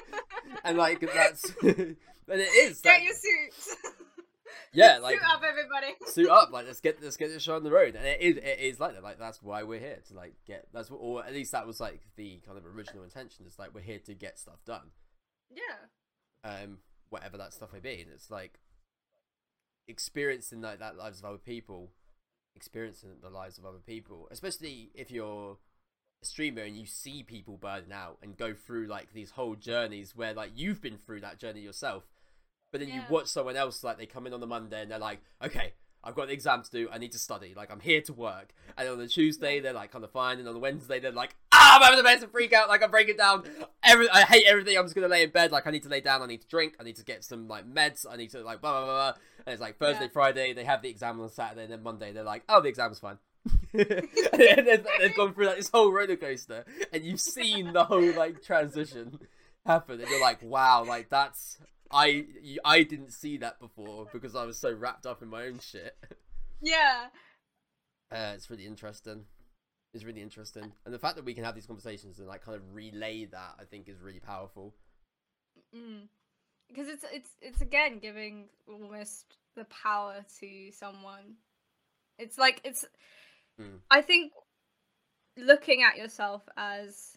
And 0.63 0.77
like 0.77 1.01
that's 1.01 1.43
and 1.63 1.97
it 2.29 2.41
is 2.69 2.81
get 2.83 2.95
like, 2.99 3.05
your 3.05 3.15
suits. 3.15 3.77
Yeah 4.75 4.99
like 4.99 5.19
suit 5.19 5.27
up 5.27 5.41
everybody. 5.43 5.95
suit 6.07 6.29
up 6.29 6.51
like 6.53 6.67
let's 6.67 6.81
get 6.81 7.03
let's 7.03 7.17
get 7.17 7.29
this 7.29 7.43
show 7.43 7.57
on 7.57 7.63
the 7.65 7.71
road. 7.71 7.95
And 7.97 8.05
it 8.05 8.21
is 8.21 8.37
it 8.37 8.59
is 8.61 8.79
like 8.79 8.93
that 8.95 9.03
like 9.03 9.19
that's 9.19 9.43
why 9.43 9.63
we're 9.63 9.81
here 9.81 9.99
to 10.09 10.15
like 10.15 10.35
get 10.47 10.67
that's 10.75 10.91
what 10.91 10.99
or 10.99 11.25
at 11.25 11.33
least 11.33 11.53
that 11.53 11.67
was 11.67 11.81
like 11.81 12.03
the 12.17 12.41
kind 12.45 12.59
of 12.59 12.67
original 12.67 13.05
intention 13.05 13.47
is 13.47 13.59
like 13.59 13.75
we're 13.75 13.81
here 13.81 14.01
to 14.05 14.13
get 14.15 14.39
stuff 14.39 14.63
done. 14.67 14.91
Yeah. 15.51 16.51
Um 16.63 16.79
whatever 17.09 17.39
that 17.39 17.55
stuff 17.55 17.73
may 17.73 17.81
be. 17.81 18.03
And 18.03 18.11
it's 18.13 18.31
like 18.31 18.59
experiencing 19.89 20.61
like 20.61 20.81
that 20.81 20.97
lives 20.97 21.21
of 21.21 21.25
other 21.25 21.39
people 21.39 21.91
experiencing 22.55 23.11
the 23.23 23.31
lives 23.31 23.59
of 23.59 23.65
other 23.65 23.79
people 23.79 24.29
especially 24.31 24.91
if 24.95 25.11
you're 25.11 25.57
a 26.23 26.25
streamer 26.25 26.63
and 26.63 26.77
you 26.77 26.87
see 26.87 27.23
people 27.23 27.57
burning 27.57 27.93
out 27.93 28.19
and 28.23 28.37
go 28.37 28.53
through 28.53 28.87
like 28.87 29.13
these 29.13 29.31
whole 29.31 29.55
journeys 29.55 30.15
where 30.15 30.35
like 30.35 30.51
you've 30.55 30.83
been 30.83 30.99
through 30.99 31.21
that 31.21 31.39
journey 31.39 31.61
yourself 31.61 32.05
but 32.71 32.81
then 32.81 32.91
you 32.91 33.01
watch 33.09 33.27
someone 33.27 33.57
else 33.57 33.83
like 33.83 33.99
they 33.99 34.07
come 34.07 34.27
in 34.27 34.35
on 34.35 34.41
the 34.41 34.47
monday 34.47 34.83
and 34.83 34.91
they're 34.91 34.99
like 34.99 35.21
okay 35.43 35.73
I've 36.03 36.15
got 36.15 36.25
an 36.25 36.31
exam 36.31 36.63
to 36.63 36.71
do. 36.71 36.89
I 36.91 36.99
need 36.99 37.13
to 37.13 37.19
study. 37.19 37.53
Like 37.55 37.71
I'm 37.71 37.81
here 37.81 38.01
to 38.03 38.13
work. 38.13 38.55
And 38.77 38.89
on 38.89 38.99
the 38.99 39.07
Tuesday 39.07 39.61
they're 39.61 39.73
like 39.73 39.93
kind 39.93 40.05
of 40.05 40.11
fine, 40.11 40.39
and 40.39 40.49
on 40.49 40.55
the 40.55 40.61
Wednesday 40.61 40.99
they're 40.99 41.13
like, 41.13 41.37
I'm 41.71 41.83
having 41.83 41.99
the 41.99 42.03
best 42.03 42.27
freak 42.31 42.53
out. 42.53 42.69
Like 42.69 42.83
I'm 42.83 42.91
breaking 42.91 43.17
down. 43.17 43.45
Every 43.83 44.09
I 44.11 44.23
hate 44.23 44.45
everything. 44.47 44.77
I'm 44.77 44.85
just 44.85 44.95
gonna 44.95 45.09
lay 45.09 45.23
in 45.23 45.31
bed. 45.31 45.53
Like 45.53 45.67
I 45.67 45.71
need 45.71 45.83
to 45.85 45.89
lay 45.89 46.01
down. 46.01 46.23
I 46.23 46.27
need 46.27 46.43
to 46.43 46.49
drink. 46.49 46.75
I 46.81 46.83
need 46.83 46.97
to 46.97 47.05
get 47.05 47.25
some 47.25 47.49
like 47.49 47.67
meds. 47.67 48.05
I 48.11 48.17
need 48.17 48.31
to 48.31 48.41
like 48.43 48.61
blah 48.61 48.73
blah 48.73 48.85
blah. 48.85 49.13
blah. 49.13 49.21
And 49.47 49.53
it's 49.55 49.61
like 49.61 49.79
Thursday, 49.79 50.05
Yeah. 50.05 50.11
Friday. 50.13 50.53
They 50.53 50.65
have 50.65 50.83
the 50.83 50.91
exam 50.91 51.21
on 51.21 51.29
Saturday, 51.31 51.65
and 51.65 51.73
then 51.73 51.83
Monday 51.83 52.13
they're 52.13 52.25
like, 52.25 52.45
oh, 52.49 52.61
the 52.61 52.69
exam's 52.69 52.99
fine. 52.99 53.19
and 53.73 53.87
then 53.89 54.65
they've, 54.67 54.87
they've 55.01 55.17
gone 55.17 55.33
through 55.33 55.47
like 55.47 55.57
this 55.57 55.71
whole 55.71 55.91
roller 55.91 56.17
coaster, 56.17 56.65
and 56.93 57.05
you've 57.05 57.21
seen 57.21 57.73
the 57.73 57.85
whole 57.85 58.13
like 58.13 58.43
transition 58.43 59.19
happen, 59.65 60.01
and 60.01 60.11
you're 60.11 60.21
like, 60.21 60.43
wow, 60.43 60.85
like 60.85 61.09
that's 61.09 61.57
I 61.91 62.27
I 62.65 62.83
didn't 62.83 63.13
see 63.13 63.39
that 63.39 63.59
before 63.59 64.07
because 64.13 64.37
I 64.37 64.45
was 64.45 64.59
so 64.59 64.73
wrapped 64.73 65.07
up 65.07 65.23
in 65.23 65.29
my 65.29 65.45
own 65.47 65.59
shit. 65.61 65.97
Yeah. 66.61 67.07
Uh, 68.13 68.33
it's 68.35 68.51
really 68.51 68.67
interesting. 68.67 69.25
It's 69.93 70.05
really 70.05 70.23
interesting, 70.23 70.73
and 70.85 70.95
the 70.95 70.99
fact 70.99 71.17
that 71.17 71.25
we 71.25 71.35
can 71.35 71.43
have 71.43 71.55
these 71.55 71.67
conversations 71.67 72.19
and 72.21 72.29
like 72.29 72.45
kind 72.45 72.57
of 72.57 72.63
relay 72.75 73.25
that, 73.25 73.57
I 73.59 73.65
think, 73.65 73.89
is 73.89 74.01
really 74.01 74.21
powerful. 74.21 74.75
Mm. 75.75 76.07
Because 76.69 76.89
it's 76.89 77.05
it's 77.13 77.31
it's 77.41 77.61
again 77.61 77.99
giving 77.99 78.49
almost 78.69 79.37
the 79.57 79.65
power 79.65 80.25
to 80.39 80.71
someone. 80.73 81.35
It's 82.19 82.39
like 82.39 82.61
it's. 82.63 82.85
Mm. 83.61 83.81
I 83.91 84.01
think 84.03 84.33
looking 85.37 85.83
at 85.83 85.97
yourself 85.97 86.43
as 86.57 87.17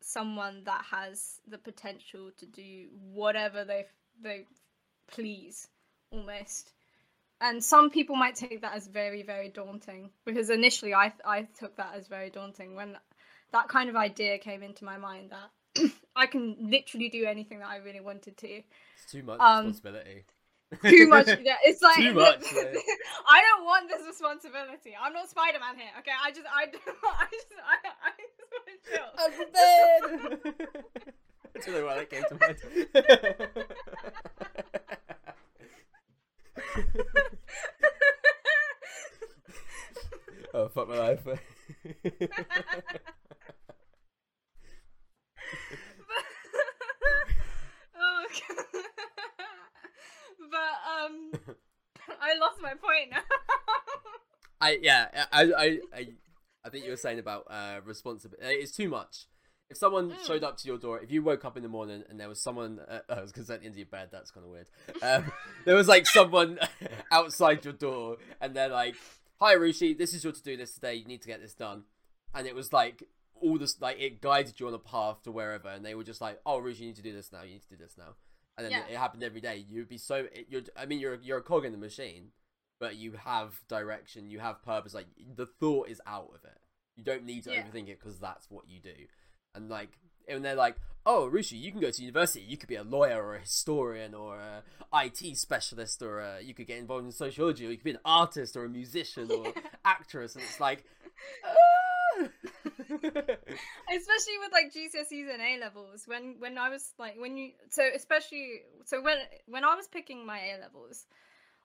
someone 0.00 0.62
that 0.64 0.84
has 0.90 1.40
the 1.48 1.58
potential 1.58 2.30
to 2.38 2.46
do 2.46 2.86
whatever 3.12 3.64
they 3.64 3.86
they 4.22 4.46
please, 5.08 5.68
almost. 6.10 6.72
And 7.42 7.62
some 7.62 7.90
people 7.90 8.14
might 8.16 8.36
take 8.36 8.60
that 8.62 8.74
as 8.74 8.86
very 8.86 9.22
very 9.22 9.48
daunting 9.48 10.10
because 10.24 10.48
initially 10.48 10.94
I 10.94 11.12
I 11.24 11.42
took 11.58 11.76
that 11.76 11.92
as 11.96 12.06
very 12.06 12.30
daunting 12.30 12.76
when 12.76 12.96
that 13.52 13.68
kind 13.68 13.90
of 13.90 13.96
idea 13.96 14.38
came 14.38 14.62
into 14.62 14.84
my 14.84 14.96
mind 14.96 15.30
that 15.32 15.90
I 16.16 16.26
can 16.26 16.56
literally 16.60 17.08
do 17.08 17.24
anything 17.26 17.58
that 17.58 17.68
I 17.68 17.78
really 17.78 18.00
wanted 18.00 18.36
to. 18.38 18.48
It's 18.48 19.10
too 19.10 19.22
much 19.24 19.40
Um, 19.40 19.66
responsibility. 19.66 20.24
Too 20.82 21.06
much. 21.08 21.26
Yeah, 21.42 21.56
it's 21.64 21.82
like 21.82 21.96
Too 21.96 22.14
much. 22.26 22.44
I 23.28 23.42
don't 23.42 23.64
want 23.64 23.88
this 23.90 24.06
responsibility. 24.06 24.96
I'm 24.98 25.12
not 25.12 25.28
Spider 25.28 25.58
Man 25.58 25.76
here. 25.76 25.90
Okay, 25.98 26.12
I 26.24 26.30
just 26.30 26.46
I 26.46 26.62
I 27.04 27.26
just 27.30 27.52
I, 27.66 27.76
I 28.08 28.12
just 28.22 28.40
want 28.52 28.66
to 28.68 28.76
chill. 28.88 29.08
I'm 29.18 29.32
prepared. 29.32 30.82
I 31.54 31.58
don't 31.60 31.74
know 31.74 31.84
why 31.86 31.96
that 31.96 32.08
came 32.10 32.24
to 32.30 32.34
mind. 32.40 32.58
Oh 40.54 40.68
fuck 40.68 40.88
my 40.88 40.98
life. 40.98 41.20
oh, 41.26 41.36
but 50.50 51.04
um, 51.04 51.32
I 52.20 52.34
lost 52.38 52.60
my 52.60 52.74
point 52.74 53.10
now. 53.10 53.22
I 54.60 54.78
yeah, 54.80 55.26
I 55.32 55.42
I 55.42 55.78
I 55.94 56.08
I 56.64 56.68
think 56.68 56.84
you 56.84 56.90
were 56.90 56.96
saying 56.96 57.18
about 57.18 57.46
uh 57.50 57.80
responsibility. 57.84 58.46
It's 58.54 58.76
too 58.76 58.88
much. 58.88 59.26
If 59.72 59.78
someone 59.78 60.10
Mm. 60.10 60.26
showed 60.26 60.44
up 60.44 60.58
to 60.58 60.68
your 60.68 60.76
door, 60.76 61.00
if 61.00 61.10
you 61.10 61.22
woke 61.22 61.46
up 61.46 61.56
in 61.56 61.62
the 61.62 61.68
morning 61.70 62.04
and 62.10 62.20
there 62.20 62.28
was 62.28 62.38
someone, 62.38 62.78
uh, 62.80 63.00
I 63.08 63.22
was 63.22 63.30
say 63.34 63.40
at 63.54 63.60
the 63.60 63.66
end 63.66 63.68
of 63.72 63.78
your 63.78 63.86
bed, 63.86 64.10
that's 64.12 64.30
kind 64.30 64.44
of 64.44 64.52
weird. 64.52 64.66
Um, 65.00 65.32
there 65.64 65.74
was 65.74 65.88
like 65.88 66.04
someone 66.06 66.58
outside 67.10 67.64
your 67.64 67.72
door, 67.72 68.18
and 68.42 68.54
they're 68.54 68.68
like, 68.68 68.96
"Hi, 69.40 69.54
Rushi, 69.56 69.96
this 69.96 70.12
is 70.12 70.24
your 70.24 70.34
to-do 70.34 70.58
list 70.58 70.74
today. 70.74 70.96
You 70.96 71.06
need 71.06 71.22
to 71.22 71.26
get 71.28 71.40
this 71.40 71.54
done." 71.54 71.84
And 72.34 72.46
it 72.46 72.54
was 72.54 72.70
like 72.70 73.04
all 73.34 73.56
this, 73.56 73.80
like 73.80 73.98
it 73.98 74.20
guided 74.20 74.60
you 74.60 74.68
on 74.68 74.74
a 74.74 74.78
path 74.78 75.22
to 75.22 75.32
wherever, 75.32 75.68
and 75.68 75.82
they 75.86 75.94
were 75.94 76.04
just 76.04 76.20
like, 76.20 76.38
"Oh, 76.44 76.60
Rushi, 76.60 76.80
you 76.80 76.86
need 76.88 76.96
to 76.96 77.02
do 77.02 77.14
this 77.14 77.32
now. 77.32 77.40
You 77.42 77.52
need 77.54 77.62
to 77.62 77.68
do 77.70 77.76
this 77.76 77.96
now." 77.96 78.16
And 78.58 78.66
then 78.66 78.72
Yeah. 78.72 78.84
it, 78.84 78.92
it 78.92 78.98
happened 78.98 79.22
every 79.24 79.40
day. 79.40 79.56
You'd 79.66 79.88
be 79.88 79.96
so, 79.96 80.28
it, 80.30 80.48
you're, 80.50 80.64
I 80.76 80.84
mean, 80.84 80.98
you're 81.00 81.14
you're 81.14 81.38
a 81.38 81.42
cog 81.42 81.64
in 81.64 81.72
the 81.72 81.78
machine, 81.78 82.32
but 82.78 82.96
you 82.96 83.12
have 83.12 83.66
direction, 83.68 84.28
you 84.28 84.40
have 84.40 84.62
purpose. 84.62 84.92
Like 84.92 85.06
the 85.34 85.46
thought 85.46 85.88
is 85.88 85.98
out 86.06 86.28
of 86.34 86.44
it. 86.44 86.58
You 86.94 87.02
don't 87.04 87.24
need 87.24 87.44
to 87.44 87.52
Yeah. 87.52 87.62
overthink 87.62 87.88
it 87.88 87.98
because 88.00 88.18
that's 88.20 88.50
what 88.50 88.68
you 88.68 88.78
do. 88.78 89.06
And 89.54 89.68
like, 89.68 89.90
and 90.28 90.44
they're 90.44 90.54
like, 90.54 90.76
"Oh, 91.04 91.28
Rushi, 91.32 91.60
you 91.60 91.70
can 91.70 91.80
go 91.80 91.90
to 91.90 92.02
university. 92.02 92.40
You 92.40 92.56
could 92.56 92.68
be 92.68 92.76
a 92.76 92.82
lawyer 92.82 93.22
or 93.22 93.36
a 93.36 93.40
historian 93.40 94.14
or 94.14 94.38
a 94.38 94.62
IT 94.94 95.36
specialist, 95.36 96.02
or 96.02 96.20
a, 96.20 96.40
you 96.40 96.54
could 96.54 96.66
get 96.66 96.78
involved 96.78 97.04
in 97.04 97.12
sociology, 97.12 97.66
or 97.66 97.70
you 97.70 97.76
could 97.76 97.84
be 97.84 97.90
an 97.92 97.98
artist 98.04 98.56
or 98.56 98.64
a 98.64 98.68
musician 98.68 99.30
or 99.30 99.52
actress." 99.84 100.34
And 100.34 100.44
it's 100.44 100.60
like, 100.60 100.84
ah! 101.44 101.52
especially 102.92 104.38
with 104.40 104.52
like 104.52 104.72
GCSEs 104.72 105.32
and 105.32 105.42
A 105.42 105.58
levels. 105.60 106.04
When 106.06 106.36
when 106.38 106.58
I 106.58 106.68
was 106.68 106.92
like 106.98 107.18
when 107.18 107.36
you 107.36 107.52
so 107.70 107.82
especially 107.94 108.60
so 108.84 109.02
when 109.02 109.16
when 109.46 109.64
I 109.64 109.74
was 109.74 109.86
picking 109.88 110.26
my 110.26 110.38
A 110.38 110.60
levels, 110.60 111.06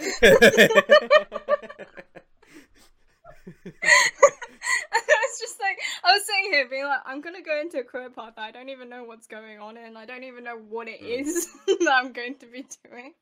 I 3.48 4.98
was 5.28 5.40
just 5.40 5.60
like, 5.60 5.78
I 6.04 6.12
was 6.14 6.26
sitting 6.26 6.52
here 6.52 6.68
being 6.68 6.84
like, 6.84 7.00
I'm 7.04 7.20
gonna 7.20 7.42
go 7.42 7.60
into 7.60 7.78
a 7.78 7.84
career 7.84 8.10
path 8.10 8.34
I 8.38 8.50
don't 8.50 8.68
even 8.68 8.88
know 8.88 9.04
what's 9.04 9.26
going 9.26 9.58
on 9.60 9.76
and 9.76 9.96
I 9.96 10.06
don't 10.06 10.24
even 10.24 10.44
know 10.44 10.56
what 10.56 10.88
it 10.88 11.00
Mm. 11.02 11.20
is 11.20 11.46
that 11.66 11.92
I'm 11.92 12.12
going 12.12 12.36
to 12.36 12.46
be 12.46 12.66
doing. 12.84 13.14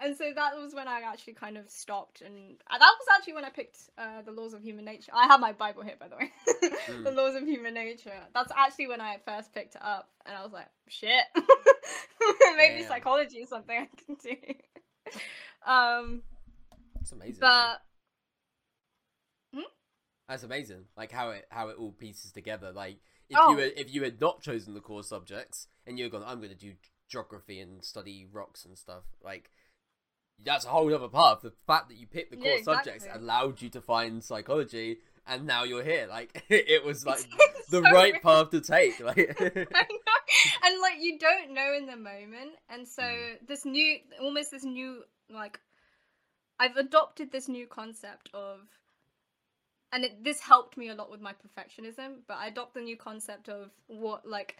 And 0.00 0.16
so 0.16 0.32
that 0.34 0.56
was 0.56 0.74
when 0.74 0.88
I 0.88 1.00
actually 1.02 1.34
kind 1.34 1.56
of 1.56 1.70
stopped, 1.70 2.20
and 2.20 2.56
uh, 2.70 2.78
that 2.78 2.92
was 2.98 3.06
actually 3.16 3.34
when 3.34 3.44
I 3.44 3.50
picked 3.50 3.78
uh, 3.96 4.22
the 4.22 4.32
laws 4.32 4.52
of 4.52 4.62
human 4.62 4.84
nature. 4.84 5.12
I 5.14 5.26
have 5.26 5.40
my 5.40 5.52
Bible 5.52 5.82
here, 5.82 5.94
by 5.98 6.08
the 6.08 6.16
way. 6.16 6.32
the 6.46 7.10
Mm. 7.10 7.14
laws 7.16 7.36
of 7.36 7.44
human 7.44 7.74
nature. 7.74 8.12
That's 8.34 8.52
actually 8.56 8.88
when 8.88 9.00
I 9.00 9.18
first 9.24 9.54
picked 9.54 9.76
it 9.76 9.82
up, 9.82 10.08
and 10.26 10.36
I 10.36 10.42
was 10.42 10.52
like, 10.52 10.68
shit, 10.88 11.24
maybe 12.56 12.80
Damn. 12.80 12.88
psychology 12.88 13.38
is 13.38 13.48
something 13.48 13.76
I 13.76 13.88
can 14.04 14.16
do. 14.22 14.36
um, 15.70 16.22
It's 17.00 17.12
amazing. 17.12 17.38
but 17.40 17.80
That's 20.28 20.42
amazing. 20.42 20.86
Like 20.96 21.12
how 21.12 21.30
it 21.30 21.46
how 21.50 21.68
it 21.68 21.76
all 21.78 21.92
pieces 21.92 22.32
together. 22.32 22.72
Like 22.72 22.96
if 23.28 23.38
Oh. 23.38 23.50
you 23.50 23.58
had, 23.58 23.72
if 23.76 23.92
you 23.92 24.02
had 24.04 24.20
not 24.20 24.40
chosen 24.42 24.72
the 24.74 24.80
core 24.80 25.02
subjects 25.02 25.66
and 25.86 25.98
you 25.98 26.04
had 26.06 26.12
gone, 26.12 26.24
I'm 26.26 26.38
going 26.38 26.48
to 26.50 26.54
do 26.56 26.72
geography 27.08 27.60
and 27.60 27.84
study 27.84 28.26
rocks 28.32 28.64
and 28.64 28.76
stuff. 28.78 29.04
Like 29.22 29.50
that's 30.42 30.64
a 30.64 30.68
whole 30.68 30.92
other 30.94 31.08
path. 31.08 31.42
The 31.42 31.52
fact 31.66 31.88
that 31.88 31.96
you 31.96 32.06
picked 32.06 32.30
the 32.30 32.36
core 32.36 32.56
Yeah, 32.56 32.62
subjects 32.62 33.06
allowed 33.12 33.62
you 33.62 33.68
to 33.70 33.80
find 33.80 34.22
psychology, 34.22 34.98
and 35.26 35.46
now 35.46 35.64
you're 35.64 35.84
here. 35.84 36.06
Like 36.08 36.44
it 36.48 36.84
was 36.84 37.06
like 37.06 37.24
the 37.70 37.80
so 37.82 37.90
right 37.92 38.20
path 38.22 38.50
to 38.50 38.60
take. 38.60 39.00
Like. 39.00 39.36
And 40.62 40.80
like 40.80 40.96
you 41.00 41.18
don't 41.18 41.54
know 41.54 41.74
in 41.76 41.86
the 41.86 41.96
moment. 41.96 42.52
And 42.68 42.86
so 42.88 43.02
Mm. 43.02 43.46
this 43.46 43.64
new 43.64 43.98
almost 44.20 44.50
this 44.50 44.64
new 44.64 45.02
like 45.30 45.58
I've 46.58 46.76
adopted 46.76 47.30
this 47.30 47.48
new 47.48 47.66
concept 47.66 48.30
of 48.34 48.60
and 49.92 50.04
it, 50.04 50.24
this 50.24 50.40
helped 50.40 50.76
me 50.76 50.88
a 50.88 50.94
lot 50.94 51.10
with 51.10 51.20
my 51.20 51.32
perfectionism, 51.32 52.16
but 52.26 52.36
I 52.38 52.48
adopt 52.48 52.74
the 52.74 52.80
new 52.80 52.96
concept 52.96 53.48
of 53.48 53.70
what 53.86 54.26
like 54.26 54.56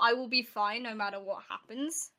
I 0.00 0.14
will 0.14 0.28
be 0.28 0.42
fine 0.42 0.82
no 0.82 0.94
matter 0.94 1.20
what 1.20 1.42
happens. 1.48 2.10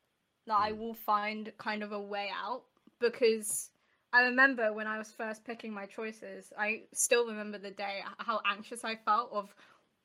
That 0.47 0.57
I 0.59 0.71
Mm. 0.71 0.77
will 0.79 0.93
find 0.93 1.51
kind 1.57 1.83
of 1.83 1.91
a 1.91 1.99
way 1.99 2.29
out 2.33 2.63
because 2.99 3.69
I 4.11 4.23
remember 4.23 4.73
when 4.73 4.87
I 4.87 4.97
was 4.97 5.11
first 5.11 5.43
picking 5.45 5.73
my 5.73 5.85
choices, 5.85 6.51
I 6.57 6.83
still 6.93 7.25
remember 7.27 7.57
the 7.57 7.71
day 7.71 8.03
how 8.17 8.41
anxious 8.45 8.83
I 8.83 8.95
felt 8.97 9.31
of 9.31 9.53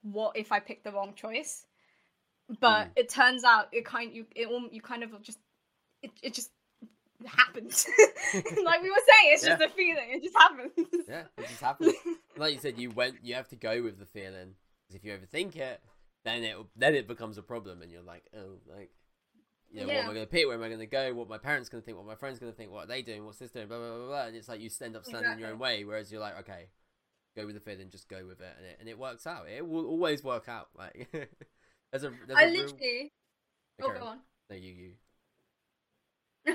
what 0.03 0.36
if 0.36 0.53
I 0.53 0.61
picked 0.61 0.84
the 0.84 0.93
wrong 0.93 1.14
choice. 1.14 1.66
But 2.61 2.89
Mm. 2.89 2.93
it 2.97 3.09
turns 3.09 3.45
out 3.45 3.68
it 3.72 3.84
kind 3.84 4.14
you 4.14 4.26
it 4.34 4.49
you 4.72 4.80
kind 4.80 5.03
of 5.03 5.20
just 5.22 5.39
it, 6.03 6.12
it 6.22 6.34
just 6.34 6.51
happens. 7.26 7.86
like 8.34 8.82
we 8.82 8.91
were 8.91 9.05
saying, 9.07 9.32
it's 9.32 9.45
just 9.45 9.62
a 9.62 9.68
feeling. 9.68 10.11
It 10.11 10.22
just 10.22 10.36
happens. 10.36 11.07
yeah, 11.09 11.24
it 11.36 11.49
just 11.49 11.61
happens. 11.61 11.95
like 12.36 12.55
you 12.55 12.61
said, 12.61 12.78
you 12.78 12.91
went. 12.91 13.16
You 13.22 13.34
have 13.34 13.49
to 13.49 13.57
go 13.57 13.82
with 13.82 13.99
the 13.99 14.07
feeling. 14.07 14.55
if 14.95 15.05
you 15.05 15.12
overthink 15.12 15.57
it, 15.57 15.82
then 16.24 16.45
it 16.45 16.57
then 16.76 16.95
it 16.95 17.07
becomes 17.09 17.39
a 17.39 17.43
problem, 17.43 17.82
and 17.82 17.91
you're 17.91 18.03
like, 18.03 18.24
oh, 18.34 18.59
like, 18.74 18.91
you 19.71 19.81
know, 19.81 19.87
what 19.87 19.97
am 19.97 20.11
I 20.11 20.14
going 20.14 20.27
to 20.27 20.31
pick? 20.31 20.47
Where 20.47 20.57
am 20.57 20.62
I 20.62 20.69
going 20.69 20.81
to 20.81 20.87
go? 20.87 21.12
What 21.14 21.29
my 21.29 21.39
parents 21.39 21.69
going 21.69 21.83
to 21.83 21.85
think? 21.85 21.99
What 21.99 22.07
my 22.07 22.14
friends 22.14 22.39
going 22.39 22.51
to 22.53 22.57
think? 22.57 22.71
What 22.71 22.85
are 22.85 22.89
they 22.89 23.03
doing? 23.03 23.25
What's 23.27 23.39
this 23.39 23.51
doing? 23.51 23.69
Blah 23.69 23.79
blah 23.79 23.97
blah 23.97 24.07
blah. 24.07 24.27
And 24.27 24.37
it's 24.37 24.49
like 24.49 24.61
you 24.61 24.71
end 24.83 24.97
up 24.97 25.05
standing 25.05 25.33
in 25.33 25.39
your 25.39 25.51
own 25.51 25.59
way. 25.59 25.85
Whereas 25.85 26.11
you're 26.11 26.21
like, 26.21 26.39
okay, 26.41 26.69
go 27.37 27.47
with 27.47 27.55
the 27.55 27.61
feeling, 27.61 27.91
just 27.91 28.09
go 28.09 28.25
with 28.27 28.41
it, 28.41 28.55
and 28.57 28.66
it 28.66 28.77
and 28.81 28.89
it 28.89 28.99
works 28.99 29.27
out. 29.27 29.47
It 29.49 29.66
will 29.66 29.87
always 29.87 30.25
work 30.25 30.49
out. 30.49 30.69
Like, 30.77 31.09
there's 31.93 32.05
a 32.05 32.12
there's 32.27 32.39
I 32.39 32.45
a 32.45 32.51
real- 32.51 32.62
literally. 32.62 33.12
Oh, 33.83 33.93
go 33.93 34.05
on. 34.07 34.19
No, 34.51 34.57
you 34.57 34.73
you. 34.73 36.55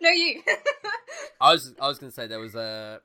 no, 0.00 0.10
you. 0.10 0.42
I 1.40 1.52
was 1.52 1.74
I 1.80 1.88
was 1.88 1.98
gonna 1.98 2.12
say 2.12 2.26
there 2.26 2.38
was 2.38 2.54
a 2.54 3.00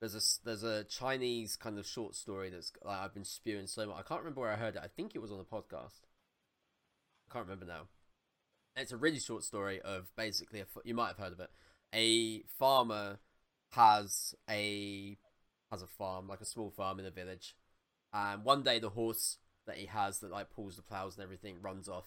there's 0.00 0.14
a 0.14 0.44
there's 0.44 0.62
a 0.62 0.84
Chinese 0.84 1.56
kind 1.56 1.78
of 1.78 1.86
short 1.86 2.14
story 2.14 2.50
that's 2.50 2.72
like 2.84 2.98
I've 2.98 3.14
been 3.14 3.24
spewing 3.24 3.66
so 3.66 3.86
much. 3.86 3.96
I 3.98 4.02
can't 4.02 4.20
remember 4.20 4.40
where 4.40 4.50
I 4.50 4.56
heard 4.56 4.76
it. 4.76 4.82
I 4.82 4.88
think 4.88 5.14
it 5.14 5.20
was 5.20 5.30
on 5.30 5.40
a 5.40 5.44
podcast. 5.44 6.00
I 7.28 7.32
can't 7.32 7.44
remember 7.44 7.66
now. 7.66 7.82
It's 8.78 8.92
a 8.92 8.96
really 8.96 9.18
short 9.18 9.42
story 9.42 9.80
of 9.80 10.06
basically 10.16 10.60
a 10.60 10.66
you 10.84 10.94
might 10.94 11.08
have 11.08 11.18
heard 11.18 11.32
of 11.32 11.40
it. 11.40 11.50
A 11.92 12.42
farmer 12.58 13.18
has 13.72 14.34
a 14.48 15.18
has 15.70 15.82
a 15.82 15.86
farm 15.86 16.28
like 16.28 16.40
a 16.40 16.44
small 16.44 16.70
farm 16.70 17.00
in 17.00 17.06
a 17.06 17.10
village, 17.10 17.56
and 18.12 18.44
one 18.44 18.62
day 18.62 18.78
the 18.78 18.90
horse 18.90 19.38
that 19.66 19.76
he 19.76 19.86
has 19.86 20.20
that 20.20 20.30
like 20.30 20.50
pulls 20.50 20.76
the 20.76 20.82
plows 20.82 21.16
and 21.16 21.24
everything 21.24 21.56
runs 21.60 21.88
off, 21.88 22.06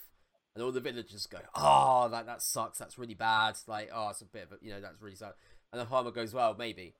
and 0.55 0.63
all 0.63 0.72
the 0.72 0.80
villagers 0.80 1.28
go, 1.28 1.39
"Oh, 1.55 2.07
that 2.09 2.26
that 2.26 2.41
sucks. 2.41 2.78
That's 2.78 2.97
really 2.97 3.15
bad. 3.15 3.57
Like, 3.67 3.89
oh, 3.93 4.09
it's 4.09 4.22
a 4.22 4.26
bit 4.26 4.47
of 4.49 4.57
you 4.61 4.72
know 4.72 4.80
that's 4.80 5.01
really 5.01 5.17
sad." 5.17 5.34
And 5.74 5.82
the 5.82 5.86
farmer 5.86 6.11
goes, 6.11 6.34
"Well, 6.34 6.55
maybe." 6.57 6.95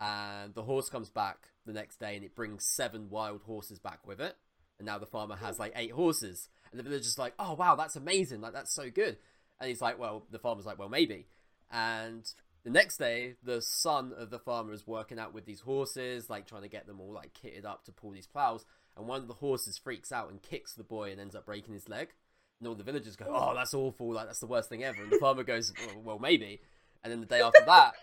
And 0.00 0.54
the 0.54 0.62
horse 0.62 0.88
comes 0.88 1.10
back 1.10 1.50
the 1.66 1.72
next 1.72 2.00
day, 2.00 2.16
and 2.16 2.24
it 2.24 2.34
brings 2.34 2.64
seven 2.64 3.10
wild 3.10 3.42
horses 3.42 3.78
back 3.78 4.06
with 4.06 4.20
it. 4.20 4.36
And 4.78 4.86
now 4.86 4.98
the 4.98 5.06
farmer 5.06 5.36
has 5.36 5.58
like 5.58 5.72
eight 5.74 5.92
horses, 5.92 6.48
and 6.70 6.78
the 6.78 6.82
villager's 6.84 7.18
like, 7.18 7.34
"Oh 7.38 7.54
wow, 7.54 7.74
that's 7.74 7.96
amazing! 7.96 8.40
Like 8.40 8.52
that's 8.52 8.72
so 8.72 8.90
good." 8.90 9.16
And 9.60 9.68
he's 9.68 9.80
like, 9.80 9.98
"Well," 9.98 10.24
the 10.30 10.38
farmer's 10.38 10.66
like, 10.66 10.78
"Well, 10.78 10.88
maybe." 10.88 11.26
And 11.70 12.30
the 12.64 12.70
next 12.70 12.96
day, 12.98 13.36
the 13.42 13.60
son 13.60 14.12
of 14.16 14.30
the 14.30 14.38
farmer 14.38 14.72
is 14.72 14.86
working 14.86 15.18
out 15.18 15.34
with 15.34 15.44
these 15.44 15.60
horses, 15.60 16.30
like 16.30 16.46
trying 16.46 16.62
to 16.62 16.68
get 16.68 16.86
them 16.86 17.00
all 17.00 17.12
like 17.12 17.34
kitted 17.34 17.64
up 17.64 17.84
to 17.84 17.92
pull 17.92 18.10
these 18.10 18.26
plows. 18.26 18.64
And 18.96 19.06
one 19.06 19.20
of 19.20 19.28
the 19.28 19.34
horses 19.34 19.78
freaks 19.78 20.10
out 20.10 20.30
and 20.30 20.42
kicks 20.42 20.74
the 20.74 20.82
boy 20.84 21.12
and 21.12 21.20
ends 21.20 21.36
up 21.36 21.46
breaking 21.46 21.74
his 21.74 21.88
leg. 21.88 22.08
And 22.58 22.66
all 22.68 22.74
the 22.74 22.82
villagers 22.82 23.16
go, 23.16 23.26
"Oh, 23.28 23.54
that's 23.54 23.74
awful! 23.74 24.12
Like 24.12 24.26
that's 24.26 24.40
the 24.40 24.46
worst 24.46 24.68
thing 24.68 24.82
ever." 24.84 25.02
And 25.02 25.12
the 25.12 25.18
farmer 25.18 25.44
goes, 25.44 25.72
"Well, 25.86 26.02
well 26.02 26.18
maybe." 26.18 26.60
And 27.04 27.12
then 27.12 27.20
the 27.20 27.26
day 27.26 27.40
after 27.40 27.64
that, 27.64 27.94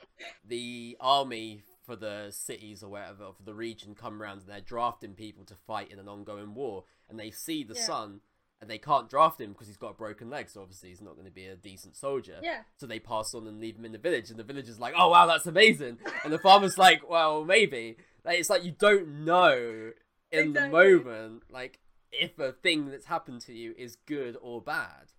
the 0.48 0.96
army 1.02 1.64
for 1.86 1.96
the 1.96 2.32
cities 2.32 2.82
or 2.82 2.90
whatever 2.90 3.32
for 3.34 3.44
the 3.44 3.54
region 3.54 3.94
come 3.94 4.22
around 4.22 4.40
and 4.40 4.48
they're 4.48 4.62
drafting 4.62 5.14
people 5.14 5.44
to 5.46 5.54
fight 5.54 5.92
in 5.92 6.00
an 6.00 6.08
ongoing 6.08 6.54
war. 6.56 6.86
And 7.10 7.20
they 7.20 7.30
see 7.30 7.64
the 7.64 7.76
Yeah. 7.76 7.86
son 7.86 8.22
and 8.66 8.72
they 8.72 8.80
can't 8.80 9.08
draft 9.08 9.40
him 9.40 9.52
because 9.52 9.68
he's 9.68 9.78
got 9.78 9.92
a 9.92 9.94
broken 9.94 10.28
leg, 10.28 10.50
so 10.50 10.60
obviously 10.60 10.90
he's 10.90 11.02
not 11.02 11.14
going 11.14 11.28
to 11.28 11.32
be 11.32 11.46
a 11.46 11.56
decent 11.56 11.96
soldier. 11.96 12.40
yeah. 12.42 12.62
So 12.80 12.88
they 12.88 12.98
pass 13.00 13.36
on 13.36 13.46
and 13.46 13.60
leave 13.60 13.76
him 13.76 13.86
in 13.86 13.92
the 13.92 14.00
village, 14.00 14.32
and 14.32 14.40
the 14.40 14.44
villager's 14.44 14.80
like, 14.80 14.96
"Oh 14.98 15.10
wow, 15.10 15.28
that's 15.28 15.46
amazing," 15.46 16.00
and 16.24 16.34
the 16.34 16.40
farmer's 16.40 16.76
like, 16.76 17.08
"Well, 17.08 17.46
maybe." 17.46 17.98
Like 18.24 18.40
it's 18.40 18.50
like 18.50 18.64
you 18.64 18.72
don't 18.72 19.24
know 19.24 19.92
in 20.32 20.54
the 20.54 20.68
moment, 20.68 21.44
like 21.52 21.78
if 22.12 22.40
a 22.40 22.54
thing 22.54 22.90
that's 22.90 23.06
happened 23.06 23.42
to 23.42 23.54
you 23.54 23.76
is 23.78 23.98
good 24.08 24.36
or 24.42 24.62
bad. 24.62 25.12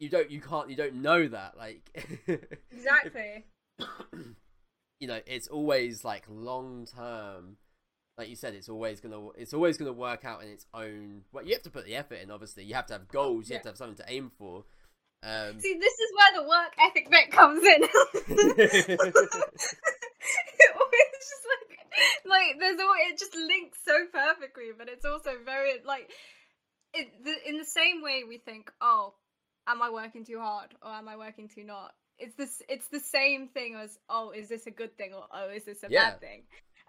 You 0.00 0.08
don't, 0.08 0.32
you 0.32 0.40
can't, 0.40 0.68
you 0.68 0.74
don't 0.74 0.96
know 0.96 1.28
that. 1.28 1.56
Like, 1.56 1.88
Exactly. 2.72 3.44
you 4.98 5.06
know, 5.06 5.20
it's 5.26 5.46
always 5.46 6.04
like 6.04 6.24
long 6.28 6.86
term. 6.86 7.58
Like 8.22 8.30
you 8.30 8.36
said, 8.36 8.54
it's 8.54 8.68
always 8.68 9.00
gonna, 9.00 9.30
it's 9.36 9.52
always 9.52 9.76
gonna 9.76 9.92
work 9.92 10.24
out 10.24 10.44
in 10.44 10.48
its 10.48 10.64
own. 10.72 11.22
Well, 11.32 11.44
you 11.44 11.54
have 11.54 11.62
to 11.62 11.70
put 11.70 11.86
the 11.86 11.96
effort 11.96 12.20
in. 12.22 12.30
Obviously, 12.30 12.62
you 12.62 12.74
have 12.74 12.86
to 12.86 12.92
have 12.92 13.08
goals. 13.08 13.48
You 13.50 13.54
have 13.54 13.64
to 13.64 13.70
have 13.70 13.76
something 13.76 13.96
to 13.96 14.04
aim 14.06 14.30
for. 14.38 14.62
Um, 15.24 15.58
See, 15.58 15.76
this 15.80 15.92
is 15.92 16.12
where 16.16 16.40
the 16.40 16.48
work 16.48 16.72
ethic 16.78 17.10
bit 17.10 17.32
comes 17.32 17.64
in. 17.64 17.82
it 17.82 19.00
always 20.76 21.10
just 21.18 21.44
like, 21.50 21.78
like 22.24 22.60
there's 22.60 22.78
all 22.78 22.94
it 23.10 23.18
just 23.18 23.34
links 23.34 23.78
so 23.84 24.06
perfectly, 24.12 24.70
but 24.78 24.88
it's 24.88 25.04
also 25.04 25.32
very 25.44 25.72
like, 25.84 26.08
it, 26.94 27.24
the, 27.24 27.34
in 27.48 27.58
the 27.58 27.64
same 27.64 28.02
way 28.02 28.22
we 28.28 28.38
think, 28.38 28.70
oh, 28.80 29.14
am 29.66 29.82
I 29.82 29.90
working 29.90 30.24
too 30.24 30.38
hard 30.38 30.70
or 30.80 30.90
am 30.92 31.08
I 31.08 31.16
working 31.16 31.48
too 31.48 31.64
not? 31.64 31.92
It's 32.18 32.36
this. 32.36 32.62
It's 32.68 32.86
the 32.86 33.00
same 33.00 33.48
thing 33.48 33.74
as 33.74 33.98
oh, 34.08 34.30
is 34.30 34.48
this 34.48 34.66
a 34.68 34.70
good 34.70 34.96
thing 34.96 35.12
or 35.12 35.24
oh, 35.32 35.50
is 35.50 35.64
this 35.64 35.82
a 35.82 35.88
Yeah. 35.90 36.10
bad 36.10 36.20
thing? 36.20 36.42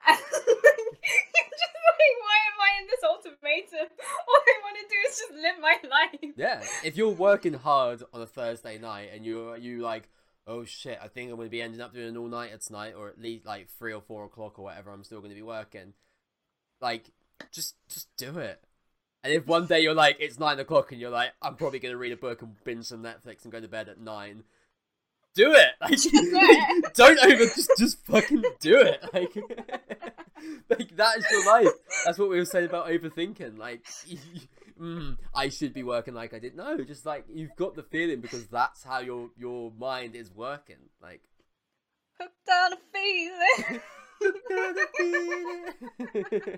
You're 0.08 1.52
just 1.52 1.76
like, 1.76 2.16
why 2.22 2.38
am 2.50 2.60
I 2.60 2.72
in 2.82 2.88
this 2.88 3.04
ultimatum? 3.04 3.88
All 4.28 4.42
I 4.48 4.56
want 4.64 4.78
to 4.82 4.88
do 4.90 5.00
is 5.10 5.18
just 5.18 5.34
live 5.34 5.60
my 5.62 5.78
life. 5.90 6.34
Yeah, 6.36 6.64
if 6.84 6.98
you're 6.98 7.10
working 7.10 7.54
hard 7.54 8.04
on 8.14 8.22
a 8.22 8.26
Thursday 8.26 8.78
night 8.78 9.10
and 9.14 9.26
you're 9.26 9.58
you 9.58 9.82
like, 9.82 10.10
oh 10.48 10.66
shit, 10.66 11.00
I 11.02 11.08
think 11.08 11.32
I'm 11.32 11.38
gonna 11.38 11.50
be 11.50 11.62
ending 11.62 11.82
up 11.82 11.94
doing 11.94 12.10
an 12.10 12.18
all 12.18 12.28
nighter 12.28 12.58
tonight, 12.58 12.94
or 12.98 13.10
at 13.10 13.20
least 13.20 13.46
like 13.46 13.70
three 13.70 13.94
or 13.94 14.02
four 14.02 14.26
o'clock 14.26 14.60
or 14.60 14.66
whatever. 14.66 14.92
I'm 14.92 15.04
still 15.04 15.22
gonna 15.22 15.36
be 15.36 15.42
working. 15.42 15.94
Like, 16.82 17.12
just 17.52 17.76
just 17.88 18.08
do 18.18 18.38
it. 18.40 18.62
And 19.24 19.32
if 19.32 19.48
one 19.48 19.68
day 19.68 19.80
you're 19.80 19.94
like, 19.94 20.18
it's 20.20 20.40
nine 20.40 20.60
o'clock, 20.60 20.92
and 20.92 21.00
you're 21.00 21.10
like, 21.10 21.32
I'm 21.42 21.56
probably 21.56 21.80
gonna 21.80 21.98
read 21.98 22.12
a 22.12 22.18
book 22.18 22.42
and 22.42 22.62
binge 22.64 22.86
some 22.86 23.04
Netflix 23.04 23.44
and 23.44 23.52
go 23.52 23.60
to 23.60 23.68
bed 23.68 23.90
at 23.90 24.00
nine. 24.00 24.44
Do 25.36 25.54
it. 25.54 25.70
Like, 25.82 26.00
don't 26.94 27.20
over. 27.26 27.46
Just 27.46 27.72
just 27.78 28.06
fucking 28.06 28.44
do 28.60 28.80
it. 28.80 29.04
Like, 29.14 29.36
like 30.70 30.96
that 30.96 31.18
is 31.18 31.26
your 31.32 31.46
life. 31.46 31.74
That's 32.06 32.18
what 32.18 32.30
we 32.30 32.38
were 32.38 32.46
saying 32.46 32.66
about 32.66 32.88
overthinking. 32.88 33.58
Like, 33.58 33.86
mm, 34.80 35.18
I 35.34 35.50
should 35.50 35.74
be 35.74 35.84
working 35.84 36.14
like 36.14 36.34
I 36.34 36.40
did. 36.40 36.56
No, 36.56 36.84
just 36.84 37.06
like 37.06 37.26
you've 37.28 37.56
got 37.56 37.76
the 37.76 37.84
feeling 37.84 38.22
because 38.22 38.48
that's 38.48 38.84
how 38.84 39.00
your 39.00 39.30
your 39.38 39.72
mind 39.72 40.16
is 40.16 40.32
working. 40.32 40.90
Like, 41.02 41.22
Hooked 42.20 42.50
on 42.50 42.74
a 42.74 42.78
feeling. 42.94 43.82
Got 44.50 44.78
a 44.78 44.88
feeling. 44.98 46.58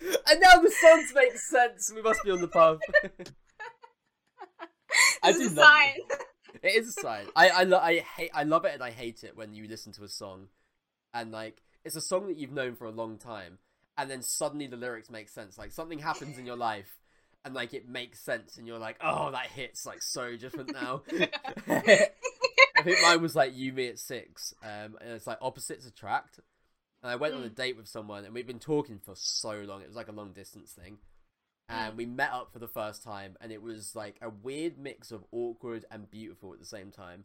And 0.00 0.40
now 0.40 0.60
the 0.60 0.70
songs 0.70 1.12
make 1.14 1.36
sense. 1.36 1.92
We 1.94 2.02
must 2.02 2.22
be 2.22 2.30
on 2.30 2.40
the 2.40 2.48
path. 2.48 2.78
I 5.22 5.32
do 5.32 5.48
love. 5.50 5.66
It 6.62 6.74
is 6.74 6.88
a 6.88 7.00
sign. 7.00 7.26
I 7.36 7.48
I, 7.50 7.62
lo- 7.64 7.78
I 7.80 7.98
hate 8.00 8.30
I 8.34 8.44
love 8.44 8.64
it 8.64 8.74
and 8.74 8.82
I 8.82 8.90
hate 8.90 9.24
it 9.24 9.36
when 9.36 9.54
you 9.54 9.66
listen 9.68 9.92
to 9.92 10.04
a 10.04 10.08
song, 10.08 10.48
and 11.14 11.30
like 11.32 11.62
it's 11.84 11.96
a 11.96 12.00
song 12.00 12.26
that 12.28 12.36
you've 12.36 12.52
known 12.52 12.74
for 12.74 12.86
a 12.86 12.90
long 12.90 13.18
time, 13.18 13.58
and 13.96 14.10
then 14.10 14.22
suddenly 14.22 14.66
the 14.66 14.76
lyrics 14.76 15.10
make 15.10 15.28
sense. 15.28 15.56
Like 15.58 15.72
something 15.72 15.98
happens 16.00 16.38
in 16.38 16.46
your 16.46 16.56
life, 16.56 16.98
and 17.44 17.54
like 17.54 17.72
it 17.74 17.88
makes 17.88 18.20
sense, 18.20 18.56
and 18.56 18.66
you're 18.66 18.78
like, 18.78 18.96
oh, 19.02 19.30
that 19.30 19.46
hits 19.46 19.86
like 19.86 20.02
so 20.02 20.36
different 20.36 20.72
now. 20.72 21.02
I 21.68 22.82
think 22.82 22.98
mine 23.02 23.22
was 23.22 23.34
like 23.34 23.56
you 23.56 23.72
me 23.72 23.88
at 23.88 23.98
six, 23.98 24.54
um, 24.62 24.96
and 25.00 25.10
it's 25.12 25.26
like 25.26 25.38
opposites 25.40 25.86
attract. 25.86 26.40
And 27.02 27.10
I 27.12 27.16
went 27.16 27.34
on 27.34 27.44
a 27.44 27.48
Mm. 27.48 27.54
date 27.54 27.76
with 27.76 27.86
someone, 27.88 28.24
and 28.24 28.34
we'd 28.34 28.46
been 28.46 28.58
talking 28.58 28.98
for 28.98 29.14
so 29.14 29.52
long. 29.66 29.82
It 29.82 29.86
was 29.86 29.96
like 29.96 30.08
a 30.08 30.12
long 30.12 30.32
distance 30.32 30.72
thing, 30.72 30.98
and 31.68 31.96
we 31.96 32.06
met 32.06 32.30
up 32.32 32.52
for 32.52 32.58
the 32.58 32.68
first 32.68 33.02
time, 33.02 33.36
and 33.40 33.52
it 33.52 33.62
was 33.62 33.94
like 33.94 34.16
a 34.22 34.30
weird 34.30 34.78
mix 34.78 35.10
of 35.12 35.24
awkward 35.32 35.84
and 35.90 36.10
beautiful 36.10 36.52
at 36.52 36.58
the 36.60 36.66
same 36.66 36.90
time. 36.90 37.24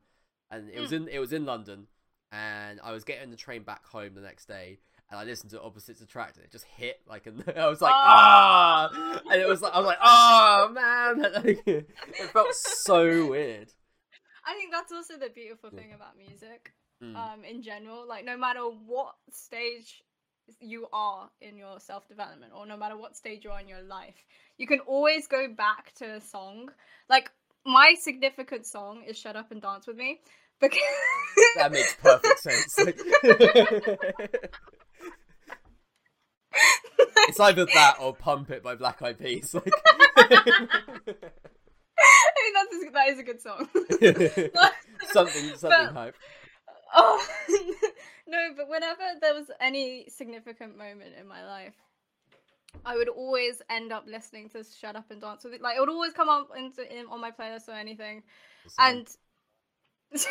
And 0.52 0.70
it 0.70 0.80
was 0.80 0.92
in 0.92 1.08
it 1.08 1.20
was 1.20 1.34
in 1.34 1.46
London, 1.46 1.88
and 2.32 2.80
I 2.84 2.92
was 2.92 3.04
getting 3.04 3.32
the 3.32 3.38
train 3.38 3.64
back 3.64 3.86
home 3.88 4.14
the 4.16 4.22
next 4.22 4.48
day, 4.48 4.80
and 5.10 5.20
I 5.20 5.24
listened 5.24 5.52
to 5.52 5.62
Opposites 5.62 6.02
Attract, 6.02 6.36
and 6.38 6.46
it 6.46 6.52
just 6.52 6.66
hit 6.66 7.02
like, 7.08 7.26
and 7.28 7.44
I 7.58 7.68
was 7.68 7.82
like, 7.82 7.94
Oh. 7.94 7.98
ah, 7.98 9.22
and 9.32 9.42
it 9.42 9.48
was 9.48 9.62
like 9.62 9.74
I 9.74 9.78
was 9.80 9.88
like, 9.88 9.98
oh 10.04 10.70
man, 10.74 11.26
it 11.66 12.30
felt 12.32 12.54
so 12.54 13.28
weird. 13.30 13.72
I 14.46 14.56
think 14.56 14.72
that's 14.74 14.92
also 14.92 15.18
the 15.18 15.30
beautiful 15.30 15.70
thing 15.70 15.94
about 15.96 16.18
music, 16.18 16.74
Mm. 17.02 17.16
um, 17.16 17.44
in 17.44 17.62
general. 17.64 18.08
Like, 18.08 18.24
no 18.26 18.38
matter 18.38 18.60
what 18.62 19.16
stage 19.32 20.02
you 20.60 20.88
are 20.94 21.30
in 21.42 21.58
your 21.58 21.80
self 21.80 22.08
development, 22.08 22.52
or 22.56 22.66
no 22.66 22.78
matter 22.78 22.98
what 22.98 23.16
stage 23.16 23.44
you 23.44 23.52
are 23.52 23.60
in 23.60 23.68
your 23.68 23.82
life, 23.82 24.16
you 24.58 24.68
can 24.68 24.80
always 24.82 25.28
go 25.28 25.48
back 25.48 25.94
to 25.96 26.16
a 26.16 26.22
song. 26.22 26.70
Like, 27.10 27.32
my 27.66 27.96
significant 28.02 28.66
song 28.66 29.04
is 29.08 29.18
"Shut 29.18 29.36
Up 29.36 29.52
and 29.52 29.62
Dance 29.62 29.88
with 29.88 29.98
Me," 29.98 30.20
because 30.60 30.80
That 31.58 31.72
makes 31.72 31.96
perfect 31.96 32.40
sense. 32.40 32.76
Like- 32.84 33.00
it's 37.30 37.40
either 37.40 37.66
that 37.66 37.96
or 38.00 38.14
"Pump 38.16 38.50
It" 38.52 38.64
by 38.64 38.76
Black 38.76 39.02
Eyed 39.02 39.20
Peas. 39.20 39.56
Like, 41.96 42.06
I 42.06 42.32
think 42.36 42.56
that's 42.56 42.74
a, 42.74 42.92
that 42.92 43.08
is 43.10 43.20
a 43.20 43.24
good 43.24 43.42
song. 43.42 43.68
something, 45.12 45.50
something 45.56 45.70
But- 45.70 45.94
hype. 45.94 46.16
Oh 46.96 47.26
no, 48.28 48.50
but 48.56 48.70
whenever 48.70 49.04
there 49.22 49.34
was 49.34 49.50
any 49.60 50.06
significant 50.10 50.78
moment 50.78 51.14
in 51.20 51.28
my 51.28 51.46
life, 51.46 51.76
I 52.86 52.96
would 52.96 53.10
always 53.10 53.62
end 53.70 53.92
up 53.92 54.06
listening 54.08 54.50
to 54.50 54.64
"Shut 54.64 54.96
Up 54.96 55.12
and 55.12 55.22
Dance 55.22 55.44
with 55.44 55.54
It." 55.54 55.62
Like 55.62 55.78
it 55.78 55.80
would 55.80 55.90
always 55.90 56.14
come 56.14 56.30
up 56.30 56.50
into 56.58 56.82
in, 56.92 57.06
on 57.08 57.22
my 57.22 57.32
playlist 57.32 57.68
or 57.68 57.74
anything, 57.74 58.24
and 58.80 59.08
but 60.12 60.26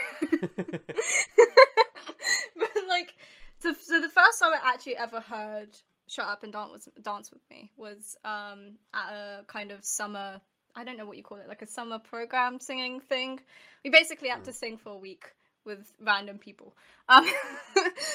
like, 2.89 3.15
so, 3.59 3.73
so 3.75 4.01
the 4.01 4.09
first 4.09 4.41
time 4.41 4.53
I 4.53 4.73
actually 4.73 4.97
ever 4.97 5.21
heard 5.21 5.69
shut 6.09 6.27
up 6.27 6.43
and 6.43 6.53
dance 6.53 6.89
dance 7.03 7.31
with 7.33 7.41
me 7.51 7.71
was 7.77 8.17
um 8.25 8.77
at 8.93 9.13
a 9.13 9.45
kind 9.47 9.71
of 9.71 9.85
summer 9.85 10.41
I 10.75 10.85
don't 10.85 10.97
know 10.97 11.07
what 11.07 11.17
you 11.17 11.23
call 11.23 11.39
it 11.39 11.49
like 11.49 11.63
a 11.63 11.67
summer 11.67 11.99
program 11.99 12.59
singing 12.61 13.01
thing. 13.01 13.41
We 13.85 13.91
basically 13.91 14.29
had 14.29 14.41
Mm. 14.41 14.45
to 14.45 14.53
sing 14.53 14.77
for 14.79 14.91
a 14.91 14.97
week 14.97 15.33
with 15.65 15.93
random 16.01 16.39
people. 16.39 16.75
Um, 17.09 17.25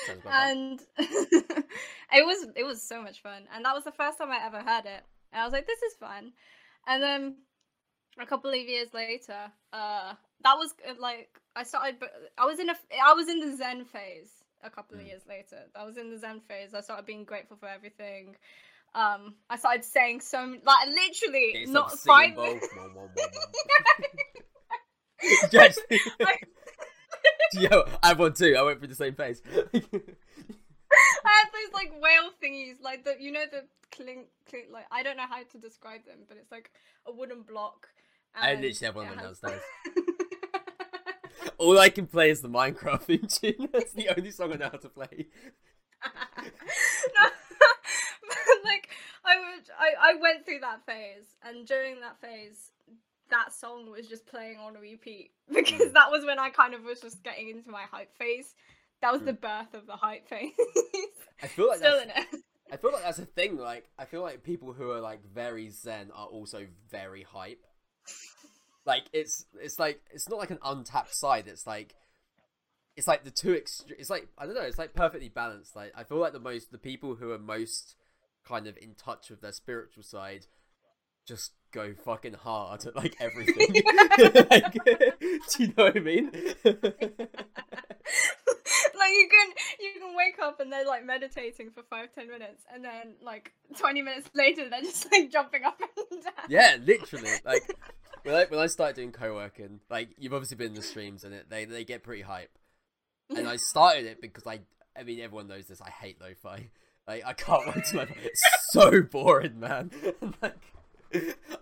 Sounds 0.06 0.22
about 0.22 0.26
right. 0.26 0.52
and 0.52 0.82
it 0.98 2.26
was 2.26 2.48
it 2.56 2.64
was 2.66 2.82
so 2.82 3.02
much 3.02 3.22
fun 3.22 3.43
and 3.54 3.66
that 3.66 3.74
was 3.76 3.84
the 3.84 3.91
first 3.91 4.18
time 4.18 4.32
I 4.32 4.45
ever 4.45 4.60
heard 4.60 4.86
it. 4.86 5.04
And 5.32 5.41
I 5.41 5.43
was 5.43 5.54
like 5.54 5.68
this 5.68 5.82
is 5.84 5.93
fun. 6.00 6.32
And 6.88 7.04
then 7.04 7.36
a 8.20 8.26
couple 8.26 8.50
of 8.50 8.56
years 8.56 8.93
later, 8.93 9.52
uh 9.74 10.14
that 10.43 10.56
was 10.58 10.74
uh, 10.88 10.93
like 11.00 11.30
I 11.56 11.64
started 11.64 12.00
but 12.00 12.12
I 12.38 12.45
was 12.45 12.60
in 12.60 12.70
a 12.70 12.76
I 13.04 13.14
was 13.14 13.28
in 13.28 13.39
the 13.39 13.56
zen 13.58 13.86
phase 13.86 14.32
a 14.64 14.70
couple 14.70 14.98
of 14.98 15.04
Mm. 15.04 15.08
years 15.08 15.22
later. 15.28 15.60
I 15.76 15.86
was 15.86 15.98
in 15.98 16.10
the 16.10 16.18
zen 16.18 16.41
phase. 16.48 16.74
I 16.74 16.82
started 16.82 17.06
being 17.06 17.26
grateful 17.26 17.58
for 17.58 17.68
everything. 17.68 18.36
Um 18.95 19.36
I 19.50 19.58
started 19.58 19.84
saying 19.84 20.22
so 20.22 20.38
like 20.66 20.88
literally 20.88 21.66
not 21.68 21.91
wom. 22.08 22.60
Just- 25.52 25.82
Yo, 27.54 27.86
I 28.04 28.08
have 28.10 28.20
one 28.20 28.34
too. 28.34 28.56
I 28.58 28.62
went 28.64 28.80
through 28.80 28.89
the 28.89 28.95
same 28.95 29.14
phase. 29.16 29.41
I 29.45 29.62
had 31.24 31.50
those 31.54 31.74
like 31.74 31.91
whale 32.02 32.32
thingies, 32.43 32.82
like 32.82 33.04
the 33.06 33.16
you 33.20 33.32
know 33.32 33.45
the 33.52 33.66
clink, 33.91 34.28
clink 34.50 34.68
like 34.72 34.86
I 34.91 35.04
don't 35.04 35.18
know 35.18 35.28
how 35.30 35.43
to 35.43 35.58
describe 35.58 36.06
them, 36.06 36.20
but 36.28 36.38
it's 36.38 36.52
like 36.52 36.72
a 37.06 37.12
wooden 37.12 37.43
block. 37.43 37.88
I 38.36 38.54
literally 38.54 38.74
have 38.84 38.95
one 38.95 39.08
of 39.08 39.20
those 39.22 39.39
has- 39.43 39.62
All 41.58 41.80
I 41.80 41.89
can 41.89 42.06
play 42.08 42.30
is 42.30 42.41
the 42.41 42.50
Minecraft 42.50 43.02
theme 43.04 43.28
tune. 43.28 43.70
That's 43.74 43.93
the 43.93 44.10
only 44.16 44.32
song 44.32 44.54
I 44.54 44.58
know 44.58 44.70
how 44.72 44.78
to 44.78 44.89
play. 44.89 45.28
no, 46.06 47.24
like 48.64 48.89
I 49.26 49.38
would, 49.39 49.70
I, 49.78 50.12
I 50.12 50.16
went 50.22 50.45
through 50.45 50.60
that 50.62 50.86
phase, 50.86 51.26
and 51.43 51.66
during 51.68 52.00
that 52.02 52.22
phase, 52.22 52.72
that 53.30 53.53
song 53.53 53.89
was 53.91 54.07
just 54.07 54.25
playing 54.25 54.57
on 54.57 54.73
repeat 54.75 55.32
because 55.53 55.89
Mm. 55.89 55.93
that 55.93 56.11
was 56.11 56.25
when 56.25 56.39
I 56.39 56.49
kind 56.49 56.73
of 56.73 56.84
was 56.84 56.99
just 57.01 57.23
getting 57.23 57.49
into 57.49 57.69
my 57.69 57.84
hype 57.91 58.15
phase. 58.17 58.55
That 59.01 59.11
was 59.13 59.21
the 59.21 59.34
Mm. 59.34 59.41
birth 59.41 59.73
of 59.73 59.86
the 59.88 59.95
hype 59.95 60.28
phase. 60.28 60.51
I 61.43 61.47
feel 61.47 61.67
like 61.67 61.78
Still 61.78 61.99
that's, 61.99 62.17
in 62.34 62.38
it. 62.38 62.41
I 62.71 62.78
feel 62.78 62.91
like 62.91 63.03
that's 63.03 63.19
a 63.19 63.25
thing. 63.25 63.57
Like 63.57 63.89
I 63.97 64.05
feel 64.05 64.21
like 64.21 64.43
people 64.43 64.73
who 64.73 64.91
are 64.91 64.99
like 65.01 65.23
very 65.34 65.69
zen 65.69 66.11
are 66.13 66.25
also 66.28 66.65
very 66.89 67.23
hype. 67.23 67.63
Like 68.86 69.03
it's 69.13 69.45
it's 69.61 69.80
like 69.80 70.01
it's 70.11 70.30
not 70.30 70.39
like 70.39 70.51
an 70.51 70.59
untapped 70.63 71.13
side. 71.13 71.47
It's 71.47 71.67
like 71.67 71.95
it's 72.95 73.07
like 73.07 73.23
the 73.23 73.32
two 73.32 73.49
extre- 73.53 73.91
It's 73.99 74.09
like 74.09 74.28
I 74.38 74.45
don't 74.45 74.55
know. 74.55 74.61
It's 74.61 74.78
like 74.80 74.93
perfectly 74.95 75.30
balanced. 75.30 75.75
Like 75.75 75.91
I 75.95 76.03
feel 76.03 76.17
like 76.17 76.34
the 76.34 76.39
most 76.39 76.71
the 76.71 76.78
people 76.78 77.15
who 77.15 77.32
are 77.32 77.39
most 77.39 77.95
kind 78.45 78.65
of 78.65 78.78
in 78.78 78.95
touch 78.95 79.30
with 79.30 79.41
their 79.41 79.51
spiritual 79.51 80.03
side 80.03 80.47
just 81.25 81.51
go 81.72 81.93
fucking 82.05 82.34
hard 82.34 82.86
at 82.86 82.95
like 82.95 83.15
everything. 83.20 83.84
like, 84.49 84.74
do 84.84 85.63
you 85.63 85.68
know 85.78 85.86
what 85.86 85.97
I 85.97 85.99
mean? 85.99 86.32
like 88.97 89.13
you 89.13 89.30
can 89.30 89.53
you 89.80 89.91
can 89.99 90.15
wake 90.15 90.39
up 90.41 90.59
and 90.59 90.72
they're 90.72 90.86
like 90.86 91.05
meditating 91.05 91.72
for 91.72 91.84
five 91.89 92.13
ten 92.13 92.28
minutes 92.28 92.63
and 92.74 92.84
then 92.84 93.15
like 93.22 93.53
20 93.78 94.01
minutes 94.01 94.30
later 94.34 94.70
they're 94.70 94.82
just 94.82 95.07
like 95.11 95.32
jumping 95.32 95.63
up 95.63 95.80
and 96.11 96.24
down 96.24 96.34
Yeah, 96.49 96.78
literally. 96.84 97.32
Like 97.45 97.63
when 98.24 98.36
I 98.36 98.45
when 98.45 98.59
I 98.59 98.68
started 98.68 98.95
doing 98.95 99.11
co-working, 99.11 99.80
like 99.89 100.09
you've 100.18 100.34
obviously 100.34 100.57
been 100.57 100.68
in 100.68 100.74
the 100.74 100.82
streams 100.82 101.24
and 101.24 101.34
it 101.34 101.49
they 101.49 101.65
they 101.65 101.84
get 101.84 102.03
pretty 102.03 102.24
hype. 102.24 102.51
And 103.36 103.47
I 103.47 103.57
started 103.57 104.05
it 104.05 104.22
because 104.22 104.47
I 104.47 104.61
I 104.97 105.03
mean 105.03 105.20
everyone 105.20 105.47
knows 105.47 105.68
this. 105.68 105.82
I 105.82 105.89
hate 105.89 106.20
lo-fi. 106.22 106.70
Like 107.07 107.24
I 107.26 107.34
can't 107.34 107.65
wait 107.68 107.86
to 107.86 107.97
lo-fi. 107.97 108.15
It's 108.24 108.41
so 108.72 109.01
boring, 109.01 109.59
man. 109.59 109.91
Like 110.41 110.57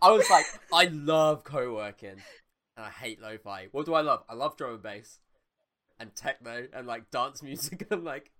I 0.01 0.11
was 0.11 0.29
like, 0.29 0.45
I 0.73 0.85
love 0.85 1.43
co-working, 1.43 2.21
and 2.77 2.85
I 2.85 2.89
hate 2.89 3.21
lo-fi. 3.21 3.67
What 3.71 3.85
do 3.85 3.93
I 3.93 4.01
love? 4.01 4.23
I 4.29 4.33
love 4.33 4.57
drum 4.57 4.73
and 4.73 4.83
bass, 4.83 5.19
and 5.99 6.15
techno, 6.15 6.67
and 6.73 6.87
like 6.87 7.11
dance 7.11 7.41
music. 7.43 7.87
I'm 7.91 8.03
like, 8.03 8.31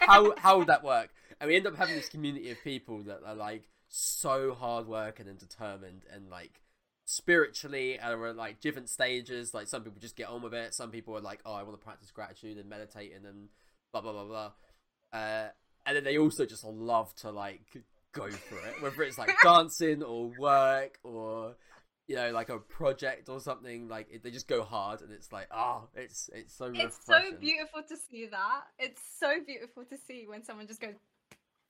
how 0.00 0.34
how 0.38 0.58
would 0.58 0.68
that 0.68 0.84
work? 0.84 1.10
And 1.40 1.48
we 1.48 1.56
end 1.56 1.66
up 1.66 1.76
having 1.76 1.94
this 1.96 2.08
community 2.08 2.50
of 2.50 2.62
people 2.62 3.02
that 3.04 3.20
are 3.24 3.34
like 3.34 3.64
so 3.88 4.54
hardworking 4.54 5.26
and 5.26 5.38
determined 5.38 6.02
and 6.12 6.30
like 6.30 6.62
spiritually 7.04 7.98
are 7.98 8.28
at 8.28 8.36
like 8.36 8.60
different 8.60 8.88
stages. 8.88 9.52
Like 9.52 9.66
some 9.66 9.82
people 9.82 10.00
just 10.00 10.16
get 10.16 10.28
on 10.28 10.42
with 10.42 10.54
it. 10.54 10.74
Some 10.74 10.90
people 10.90 11.16
are 11.16 11.20
like, 11.20 11.40
oh, 11.44 11.54
I 11.54 11.62
want 11.62 11.78
to 11.78 11.84
practice 11.84 12.10
gratitude 12.10 12.58
and 12.58 12.68
meditating 12.68 13.24
and 13.26 13.48
blah 13.92 14.00
blah 14.00 14.12
blah 14.12 14.24
blah. 14.24 14.52
Uh, 15.12 15.48
and 15.86 15.96
then 15.96 16.04
they 16.04 16.18
also 16.18 16.46
just 16.46 16.64
love 16.64 17.14
to 17.16 17.30
like 17.30 17.84
go 18.12 18.30
for 18.30 18.56
it, 18.58 18.80
whether 18.82 19.02
it's 19.02 19.18
like 19.18 19.34
dancing 19.42 20.02
or 20.02 20.32
work 20.38 20.98
or 21.02 21.56
you 22.06 22.16
know 22.16 22.30
like 22.32 22.48
a 22.48 22.58
project 22.58 23.28
or 23.28 23.40
something. 23.40 23.88
Like 23.88 24.08
it, 24.10 24.22
they 24.22 24.30
just 24.30 24.48
go 24.48 24.62
hard, 24.62 25.00
and 25.00 25.12
it's 25.12 25.32
like, 25.32 25.48
oh, 25.52 25.88
it's 25.94 26.28
it's 26.32 26.54
so 26.54 26.72
it's 26.74 26.98
so 27.04 27.20
beautiful 27.38 27.82
to 27.88 27.96
see 28.10 28.26
that 28.26 28.60
it's 28.78 29.00
so 29.18 29.34
beautiful 29.46 29.84
to 29.84 29.96
see 30.06 30.26
when 30.28 30.44
someone 30.44 30.66
just 30.66 30.80
goes 30.80 30.94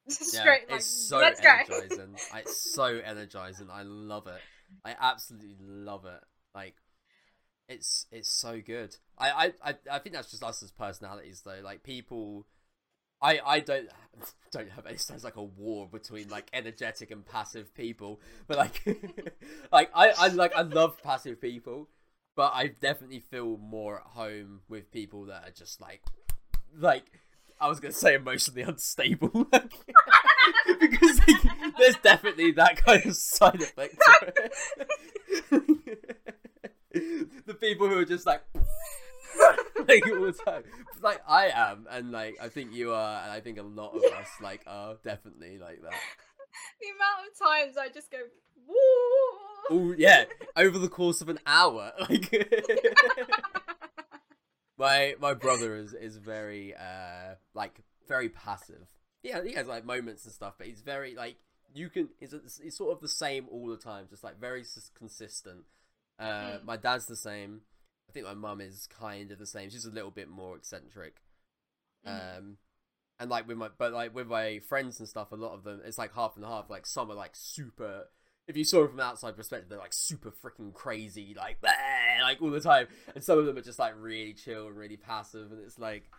Yeah, 0.09 0.41
straight 0.41 0.69
like 0.71 0.79
it's 0.81 0.87
so 0.87 1.19
energizing. 1.21 2.17
I- 2.33 2.41
it's 2.41 2.73
so 2.73 2.85
energizing. 2.85 3.69
I 3.71 3.83
love 3.83 4.27
it. 4.27 4.41
I 4.85 4.97
absolutely 5.01 5.57
love 5.61 6.05
it. 6.07 6.21
Like, 6.55 6.75
it's 7.69 8.07
it's 8.11 8.31
so 8.31 8.61
good. 8.61 8.97
I 9.19 9.31
I 9.31 9.71
I, 9.71 9.75
I 9.93 9.99
think 9.99 10.15
that's 10.15 10.31
just 10.31 10.43
us 10.43 10.63
as 10.63 10.71
personalities, 10.71 11.43
though. 11.45 11.61
Like 11.63 11.83
people, 11.83 12.47
I 13.23 13.41
I 13.45 13.61
don't 13.61 13.89
don't 14.53 14.71
have 14.71 14.87
any. 14.87 14.99
Sounds 14.99 15.25
like 15.25 15.37
a 15.37 15.43
war 15.43 15.89
between 15.91 16.29
like 16.29 16.49
energetic 16.53 17.11
and 17.11 17.25
passive 17.25 17.75
people, 17.75 18.21
but 18.47 18.59
like 18.59 18.83
like 19.73 19.91
I 19.95 20.11
I 20.11 20.29
like 20.29 20.55
I 20.55 20.63
love 20.63 21.03
passive 21.03 21.41
people, 21.41 21.89
but 22.37 22.53
I 22.55 22.69
definitely 22.69 23.21
feel 23.21 23.57
more 23.59 23.97
at 24.01 24.07
home 24.07 24.61
with 24.69 24.91
people 24.91 25.27
that 25.27 25.45
are 25.47 25.53
just 25.53 25.81
like 25.81 26.03
like 26.79 27.05
I 27.61 27.69
was 27.69 27.81
gonna 27.81 27.93
say 27.93 28.15
emotionally 28.15 28.63
unstable, 28.67 29.47
because 29.51 31.21
like, 31.29 31.77
there's 31.79 31.97
definitely 31.97 32.53
that 32.53 32.77
kind 32.77 33.05
of 33.05 33.17
side 33.17 33.61
effect. 33.61 33.97
The 36.93 37.55
people 37.55 37.89
who 37.89 37.99
are 37.99 38.05
just 38.05 38.27
like, 38.27 38.43
like 39.89 40.07
all 40.07 40.23
the 40.23 40.33
time, 40.45 40.63
like 41.03 41.21
I 41.27 41.49
am, 41.55 41.87
and 41.91 42.11
like 42.13 42.37
I 42.41 42.49
think 42.49 42.73
you 42.73 42.93
are, 42.93 43.23
and 43.23 43.31
I 43.33 43.41
think 43.41 43.59
a 43.59 43.63
lot 43.63 43.95
of 43.95 44.03
us 44.05 44.29
like 44.43 44.63
are 44.67 44.97
definitely 45.05 45.59
like 45.59 45.81
that. 45.83 45.95
the 46.81 46.89
amount 46.89 47.29
of 47.31 47.39
times 47.39 47.77
i 47.79 47.89
just 47.89 48.11
go 48.11 48.19
woo 48.67 48.75
Oh 49.73 49.95
yeah, 49.97 50.25
over 50.57 50.79
the 50.79 50.89
course 50.89 51.21
of 51.21 51.29
an 51.29 51.39
hour, 51.47 51.93
like. 52.09 52.51
my 54.79 55.15
my 55.21 55.35
brother 55.35 55.77
is 55.77 55.93
is 55.95 56.17
very 56.17 56.75
uh 56.75 57.35
like 57.55 57.81
very 58.09 58.29
passive. 58.29 58.89
Yeah, 59.23 59.43
he 59.45 59.53
has 59.55 59.67
like 59.67 59.85
moments 59.85 60.25
and 60.25 60.33
stuff, 60.35 60.55
but 60.59 60.67
he's 60.67 60.81
very 60.81 61.15
like 61.15 61.37
you 61.75 61.89
can. 61.89 62.09
He's, 62.19 62.35
he's 62.63 62.77
sort 62.77 62.93
of 62.93 63.01
the 63.01 63.09
same 63.09 63.47
all 63.51 63.69
the 63.69 63.77
time, 63.77 64.07
just 64.11 64.25
like 64.25 64.41
very 64.41 64.65
consistent. 64.99 65.65
Uh, 66.19 66.25
Mm. 66.59 66.65
my 66.65 66.77
dad's 66.77 67.07
the 67.07 67.17
same. 67.17 67.61
I 68.11 68.13
think 68.13 68.27
my 68.27 68.35
mum 68.35 68.61
is 68.61 68.89
kind 68.89 69.31
of 69.31 69.39
the 69.39 69.47
same. 69.47 69.71
She's 69.71 69.85
a 69.85 69.91
little 69.91 70.11
bit 70.11 70.29
more 70.29 70.57
eccentric. 70.57 71.23
Mhm. 72.05 72.39
Um, 72.39 72.57
and 73.21 73.31
like 73.31 73.47
with 73.47 73.57
my 73.57 73.69
but 73.79 73.93
like 73.93 74.15
with 74.15 74.27
my 74.27 74.59
friends 74.59 74.99
and 74.99 75.09
stuff, 75.09 75.31
a 75.31 75.37
lot 75.37 75.55
of 75.55 75.63
them 75.63 75.81
it's 75.85 75.99
like 75.99 76.13
half 76.15 76.37
and 76.37 76.45
half. 76.45 76.69
Like 76.69 76.87
some 76.87 77.11
are 77.11 77.15
like 77.15 77.37
super. 77.37 78.09
If 78.49 78.57
you 78.57 78.65
saw 78.65 78.83
it 78.85 78.89
from 78.89 78.99
an 78.99 79.07
outside 79.07 79.37
perspective, 79.37 79.69
they're 79.69 79.79
like 79.79 79.93
super 79.93 80.33
freaking 80.33 80.75
crazy, 80.75 81.35
like 81.37 81.61
"Bah!" 81.61 81.71
like 82.23 82.43
all 82.43 82.51
the 82.51 82.61
time, 82.61 82.89
and 83.15 83.23
some 83.23 83.39
of 83.39 83.47
them 83.47 83.57
are 83.57 83.63
just 83.63 83.79
like 83.79 83.95
really 83.97 84.35
chill 84.35 84.67
and 84.67 84.77
really 84.77 84.97
passive, 84.97 85.53
and 85.53 85.63
it's 85.65 85.79
like 85.79 86.11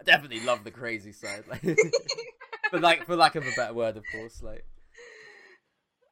I 0.00 0.04
definitely 0.04 0.40
love 0.40 0.64
the 0.64 0.70
crazy 0.70 1.12
side, 1.12 1.44
like, 1.48 1.62
but 2.72 2.80
like 2.82 3.06
for 3.06 3.16
lack 3.16 3.36
of 3.36 3.46
a 3.46 3.52
better 3.52 3.74
word, 3.74 3.96
of 3.96 4.04
course, 4.12 4.42
like 4.42 4.64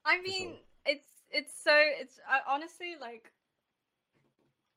I 0.05 0.21
sure. 0.25 0.47
mean, 0.47 0.57
it's 0.87 1.07
it's 1.31 1.53
so 1.63 1.73
it's 1.75 2.19
I 2.29 2.41
honestly 2.53 2.97
like. 3.01 3.33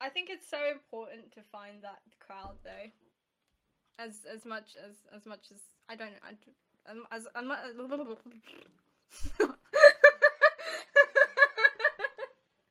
I 0.01 0.09
think 0.09 0.29
it's 0.31 0.49
so 0.49 0.57
important 0.71 1.31
to 1.33 1.41
find 1.51 1.83
that 1.83 2.01
crowd 2.19 2.57
though, 2.63 2.89
as 3.99 4.25
as 4.33 4.45
much 4.45 4.75
as 4.83 4.95
as 5.15 5.25
much 5.27 5.51
as 5.51 5.59
I 5.87 5.95
don't 5.95 6.11
know, 6.11 6.17
I, 6.23 6.91
um, 6.91 7.05
as 7.11 7.27
as 7.35 7.75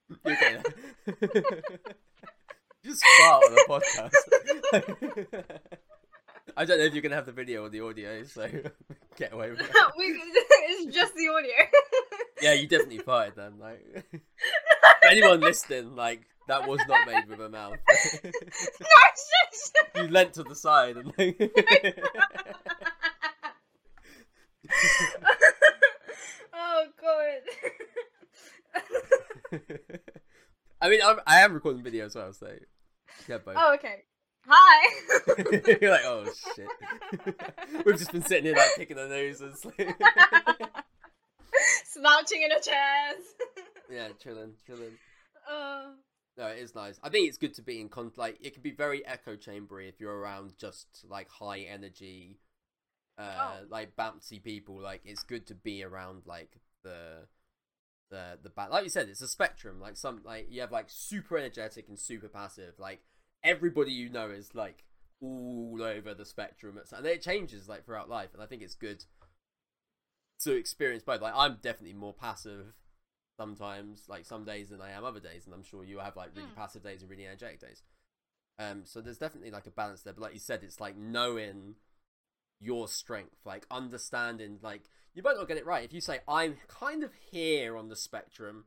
You 0.08 0.32
okay. 0.32 0.62
just 2.84 3.04
fart 3.20 3.44
on 3.44 3.54
the 3.54 3.64
podcast. 3.68 4.12
I 6.56 6.64
don't 6.64 6.78
know 6.78 6.84
if 6.84 6.94
you're 6.94 7.02
gonna 7.02 7.14
have 7.14 7.26
the 7.26 7.32
video 7.32 7.64
or 7.64 7.68
the 7.68 7.80
audio, 7.80 8.24
so 8.24 8.48
get 9.16 9.32
away 9.32 9.50
with 9.50 9.60
it. 9.60 9.70
it's 9.70 10.94
just 10.94 11.14
the 11.14 11.28
audio. 11.28 11.52
Yeah, 12.42 12.54
you 12.54 12.66
definitely 12.66 12.98
farted 12.98 13.36
then. 13.36 13.58
Like, 13.60 14.04
anyone 15.08 15.40
listening, 15.40 15.94
like 15.94 16.22
that 16.51 16.66
was 16.66 16.80
not 16.88 17.07
made 17.07 17.28
with 17.28 17.40
a 17.40 17.48
mouth. 17.48 17.78
no, 17.88 18.01
it's 18.24 19.30
just. 19.53 19.78
you 19.94 20.09
leant 20.09 20.34
to 20.34 20.42
the 20.42 20.57
side 20.57 20.96
and 20.96 21.12
like, 21.16 21.38
oh 26.53 26.86
god. 27.01 27.42
I 30.82 30.88
mean, 30.88 31.01
I'm, 31.05 31.20
I 31.24 31.42
am 31.42 31.53
recording 31.55 31.84
video 31.84 32.07
as 32.07 32.16
well, 32.16 32.32
so 32.32 32.48
yeah, 33.28 33.38
both. 33.38 33.55
oh 33.57 33.74
okay. 33.74 34.03
Hi. 34.48 34.88
You're 35.80 35.90
like, 35.92 36.05
oh 36.05 36.24
shit. 36.57 36.66
We've 37.86 37.98
just 37.98 38.11
been 38.11 38.22
sitting 38.22 38.46
here 38.46 38.57
like 38.57 38.74
picking 38.76 38.98
our 38.98 39.07
noses. 39.07 39.64
Slouching 41.84 42.42
in 42.42 42.51
our 42.51 42.61
chairs. 42.61 43.22
yeah, 43.88 44.09
chilling, 44.18 44.55
chilling. 44.66 44.98
Oh. 45.48 45.92
No, 46.41 46.47
it 46.47 46.59
is 46.59 46.74
nice. 46.74 46.99
I 47.03 47.11
think 47.11 47.28
it's 47.28 47.36
good 47.36 47.53
to 47.55 47.62
be 47.62 47.82
in 47.82 47.91
con. 47.91 48.11
Like, 48.16 48.38
it 48.41 48.55
can 48.55 48.62
be 48.62 48.70
very 48.70 49.05
echo 49.05 49.36
chambery 49.36 49.91
if 49.91 50.01
you're 50.01 50.16
around 50.16 50.55
just 50.57 51.05
like 51.07 51.28
high 51.28 51.61
energy, 51.61 52.38
uh, 53.18 53.59
Oh. 53.61 53.66
like 53.68 53.95
bouncy 53.95 54.43
people. 54.43 54.80
Like, 54.80 55.03
it's 55.05 55.22
good 55.22 55.47
to 55.49 55.55
be 55.55 55.84
around 55.84 56.22
like 56.24 56.57
the 56.82 57.26
the 58.11 58.38
the 58.43 58.49
ba- 58.49 58.68
like 58.70 58.84
you 58.84 58.91
said, 58.91 59.11
it's 59.11 59.20
a 59.20 59.28
spectrum. 59.28 59.80
Like 59.80 59.99
some 59.99 60.22
like 60.24 60.47
you 60.51 60.62
have 60.62 60.72
like 60.72 60.86
super 60.88 61.36
energetic 61.36 61.88
and 61.88 61.99
super 61.99 62.28
passive. 62.28 62.78
Like 62.78 63.03
everybody 63.45 63.93
you 63.93 64.09
know 64.09 64.30
is 64.30 64.55
like 64.55 64.84
all 65.20 65.78
over 65.82 66.14
the 66.14 66.24
spectrum, 66.24 66.80
and 66.97 67.07
it 67.07 67.20
changes 67.20 67.68
like 67.68 67.84
throughout 67.84 68.09
life. 68.09 68.30
And 68.32 68.43
I 68.43 68.47
think 68.47 68.62
it's 68.62 68.74
good 68.74 69.05
to 70.41 70.53
experience 70.57 71.03
both. 71.03 71.20
Like 71.20 71.34
I'm 71.36 71.59
definitely 71.61 71.93
more 71.99 72.14
passive 72.14 72.72
sometimes, 73.41 74.05
like 74.07 74.26
some 74.26 74.45
days 74.45 74.68
than 74.68 74.82
I 74.82 74.91
am 74.91 75.03
other 75.03 75.18
days, 75.20 75.47
and 75.47 75.55
I'm 75.55 75.62
sure 75.62 75.82
you 75.82 75.99
have 75.99 76.14
like 76.14 76.30
really 76.34 76.49
Mm. 76.49 76.55
passive 76.57 76.82
days 76.82 77.01
and 77.01 77.11
really 77.11 77.24
energetic 77.24 77.59
days. 77.61 77.82
Um, 78.59 78.84
so 78.84 79.01
there's 79.01 79.16
definitely 79.16 79.51
like 79.51 79.66
a 79.66 79.70
balance 79.70 80.03
there. 80.03 80.12
But 80.12 80.20
like 80.20 80.34
you 80.34 80.41
said, 80.41 80.62
it's 80.62 80.78
like 80.78 80.95
knowing 80.95 81.76
your 82.61 82.86
strength, 82.86 83.38
like 83.47 83.64
understanding, 83.70 84.59
like 84.62 84.82
you 85.14 85.22
might 85.22 85.36
not 85.36 85.49
get 85.49 85.57
it 85.57 85.64
right 85.64 85.82
if 85.84 85.95
you 85.95 86.03
say 86.03 86.20
I'm 86.28 86.59
kind 86.68 87.03
of 87.03 87.12
here 87.14 87.78
on 87.78 87.88
the 87.88 87.97
spectrum, 87.97 88.66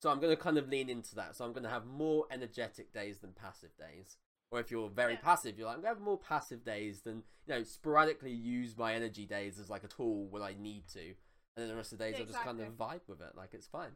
so 0.00 0.08
I'm 0.08 0.20
going 0.20 0.34
to 0.34 0.40
kind 0.40 0.56
of 0.56 0.68
lean 0.68 0.88
into 0.88 1.16
that. 1.16 1.34
So 1.34 1.44
I'm 1.44 1.52
going 1.52 1.64
to 1.64 1.70
have 1.70 1.84
more 1.84 2.26
energetic 2.30 2.92
days 2.92 3.18
than 3.18 3.32
passive 3.32 3.76
days. 3.76 4.18
Or 4.52 4.60
if 4.60 4.70
you're 4.70 4.88
very 4.88 5.14
Yeah. 5.14 5.20
passive, 5.20 5.58
you're 5.58 5.66
like 5.66 5.78
I'm 5.78 5.82
going 5.82 5.92
to 5.94 5.98
have 5.98 6.04
more 6.04 6.18
passive 6.18 6.64
days 6.64 7.00
than 7.00 7.24
you 7.46 7.54
know 7.54 7.64
sporadically 7.64 8.30
use 8.30 8.78
my 8.78 8.94
energy 8.94 9.26
days 9.26 9.58
as 9.58 9.68
like 9.68 9.82
a 9.82 9.88
tool 9.88 10.28
when 10.28 10.42
I 10.42 10.54
need 10.56 10.86
to, 10.92 11.14
and 11.56 11.62
then 11.62 11.68
the 11.68 11.76
rest 11.76 11.92
of 11.92 11.98
the 11.98 12.04
days 12.04 12.16
I'll 12.18 12.26
just 12.26 12.40
kind 12.42 12.60
of 12.60 12.76
vibe 12.76 13.00
with 13.08 13.20
it, 13.20 13.34
like 13.34 13.50
it's 13.52 13.66
fine. 13.66 13.92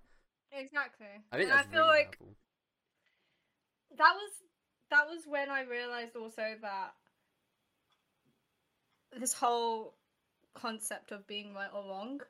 Exactly. 0.53 1.07
I 1.31 1.37
think 1.37 1.51
and 1.51 1.59
that's 1.59 1.69
I 1.69 1.71
feel 1.71 1.83
really 1.83 1.99
like 1.99 2.17
helpful. 2.19 2.37
that 3.99 4.15
was 4.15 4.31
that 4.91 5.07
was 5.09 5.23
when 5.27 5.51
I 5.51 5.63
realized 5.63 6.17
also 6.17 6.43
that 6.63 6.91
this 9.19 9.33
whole 9.35 9.95
concept 10.55 11.13
of 11.13 11.27
being 11.27 11.55
right 11.55 11.69
or 11.75 11.85
wrong, 11.89 12.21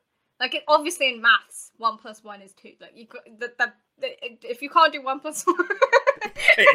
like 0.40 0.54
it 0.54 0.64
obviously 0.66 1.08
in 1.14 1.22
maths, 1.22 1.70
one 1.78 1.96
plus 1.98 2.24
one 2.24 2.42
is 2.42 2.52
two. 2.52 2.72
Like 2.80 2.92
you 2.94 3.06
got 3.06 3.22
that 3.38 3.56
that 3.58 3.76
if 4.42 4.62
you 4.62 4.68
can't 4.68 4.92
do 4.92 5.02
one 5.02 5.20
plus 5.20 5.44
one. 5.46 5.56
I, 6.58 6.66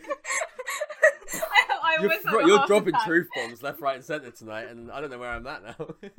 You're, 2.02 2.12
almost 2.12 2.28
fro- 2.28 2.40
had 2.40 2.46
a 2.46 2.48
you're 2.48 2.68
dropping 2.68 2.96
truth 3.06 3.28
bombs 3.36 3.64
left, 3.64 3.82
right, 3.82 3.96
and 3.96 4.04
center 4.04 4.32
tonight, 4.32 4.70
and 4.70 4.92
I 4.92 5.02
don't 5.02 5.10
know 5.10 5.20
where 5.20 5.30
I'm 5.30 5.48
at 5.48 5.64
now. 5.64 5.76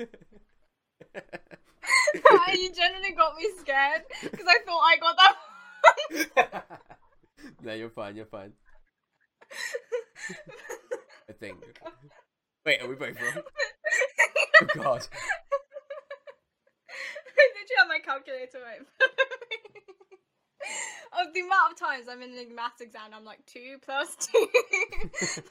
you 2.53 2.73
genuinely 2.73 3.13
got 3.17 3.37
me 3.37 3.49
scared 3.59 4.03
because 4.23 4.47
I 4.49 4.59
thought 4.65 4.81
I 4.81 4.97
got 4.99 5.17
that. 5.17 6.81
no, 7.63 7.73
you're 7.75 7.91
fine. 7.91 8.17
You're 8.17 8.27
fine. 8.27 8.53
I 11.29 11.33
think. 11.33 11.59
Wait, 12.67 12.83
are 12.83 12.89
we 12.89 12.95
both 12.95 13.21
wrong? 13.21 13.43
Oh 14.63 14.67
God. 14.75 15.07
I 16.91 17.49
literally 17.55 17.79
have 17.79 17.89
my 17.89 17.99
calculator 18.05 18.59
right. 18.63 18.81
Of 21.21 21.33
the 21.35 21.41
amount 21.41 21.73
of 21.73 21.79
times 21.79 22.07
I'm 22.09 22.23
in 22.23 22.35
the 22.35 22.47
maths 22.55 22.81
exam, 22.81 23.11
I'm 23.15 23.25
like 23.25 23.45
two 23.47 23.77
plus 23.83 24.17
two. 24.17 24.49
it's 24.53 25.39
so, 25.39 25.47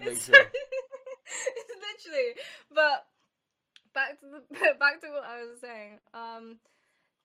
it's, 0.00 0.22
so, 0.22 0.32
it's 0.32 1.74
literally. 2.04 2.34
But 2.74 3.06
back 3.94 4.20
to 4.20 4.26
the, 4.26 4.40
back 4.78 5.00
to 5.00 5.08
what 5.08 5.24
I 5.24 5.44
was 5.44 5.60
saying. 5.60 5.98
Um, 6.12 6.56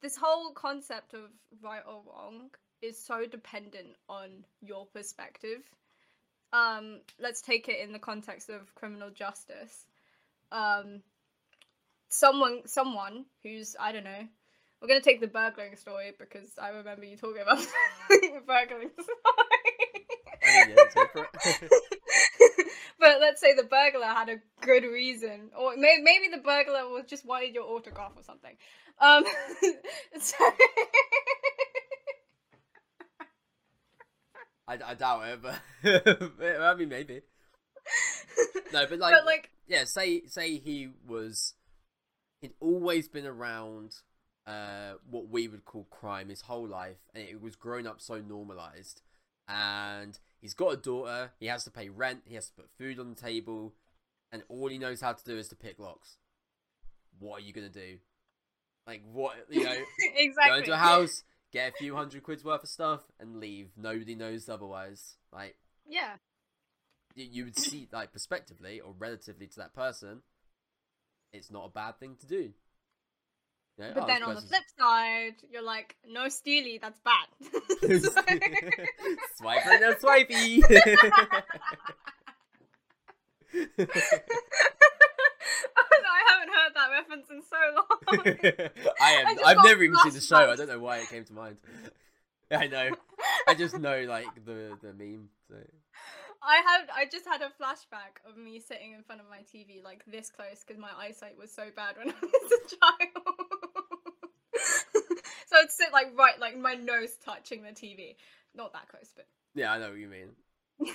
this 0.01 0.15
whole 0.15 0.51
concept 0.53 1.13
of 1.13 1.21
right 1.61 1.83
or 1.85 2.01
wrong 2.07 2.51
is 2.81 2.97
so 2.97 3.25
dependent 3.25 3.95
on 4.07 4.45
your 4.61 4.85
perspective. 4.85 5.61
Um, 6.53 7.01
let's 7.19 7.41
take 7.41 7.67
it 7.67 7.79
in 7.83 7.91
the 7.91 7.99
context 7.99 8.49
of 8.49 8.73
criminal 8.75 9.09
justice. 9.09 9.85
Um, 10.51 11.01
someone, 12.07 12.61
someone 12.65 13.25
who's 13.43 13.75
I 13.79 13.91
don't 13.91 14.05
know. 14.05 14.27
We're 14.81 14.87
gonna 14.87 15.01
take 15.01 15.19
the 15.19 15.27
burglaring 15.27 15.75
story 15.75 16.13
because 16.17 16.57
I 16.61 16.69
remember 16.69 17.03
you 17.05 17.17
talking 17.17 17.41
about 17.41 17.57
the 18.09 18.41
burglaring 18.47 18.91
story. 18.91 19.07
I 20.41 20.67
mean, 20.67 20.69
yeah, 20.69 20.75
let's 20.77 20.95
go 20.95 21.05
for 21.11 21.27
it. 21.33 21.71
but 22.99 23.19
let's 23.19 23.41
say 23.41 23.55
the 23.55 23.63
burglar 23.63 24.05
had 24.05 24.29
a 24.29 24.37
good 24.61 24.83
reason, 24.83 25.51
or 25.57 25.75
may- 25.75 25.99
maybe 26.01 26.29
the 26.33 26.41
burglar 26.41 26.87
was 26.89 27.03
just 27.07 27.25
wanted 27.25 27.53
your 27.53 27.65
autograph 27.65 28.13
or 28.15 28.23
something. 28.23 28.55
Um, 29.01 29.25
so 30.19 30.35
I, 34.67 34.77
I 34.85 34.93
doubt 34.93 35.23
it, 35.27 35.41
but 35.41 35.59
I 36.61 36.75
mean 36.75 36.89
maybe. 36.89 37.21
No, 38.71 38.85
but 38.87 38.99
like, 38.99 39.13
but 39.13 39.25
like, 39.25 39.49
yeah, 39.67 39.83
say 39.83 40.25
say 40.27 40.57
he 40.57 40.89
was, 41.05 41.53
he'd 42.41 42.53
always 42.61 43.07
been 43.07 43.25
around 43.25 43.95
uh, 44.49 44.93
what 45.09 45.29
we 45.29 45.47
would 45.47 45.65
call 45.65 45.85
crime 45.91 46.29
his 46.29 46.41
whole 46.41 46.67
life, 46.67 46.97
and 47.13 47.23
it 47.23 47.41
was 47.41 47.55
grown 47.55 47.85
up 47.85 48.01
so 48.01 48.19
normalized. 48.19 49.01
And 49.47 50.17
he's 50.41 50.53
got 50.53 50.73
a 50.73 50.77
daughter. 50.77 51.31
He 51.39 51.47
has 51.47 51.63
to 51.65 51.71
pay 51.71 51.89
rent. 51.89 52.21
He 52.25 52.35
has 52.35 52.47
to 52.47 52.53
put 52.53 52.69
food 52.77 52.99
on 52.99 53.09
the 53.09 53.15
table, 53.15 53.73
and 54.31 54.43
all 54.49 54.67
he 54.69 54.77
knows 54.77 55.01
how 55.01 55.13
to 55.13 55.23
do 55.23 55.37
is 55.37 55.47
to 55.49 55.55
pick 55.55 55.79
locks. 55.79 56.17
What 57.19 57.37
are 57.41 57.45
you 57.45 57.53
gonna 57.53 57.69
do? 57.69 57.97
Like 58.87 59.01
what 59.11 59.35
you 59.49 59.63
know? 59.63 59.75
exactly. 60.15 60.51
Go 60.51 60.57
into 60.57 60.73
a 60.73 60.77
house, 60.77 61.23
get 61.51 61.69
a 61.69 61.77
few 61.77 61.95
hundred 61.95 62.23
quid's 62.23 62.43
worth 62.43 62.63
of 62.63 62.69
stuff, 62.69 63.01
and 63.19 63.39
leave. 63.39 63.69
Nobody 63.77 64.15
knows 64.15 64.49
otherwise. 64.49 65.17
Like 65.31 65.55
Yeah. 65.87 66.15
you, 67.15 67.25
you 67.31 67.43
would 67.45 67.57
see, 67.57 67.87
like, 67.91 68.11
prospectively 68.11 68.79
or 68.79 68.93
relatively 68.97 69.47
to 69.47 69.57
that 69.57 69.73
person, 69.73 70.21
it's 71.33 71.51
not 71.51 71.65
a 71.65 71.69
bad 71.69 71.99
thing 71.99 72.15
to 72.21 72.27
do. 72.27 72.53
Know, 73.79 73.91
But 73.93 74.03
oh, 74.03 74.07
then 74.07 74.23
on 74.23 74.35
the 74.35 74.41
flip 74.41 74.63
side, 74.77 75.35
you're 75.49 75.63
like, 75.63 75.95
no 76.05 76.27
steely, 76.27 76.79
that's 76.81 76.99
bad. 76.99 77.27
Swipe 79.37 79.65
right 79.65 79.79
now, 79.79 79.93
swipey. 79.93 80.61
oh 80.69 80.75
no, 85.95 86.09
I 86.09 86.21
haven't 86.27 86.51
heard 86.53 86.73
that 86.75 86.89
reference 86.91 87.29
in 87.29 87.41
so 87.41 87.57
long. 87.73 87.87
I 88.09 88.69
I 89.01 89.11
am. 89.11 89.35
just 89.35 89.47
I've 89.47 89.63
never 89.63 89.81
even 89.83 89.95
seen 90.03 90.13
the 90.13 90.19
show. 90.19 90.51
I 90.51 90.57
don't 90.57 90.67
know 90.67 90.79
why 90.79 90.97
it 90.97 91.07
came 91.07 91.23
to 91.23 91.33
mind. 91.33 91.55
I 92.51 92.67
know. 92.67 92.89
I 93.47 93.55
just 93.55 93.79
know 93.79 94.03
like 94.09 94.27
the 94.45 94.77
the 94.81 94.91
meme. 94.93 95.29
So. 95.47 95.55
I 96.41 96.61
had, 96.65 96.87
I 96.95 97.05
just 97.05 97.25
had 97.25 97.41
a 97.41 97.51
flashback 97.61 98.23
of 98.27 98.37
me 98.37 98.59
sitting 98.59 98.93
in 98.93 99.03
front 99.03 99.19
of 99.21 99.27
my 99.29 99.39
TV 99.39 99.83
like 99.83 100.03
this 100.07 100.29
close 100.29 100.63
because 100.65 100.79
my 100.79 100.89
eyesight 100.97 101.37
was 101.37 101.51
so 101.51 101.63
bad 101.75 101.97
when 101.97 102.09
I 102.09 102.15
was 102.21 102.51
a 102.51 102.75
child. 102.75 103.38
I'd 105.59 105.71
sit 105.71 105.91
like 105.93 106.17
right, 106.17 106.39
like 106.39 106.57
my 106.57 106.73
nose 106.75 107.15
touching 107.25 107.63
the 107.63 107.69
TV, 107.69 108.15
not 108.55 108.73
that 108.73 108.87
close, 108.89 109.11
but 109.15 109.25
Yeah, 109.55 109.71
I 109.71 109.79
know 109.79 109.89
what 109.89 109.99
you 109.99 110.07
mean. 110.07 110.29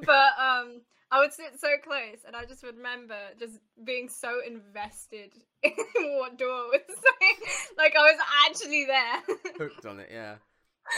but 0.00 0.32
um 0.38 0.80
I 1.10 1.20
would 1.20 1.32
sit 1.32 1.58
so 1.58 1.68
close 1.82 2.18
and 2.26 2.34
I 2.36 2.44
just 2.44 2.62
remember 2.62 3.16
just 3.38 3.58
being 3.82 4.08
so 4.08 4.40
invested 4.46 5.32
in 5.62 5.72
what 6.18 6.36
Dora 6.38 6.68
was 6.68 6.80
saying. 6.86 7.38
Like 7.76 7.94
I 7.96 8.02
was 8.12 8.20
actually 8.46 8.84
there. 8.86 9.22
Hooked 9.58 9.86
on 9.86 10.00
it. 10.00 10.08
Yeah, 10.12 10.36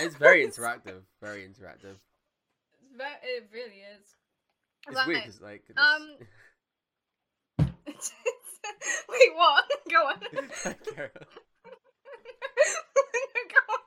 it's 0.00 0.16
very 0.16 0.46
interactive. 0.46 1.02
Very 1.22 1.42
interactive. 1.42 1.96
Ve- 2.96 3.22
it 3.22 3.48
really 3.52 3.82
is. 3.96 4.16
It's 4.88 4.94
But, 4.96 5.06
weird 5.06 5.22
because 5.22 5.40
like. 5.40 5.62
this- 5.66 5.76
um, 5.78 6.16
Wait, 9.08 9.34
what? 9.34 9.64
Go 9.90 9.96
on. 10.06 10.20
Carry 10.94 11.10
on. 11.20 11.26
Go 13.50 13.60
on. 13.68 13.80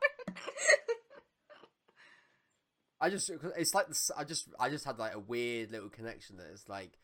I 3.04 3.10
just 3.10 3.30
it's 3.58 3.74
like 3.74 3.90
this. 3.90 4.10
I 4.18 4.24
just 4.24 4.48
I 4.58 4.70
just 4.70 4.86
had 4.86 4.98
like 4.98 5.14
a 5.14 5.20
weird 5.20 5.72
little 5.74 5.90
connection 5.90 6.38
that 6.38 6.48
it's 6.54 6.70
like 6.70 6.98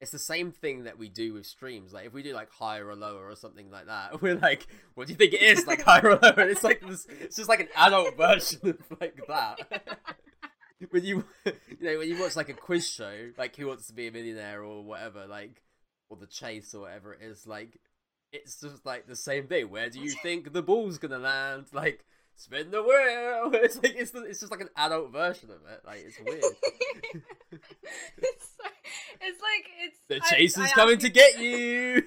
it's 0.00 0.12
the 0.12 0.18
same 0.20 0.52
thing 0.52 0.84
that 0.84 1.00
we 1.00 1.08
do 1.08 1.32
with 1.34 1.46
streams. 1.46 1.92
Like 1.92 2.06
if 2.06 2.12
we 2.12 2.22
do 2.22 2.32
like 2.32 2.48
higher 2.52 2.86
or 2.86 2.94
lower 2.94 3.28
or 3.28 3.34
something 3.34 3.68
like 3.68 3.86
that, 3.86 4.22
we're 4.22 4.36
like, 4.36 4.68
what 4.94 5.08
do 5.08 5.12
you 5.12 5.16
think 5.16 5.34
it 5.34 5.42
is? 5.42 5.66
Like 5.66 5.82
higher 5.84 6.12
or 6.12 6.18
lower? 6.22 6.38
And 6.38 6.48
it's 6.48 6.62
like 6.62 6.80
this. 6.86 7.08
It's 7.20 7.34
just 7.34 7.48
like 7.48 7.58
an 7.58 7.68
adult 7.74 8.16
version 8.16 8.60
of 8.62 9.00
like 9.00 9.20
that. 9.26 10.06
when 10.90 11.04
you 11.04 11.24
you 11.44 11.52
know 11.80 11.98
when 11.98 12.08
you 12.08 12.20
watch 12.20 12.36
like 12.36 12.48
a 12.48 12.54
quiz 12.54 12.88
show, 12.88 13.30
like 13.36 13.56
Who 13.56 13.66
Wants 13.66 13.88
to 13.88 13.94
Be 13.94 14.06
a 14.06 14.12
Millionaire 14.12 14.62
or 14.62 14.84
whatever, 14.84 15.26
like 15.26 15.60
or 16.08 16.18
The 16.18 16.28
Chase 16.28 16.72
or 16.72 16.82
whatever 16.82 17.14
it 17.14 17.22
is, 17.22 17.48
like 17.48 17.80
it's 18.32 18.60
just 18.60 18.86
like 18.86 19.08
the 19.08 19.16
same 19.16 19.48
thing. 19.48 19.70
Where 19.70 19.90
do 19.90 19.98
you 19.98 20.12
think 20.22 20.52
the 20.52 20.62
ball's 20.62 20.98
gonna 20.98 21.18
land? 21.18 21.66
Like 21.72 22.04
spin 22.36 22.70
the 22.70 22.82
wheel. 22.82 23.50
It's 23.62 23.76
like 23.76 23.94
it's 23.96 24.10
the, 24.10 24.22
it's 24.24 24.40
just 24.40 24.50
like 24.52 24.60
an 24.60 24.68
adult 24.76 25.12
version 25.12 25.50
of 25.50 25.60
it. 25.70 25.80
Like 25.84 26.04
it's 26.06 26.18
weird. 26.24 26.42
it's, 27.52 28.52
like, 28.62 28.72
it's 29.20 29.40
like 29.40 29.66
it's 29.80 29.98
the 30.08 30.16
I- 30.16 30.28
chase 30.28 30.58
I 30.58 30.64
is 30.66 30.72
coming 30.72 30.98
to 30.98 31.08
get 31.08 31.38
you. 31.40 32.02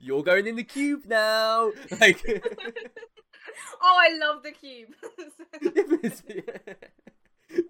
You're 0.00 0.22
going 0.22 0.46
in 0.46 0.56
the 0.56 0.64
cube 0.64 1.04
now. 1.06 1.70
Like. 2.00 2.22
oh, 3.82 3.96
I 3.98 4.16
love 4.18 4.42
the 4.42 4.52
cube. 4.52 4.90
Do 5.62 5.70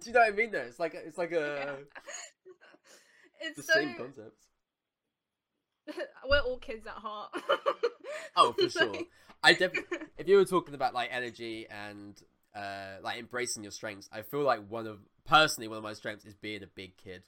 you 0.05 0.13
know 0.13 0.19
what 0.19 0.33
I 0.33 0.35
mean? 0.35 0.51
Though 0.51 0.59
it's 0.59 0.79
like 0.79 0.93
it's 0.95 1.17
like 1.17 1.31
a 1.31 1.77
it's 3.41 3.57
the 3.57 3.63
so 3.63 3.73
same 3.73 3.95
concept. 3.95 4.35
we're 6.27 6.39
all 6.39 6.57
kids 6.57 6.85
at 6.87 6.93
heart. 6.93 7.31
Oh, 8.35 8.53
for 8.53 8.69
sure. 8.69 8.93
I 9.45 9.53
definitely. 9.53 9.99
If 10.17 10.27
you 10.27 10.37
were 10.37 10.45
talking 10.45 10.73
about 10.73 10.93
like 10.93 11.09
energy 11.11 11.67
and 11.69 12.19
uh 12.55 12.95
like 13.03 13.19
embracing 13.19 13.63
your 13.63 13.71
strengths, 13.71 14.09
I 14.11 14.21
feel 14.21 14.41
like 14.41 14.61
one 14.67 14.87
of 14.87 14.99
personally 15.25 15.67
one 15.67 15.77
of 15.77 15.83
my 15.83 15.93
strengths 15.93 16.25
is 16.25 16.33
being 16.33 16.63
a 16.63 16.67
big 16.67 16.97
kid. 16.97 17.23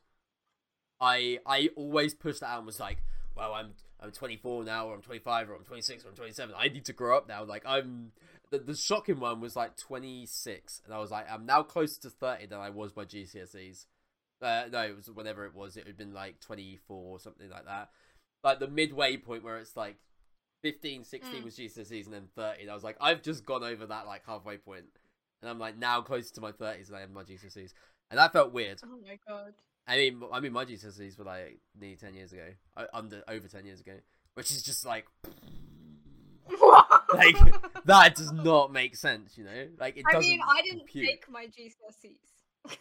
I 0.99 1.39
I 1.45 1.69
always 1.75 2.13
pushed 2.13 2.39
that 2.39 2.47
out 2.47 2.57
and 2.57 2.65
was 2.65 2.79
like, 2.79 3.03
well, 3.35 3.53
I'm 3.53 3.73
I'm 3.99 4.11
24 4.11 4.63
now, 4.63 4.87
or 4.87 4.95
I'm 4.95 5.01
25, 5.01 5.49
or 5.49 5.55
I'm 5.55 5.63
26, 5.63 6.05
or 6.05 6.09
I'm 6.09 6.15
27. 6.15 6.55
I 6.57 6.67
need 6.67 6.85
to 6.85 6.93
grow 6.93 7.17
up 7.17 7.27
now. 7.27 7.43
Like 7.43 7.63
I'm. 7.65 8.11
The, 8.49 8.59
the 8.59 8.75
shocking 8.75 9.19
one 9.19 9.41
was 9.41 9.57
like 9.57 9.75
26, 9.75 10.83
and 10.85 10.93
I 10.93 10.99
was 10.99 11.11
like, 11.11 11.29
I'm 11.29 11.45
now 11.45 11.63
closer 11.63 11.99
to 12.03 12.09
30 12.09 12.45
than 12.45 12.59
I 12.59 12.69
was 12.69 12.93
by 12.93 13.03
GCSEs. 13.03 13.87
Uh, 14.41 14.63
no, 14.71 14.83
it 14.83 14.95
was 14.95 15.11
whenever 15.11 15.45
it 15.45 15.53
was. 15.53 15.75
It 15.75 15.85
had 15.85 15.97
been 15.97 16.13
like 16.13 16.39
24 16.39 16.95
or 16.95 17.19
something 17.19 17.49
like 17.49 17.65
that. 17.65 17.89
Like 18.45 18.59
the 18.59 18.69
midway 18.69 19.17
point 19.17 19.43
where 19.43 19.57
it's 19.57 19.75
like 19.75 19.97
15, 20.61 21.03
16 21.03 21.41
Mm. 21.41 21.43
was 21.43 21.55
GCSEs, 21.57 22.05
and 22.05 22.13
then 22.13 22.27
30. 22.35 22.69
I 22.69 22.73
was 22.73 22.83
like, 22.83 22.97
I've 22.99 23.21
just 23.21 23.45
gone 23.45 23.63
over 23.63 23.85
that 23.85 24.05
like 24.07 24.23
halfway 24.25 24.57
point, 24.57 24.85
and 25.41 25.49
I'm 25.49 25.59
like 25.59 25.77
now 25.77 26.01
closer 26.01 26.33
to 26.35 26.41
my 26.41 26.51
30s 26.51 26.87
than 26.87 26.95
I 26.95 27.01
am 27.03 27.13
my 27.13 27.23
GCSEs, 27.23 27.73
and 28.09 28.17
that 28.19 28.33
felt 28.33 28.51
weird. 28.53 28.81
oh 28.83 28.97
my 29.05 29.19
god. 29.27 29.53
I 29.87 29.95
mean, 29.97 30.21
I 30.33 30.39
mean, 30.41 30.51
my 30.51 30.65
GCSEs 30.65 31.17
were 31.17 31.23
like 31.23 31.59
nearly 31.79 31.95
10 31.95 32.13
years 32.13 32.33
ago, 32.33 32.47
under 32.93 33.23
over 33.27 33.47
10 33.47 33.65
years 33.65 33.79
ago, 33.79 33.93
which 34.33 34.51
is 34.51 34.61
just 34.61 34.85
like, 34.85 35.05
like 37.13 37.37
that 37.85 38.15
does 38.15 38.33
not 38.33 38.71
make 38.73 38.97
sense, 38.97 39.37
you 39.37 39.45
know? 39.45 39.67
Like 39.79 39.95
it 39.95 40.03
I 40.13 40.19
mean, 40.19 40.41
I 40.45 40.61
didn't 40.61 40.79
compute. 40.79 41.07
take 41.07 41.29
my 41.29 41.45
GCSEs. 41.45 42.75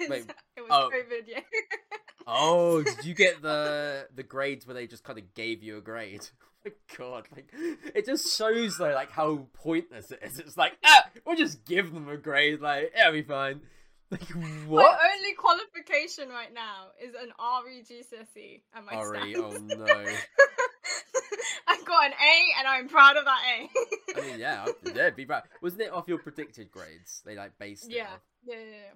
Wait, 0.08 0.24
it 0.56 0.60
was 0.62 0.70
oh. 0.70 0.90
COVID, 0.92 1.28
yeah. 1.28 1.40
Oh, 2.26 2.82
did 2.82 3.04
you 3.04 3.14
get 3.14 3.42
the 3.42 4.08
the 4.14 4.22
grades 4.22 4.66
where 4.66 4.74
they 4.74 4.86
just 4.86 5.04
kind 5.04 5.18
of 5.18 5.34
gave 5.34 5.62
you 5.62 5.78
a 5.78 5.80
grade? 5.80 6.26
Oh 6.66 6.70
my 6.90 6.96
God, 6.96 7.28
like 7.34 7.52
it 7.94 8.06
just 8.06 8.36
shows 8.36 8.78
though, 8.78 8.92
like 8.92 9.10
how 9.10 9.46
pointless 9.54 10.10
it 10.10 10.20
is. 10.22 10.38
It's 10.38 10.56
like, 10.56 10.76
ah, 10.84 11.06
we'll 11.26 11.36
just 11.36 11.64
give 11.64 11.92
them 11.92 12.08
a 12.08 12.16
grade, 12.16 12.60
like 12.60 12.92
it'll 12.98 13.12
be 13.12 13.22
fine. 13.22 13.60
Like 14.12 14.28
what? 14.66 14.90
My 14.90 15.10
only 15.14 15.34
qualification 15.34 16.30
right 16.30 16.52
now 16.52 16.88
is 17.00 17.14
an 17.14 17.30
RE 17.38 17.80
GCSE 17.82 18.60
at 18.74 18.84
my 18.84 19.04
stands. 19.04 19.38
oh 19.38 19.76
no. 19.76 19.86
I 21.68 21.80
got 21.86 22.06
an 22.06 22.12
A, 22.12 22.58
and 22.58 22.66
I'm 22.66 22.88
proud 22.88 23.16
of 23.16 23.24
that 23.24 23.40
A. 23.46 24.18
I 24.18 24.26
mean, 24.26 24.40
yeah, 24.40 24.66
yeah, 24.92 25.10
be 25.10 25.26
proud. 25.26 25.44
Wasn't 25.62 25.80
it 25.80 25.92
off 25.92 26.08
your 26.08 26.18
predicted 26.18 26.72
grades? 26.72 27.22
They 27.24 27.36
like 27.36 27.56
based 27.60 27.84
it 27.84 27.98
yeah, 27.98 28.08
yeah, 28.44 28.56
yeah, 28.56 28.92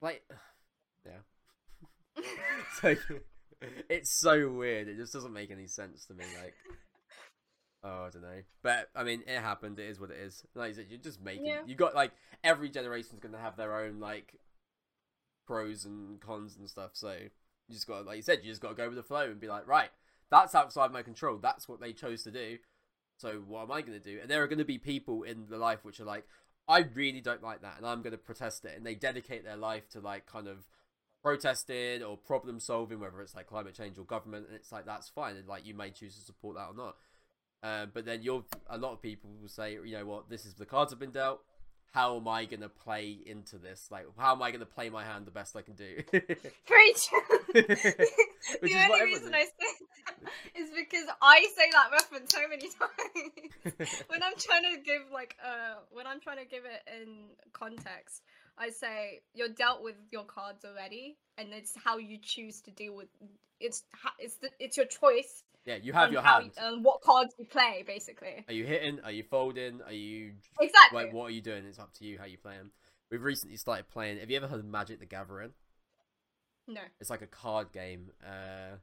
Like, 0.00 0.22
yeah. 1.04 1.12
yeah. 2.22 2.28
So 2.80 2.96
it's 3.88 4.10
so 4.10 4.50
weird. 4.50 4.88
It 4.88 4.96
just 4.96 5.12
doesn't 5.12 5.32
make 5.32 5.50
any 5.50 5.66
sense 5.66 6.06
to 6.06 6.14
me. 6.14 6.24
Like, 6.42 6.54
oh, 7.84 8.06
I 8.06 8.10
don't 8.10 8.22
know. 8.22 8.42
But 8.62 8.90
I 8.94 9.04
mean, 9.04 9.22
it 9.26 9.40
happened. 9.40 9.78
It 9.78 9.88
is 9.88 10.00
what 10.00 10.10
it 10.10 10.18
is. 10.18 10.44
Like 10.54 10.68
you 10.70 10.74
said, 10.74 10.86
you're 10.88 10.98
just 10.98 11.22
making. 11.22 11.46
Yeah. 11.46 11.60
You 11.66 11.74
got 11.74 11.94
like 11.94 12.12
every 12.42 12.68
generation's 12.68 13.20
gonna 13.20 13.38
have 13.38 13.56
their 13.56 13.78
own 13.78 14.00
like 14.00 14.34
pros 15.46 15.84
and 15.84 16.20
cons 16.20 16.56
and 16.58 16.68
stuff. 16.68 16.90
So 16.94 17.12
you 17.68 17.74
just 17.74 17.86
got, 17.86 18.06
like 18.06 18.16
you 18.16 18.22
said, 18.22 18.40
you 18.42 18.50
just 18.50 18.60
got 18.62 18.70
to 18.70 18.74
go 18.74 18.86
with 18.88 18.96
the 18.96 19.02
flow 19.02 19.24
and 19.24 19.40
be 19.40 19.48
like, 19.48 19.66
right, 19.66 19.90
that's 20.30 20.54
outside 20.54 20.92
my 20.92 21.02
control. 21.02 21.38
That's 21.38 21.68
what 21.68 21.80
they 21.80 21.92
chose 21.92 22.22
to 22.24 22.30
do. 22.30 22.58
So 23.18 23.42
what 23.46 23.62
am 23.62 23.72
I 23.72 23.82
gonna 23.82 24.00
do? 24.00 24.18
And 24.20 24.30
there 24.30 24.42
are 24.42 24.48
gonna 24.48 24.64
be 24.64 24.78
people 24.78 25.22
in 25.22 25.46
the 25.48 25.58
life 25.58 25.84
which 25.84 26.00
are 26.00 26.04
like, 26.04 26.24
I 26.66 26.80
really 26.94 27.20
don't 27.20 27.42
like 27.42 27.62
that, 27.62 27.76
and 27.76 27.86
I'm 27.86 28.02
gonna 28.02 28.16
protest 28.18 28.64
it. 28.64 28.76
And 28.76 28.84
they 28.84 28.94
dedicate 28.94 29.44
their 29.44 29.56
life 29.56 29.88
to 29.90 30.00
like 30.00 30.26
kind 30.26 30.48
of 30.48 30.66
protesting 31.24 32.02
or 32.02 32.18
problem 32.18 32.60
solving, 32.60 33.00
whether 33.00 33.20
it's 33.22 33.34
like 33.34 33.46
climate 33.46 33.74
change 33.74 33.98
or 33.98 34.04
government, 34.04 34.46
and 34.46 34.54
it's 34.54 34.70
like 34.70 34.84
that's 34.84 35.08
fine, 35.08 35.36
and 35.36 35.48
like 35.48 35.66
you 35.66 35.74
may 35.74 35.90
choose 35.90 36.14
to 36.16 36.20
support 36.20 36.56
that 36.56 36.68
or 36.68 36.74
not. 36.74 36.96
Uh, 37.62 37.86
but 37.86 38.04
then 38.04 38.22
you're 38.22 38.44
a 38.68 38.76
lot 38.76 38.92
of 38.92 39.00
people 39.00 39.30
will 39.40 39.48
say, 39.48 39.72
you 39.72 39.92
know 39.92 40.04
what, 40.04 40.28
this 40.28 40.44
is 40.44 40.54
the 40.54 40.66
cards 40.66 40.92
have 40.92 41.00
been 41.00 41.10
dealt. 41.10 41.40
How 41.92 42.16
am 42.16 42.28
I 42.28 42.44
gonna 42.44 42.68
play 42.68 43.16
into 43.24 43.56
this? 43.56 43.88
Like, 43.90 44.04
how 44.18 44.32
am 44.34 44.42
I 44.42 44.50
gonna 44.50 44.66
play 44.66 44.90
my 44.90 45.02
hand 45.02 45.26
the 45.26 45.30
best 45.30 45.56
I 45.56 45.62
can 45.62 45.74
do? 45.74 46.02
Preach. 46.66 47.08
The 48.60 48.74
only 48.74 49.04
reason. 49.04 49.34
I 49.34 49.44
say 49.44 49.52
that 49.56 50.60
is 50.60 50.68
because 50.76 51.06
I 51.22 51.48
say 51.56 51.70
that 51.72 51.88
reference 51.92 52.34
so 52.34 52.40
many 52.46 52.68
times. 53.80 54.04
when 54.08 54.22
I'm 54.22 54.34
trying 54.36 54.64
to 54.64 54.82
give 54.84 55.00
like 55.10 55.34
uh 55.42 55.80
when 55.90 56.06
I'm 56.06 56.20
trying 56.20 56.36
to 56.38 56.44
give 56.44 56.64
it 56.66 56.82
in 57.00 57.30
context, 57.54 58.20
I 58.58 58.70
say 58.70 59.20
you're 59.34 59.48
dealt 59.48 59.82
with 59.82 59.96
your 60.10 60.24
cards 60.24 60.64
already, 60.64 61.16
and 61.38 61.48
it's 61.52 61.72
how 61.84 61.98
you 61.98 62.18
choose 62.22 62.60
to 62.62 62.70
deal 62.70 62.94
with. 62.94 63.08
It's 63.60 63.82
it's 64.18 64.36
the, 64.36 64.50
it's 64.58 64.76
your 64.76 64.86
choice. 64.86 65.42
yeah, 65.64 65.76
you 65.82 65.92
have 65.92 66.12
your 66.12 66.22
hand. 66.22 66.52
on 66.60 66.82
what 66.82 67.00
cards 67.00 67.34
you 67.38 67.46
play, 67.46 67.82
basically. 67.86 68.44
Are 68.48 68.54
you 68.54 68.64
hitting? 68.64 69.00
Are 69.04 69.10
you 69.12 69.24
folding? 69.24 69.80
Are 69.82 69.92
you 69.92 70.32
Exactly. 70.60 71.04
like 71.04 71.12
what 71.12 71.24
are 71.24 71.30
you 71.30 71.40
doing? 71.42 71.64
It's 71.64 71.78
up 71.78 71.92
to 71.94 72.04
you 72.04 72.18
how 72.18 72.26
you 72.26 72.38
play 72.38 72.56
them. 72.56 72.70
We've 73.10 73.22
recently 73.22 73.56
started 73.56 73.88
playing. 73.88 74.18
Have 74.18 74.30
you 74.30 74.36
ever 74.36 74.46
heard 74.48 74.60
of 74.60 74.66
Magic 74.66 74.98
the 75.00 75.06
Gathering? 75.06 75.52
No. 76.66 76.80
It's 77.00 77.10
like 77.10 77.22
a 77.22 77.26
card 77.26 77.72
game, 77.72 78.10
uh, 78.26 78.76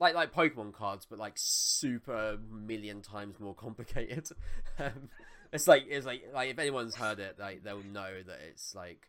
like 0.00 0.14
like 0.14 0.32
Pokemon 0.32 0.72
cards, 0.72 1.06
but 1.08 1.18
like 1.18 1.34
super 1.36 2.38
million 2.50 3.02
times 3.02 3.38
more 3.38 3.54
complicated. 3.54 4.28
um, 4.78 5.08
it's 5.54 5.66
like 5.66 5.86
it's 5.88 6.04
like 6.04 6.24
like 6.34 6.50
if 6.50 6.58
anyone's 6.58 6.96
heard 6.96 7.18
it, 7.20 7.36
like 7.38 7.62
they'll 7.64 7.82
know 7.82 8.22
that 8.26 8.38
it's 8.50 8.74
like 8.74 9.08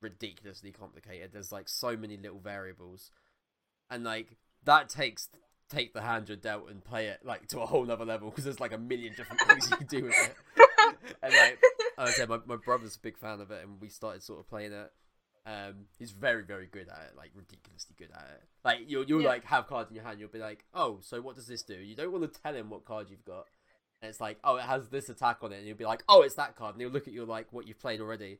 ridiculously 0.00 0.72
complicated. 0.72 1.30
There's 1.32 1.52
like 1.52 1.68
so 1.68 1.96
many 1.96 2.16
little 2.16 2.40
variables, 2.40 3.10
and 3.90 4.02
like 4.04 4.36
that 4.64 4.88
takes 4.88 5.28
take 5.68 5.92
the 5.94 6.00
hand 6.02 6.28
you're 6.28 6.36
dealt 6.36 6.70
and 6.70 6.84
play 6.84 7.06
it 7.08 7.20
like 7.24 7.48
to 7.48 7.60
a 7.60 7.66
whole 7.66 7.90
other 7.90 8.04
level 8.04 8.30
because 8.30 8.44
there's 8.44 8.60
like 8.60 8.72
a 8.72 8.78
million 8.78 9.12
different 9.16 9.40
things 9.48 9.68
you 9.70 9.76
can 9.76 9.86
do 9.86 10.02
with 10.04 10.14
it. 10.14 10.34
And 11.22 11.32
like 11.34 11.58
I 11.98 12.10
said, 12.10 12.28
my 12.28 12.38
my 12.46 12.56
brother's 12.56 12.96
a 12.96 13.00
big 13.00 13.16
fan 13.18 13.40
of 13.40 13.50
it, 13.50 13.62
and 13.64 13.80
we 13.80 13.88
started 13.88 14.22
sort 14.22 14.40
of 14.40 14.48
playing 14.48 14.72
it. 14.72 14.92
Um, 15.46 15.86
he's 15.98 16.10
very, 16.10 16.42
very 16.42 16.66
good 16.66 16.88
at 16.88 17.10
it, 17.10 17.16
like 17.16 17.30
ridiculously 17.34 17.94
good 17.98 18.10
at 18.14 18.28
it. 18.34 18.42
Like 18.64 18.80
you'll 18.86 19.04
you'll 19.04 19.22
Yeah. 19.22 19.28
like 19.28 19.44
have 19.44 19.66
cards 19.66 19.90
in 19.90 19.96
your 19.96 20.04
hand, 20.04 20.18
you'll 20.20 20.28
be 20.28 20.38
like, 20.38 20.64
oh, 20.74 20.98
so 21.02 21.20
what 21.20 21.36
does 21.36 21.46
this 21.46 21.62
do? 21.62 21.74
You 21.74 21.94
don't 21.96 22.12
want 22.12 22.32
to 22.32 22.40
tell 22.40 22.54
him 22.54 22.70
what 22.70 22.84
card 22.84 23.08
you've 23.10 23.24
got, 23.24 23.46
and 24.02 24.08
it's 24.08 24.20
like, 24.20 24.38
oh, 24.44 24.56
it 24.56 24.62
has 24.62 24.88
this 24.88 25.08
attack 25.08 25.38
on 25.42 25.52
it, 25.52 25.58
and 25.58 25.66
you'll 25.66 25.76
be 25.76 25.84
like, 25.84 26.02
oh, 26.08 26.22
it's 26.22 26.34
that 26.36 26.56
card, 26.56 26.74
and 26.74 26.80
he'll 26.80 26.90
look 26.90 27.08
at 27.08 27.14
you 27.14 27.24
like 27.24 27.52
what 27.52 27.66
you've 27.66 27.80
played 27.80 28.00
already, 28.00 28.38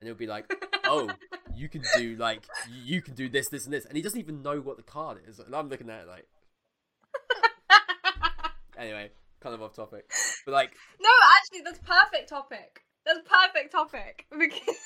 and 0.00 0.08
he'll 0.08 0.14
be 0.14 0.26
like, 0.26 0.50
oh, 0.84 1.10
you 1.54 1.68
can 1.68 1.82
do 1.96 2.16
like 2.16 2.44
you 2.84 3.00
can 3.00 3.14
do 3.14 3.28
this, 3.28 3.48
this, 3.48 3.64
and 3.64 3.72
this, 3.72 3.84
and 3.86 3.96
he 3.96 4.02
doesn't 4.02 4.18
even 4.20 4.42
know 4.42 4.60
what 4.60 4.76
the 4.76 4.82
card 4.82 5.18
is, 5.26 5.38
and 5.38 5.54
I'm 5.54 5.68
looking 5.68 5.90
at 5.90 6.02
it 6.02 6.08
like, 6.08 6.26
anyway, 8.78 9.10
kind 9.40 9.54
of 9.54 9.62
off 9.62 9.74
topic, 9.74 10.10
but 10.44 10.52
like, 10.52 10.72
no, 11.00 11.10
actually, 11.38 11.62
that's 11.64 11.78
perfect 11.78 12.28
topic. 12.28 12.82
That's 13.04 13.20
perfect 13.24 13.70
topic 13.70 14.26
because 14.38 14.76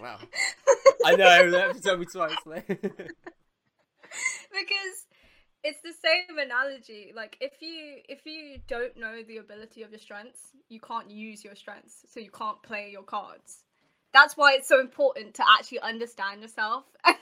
wow, 0.00 0.18
I 1.04 1.16
know 1.16 1.50
that 1.50 1.66
have 1.66 1.76
to 1.76 1.82
tell 1.82 1.96
me 1.96 2.06
twice. 2.06 2.36
Like. 2.46 2.66
because 2.68 3.06
it's 5.64 5.80
the 5.80 5.92
same 5.92 6.38
analogy 6.38 7.12
like 7.16 7.36
if 7.40 7.60
you 7.60 7.96
if 8.08 8.26
you 8.26 8.58
don't 8.68 8.96
know 8.96 9.22
the 9.26 9.38
ability 9.38 9.82
of 9.82 9.90
your 9.90 9.98
strengths 9.98 10.40
you 10.68 10.78
can't 10.78 11.10
use 11.10 11.42
your 11.42 11.54
strengths 11.56 12.04
so 12.08 12.20
you 12.20 12.30
can't 12.30 12.62
play 12.62 12.90
your 12.92 13.02
cards 13.02 13.64
that's 14.12 14.36
why 14.36 14.52
it's 14.54 14.68
so 14.68 14.78
important 14.80 15.34
to 15.34 15.42
actually 15.58 15.80
understand 15.80 16.42
yourself 16.42 16.84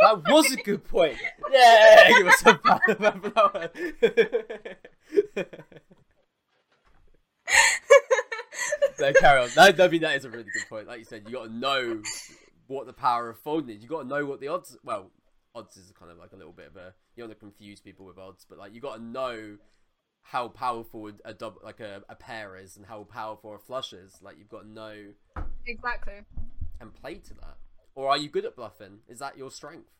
That 0.00 0.28
was 0.28 0.52
a 0.52 0.56
good 0.56 0.84
point. 0.84 1.16
Yeah, 1.52 2.08
give 2.08 2.26
us 2.26 2.42
a 2.46 2.54
pat 2.54 2.80
on 2.80 2.80
the 2.88 2.94
back 2.94 3.22
for 3.22 3.28
that 3.28 3.52
one. 3.52 3.68
no, 8.98 9.12
carry 9.12 9.42
on. 9.42 9.50
That, 9.54 9.78
I 9.78 9.88
mean, 9.88 10.00
that 10.00 10.16
is 10.16 10.24
a 10.24 10.30
really 10.30 10.44
good 10.44 10.66
point. 10.70 10.88
Like 10.88 11.00
you 11.00 11.04
said, 11.04 11.24
you 11.26 11.34
got 11.34 11.44
to 11.44 11.52
know 11.52 12.00
what 12.68 12.86
the 12.86 12.94
power 12.94 13.28
of 13.28 13.38
folding 13.40 13.76
is. 13.76 13.82
You 13.82 13.88
got 13.88 14.02
to 14.02 14.08
know 14.08 14.24
what 14.24 14.40
the 14.40 14.48
odds. 14.48 14.78
Well, 14.82 15.10
odds 15.54 15.76
is 15.76 15.92
kind 15.98 16.10
of 16.10 16.18
like 16.18 16.32
a 16.32 16.36
little 16.36 16.52
bit 16.52 16.66
of 16.68 16.76
a. 16.76 16.94
You 17.14 17.22
don't 17.22 17.28
want 17.28 17.40
to 17.40 17.46
confuse 17.46 17.80
people 17.80 18.06
with 18.06 18.18
odds, 18.18 18.46
but 18.48 18.58
like 18.58 18.74
you 18.74 18.80
got 18.80 18.96
to 18.96 19.02
know 19.02 19.56
how 20.22 20.48
powerful 20.48 21.10
a 21.24 21.34
double, 21.34 21.60
like 21.64 21.80
a, 21.80 22.02
a 22.08 22.14
pair 22.14 22.56
is, 22.56 22.76
and 22.76 22.86
how 22.86 23.04
powerful 23.04 23.54
a 23.54 23.58
flush 23.58 23.92
is. 23.92 24.18
Like 24.22 24.38
you've 24.38 24.48
got 24.48 24.62
to 24.62 24.68
know 24.68 24.94
Exactly. 25.66 26.20
and 26.80 26.94
play 26.94 27.14
to 27.16 27.34
that? 27.34 27.56
Or 27.94 28.08
are 28.08 28.16
you 28.18 28.28
good 28.28 28.44
at 28.44 28.56
bluffing? 28.56 29.00
Is 29.08 29.18
that 29.18 29.36
your 29.36 29.50
strength? 29.50 29.90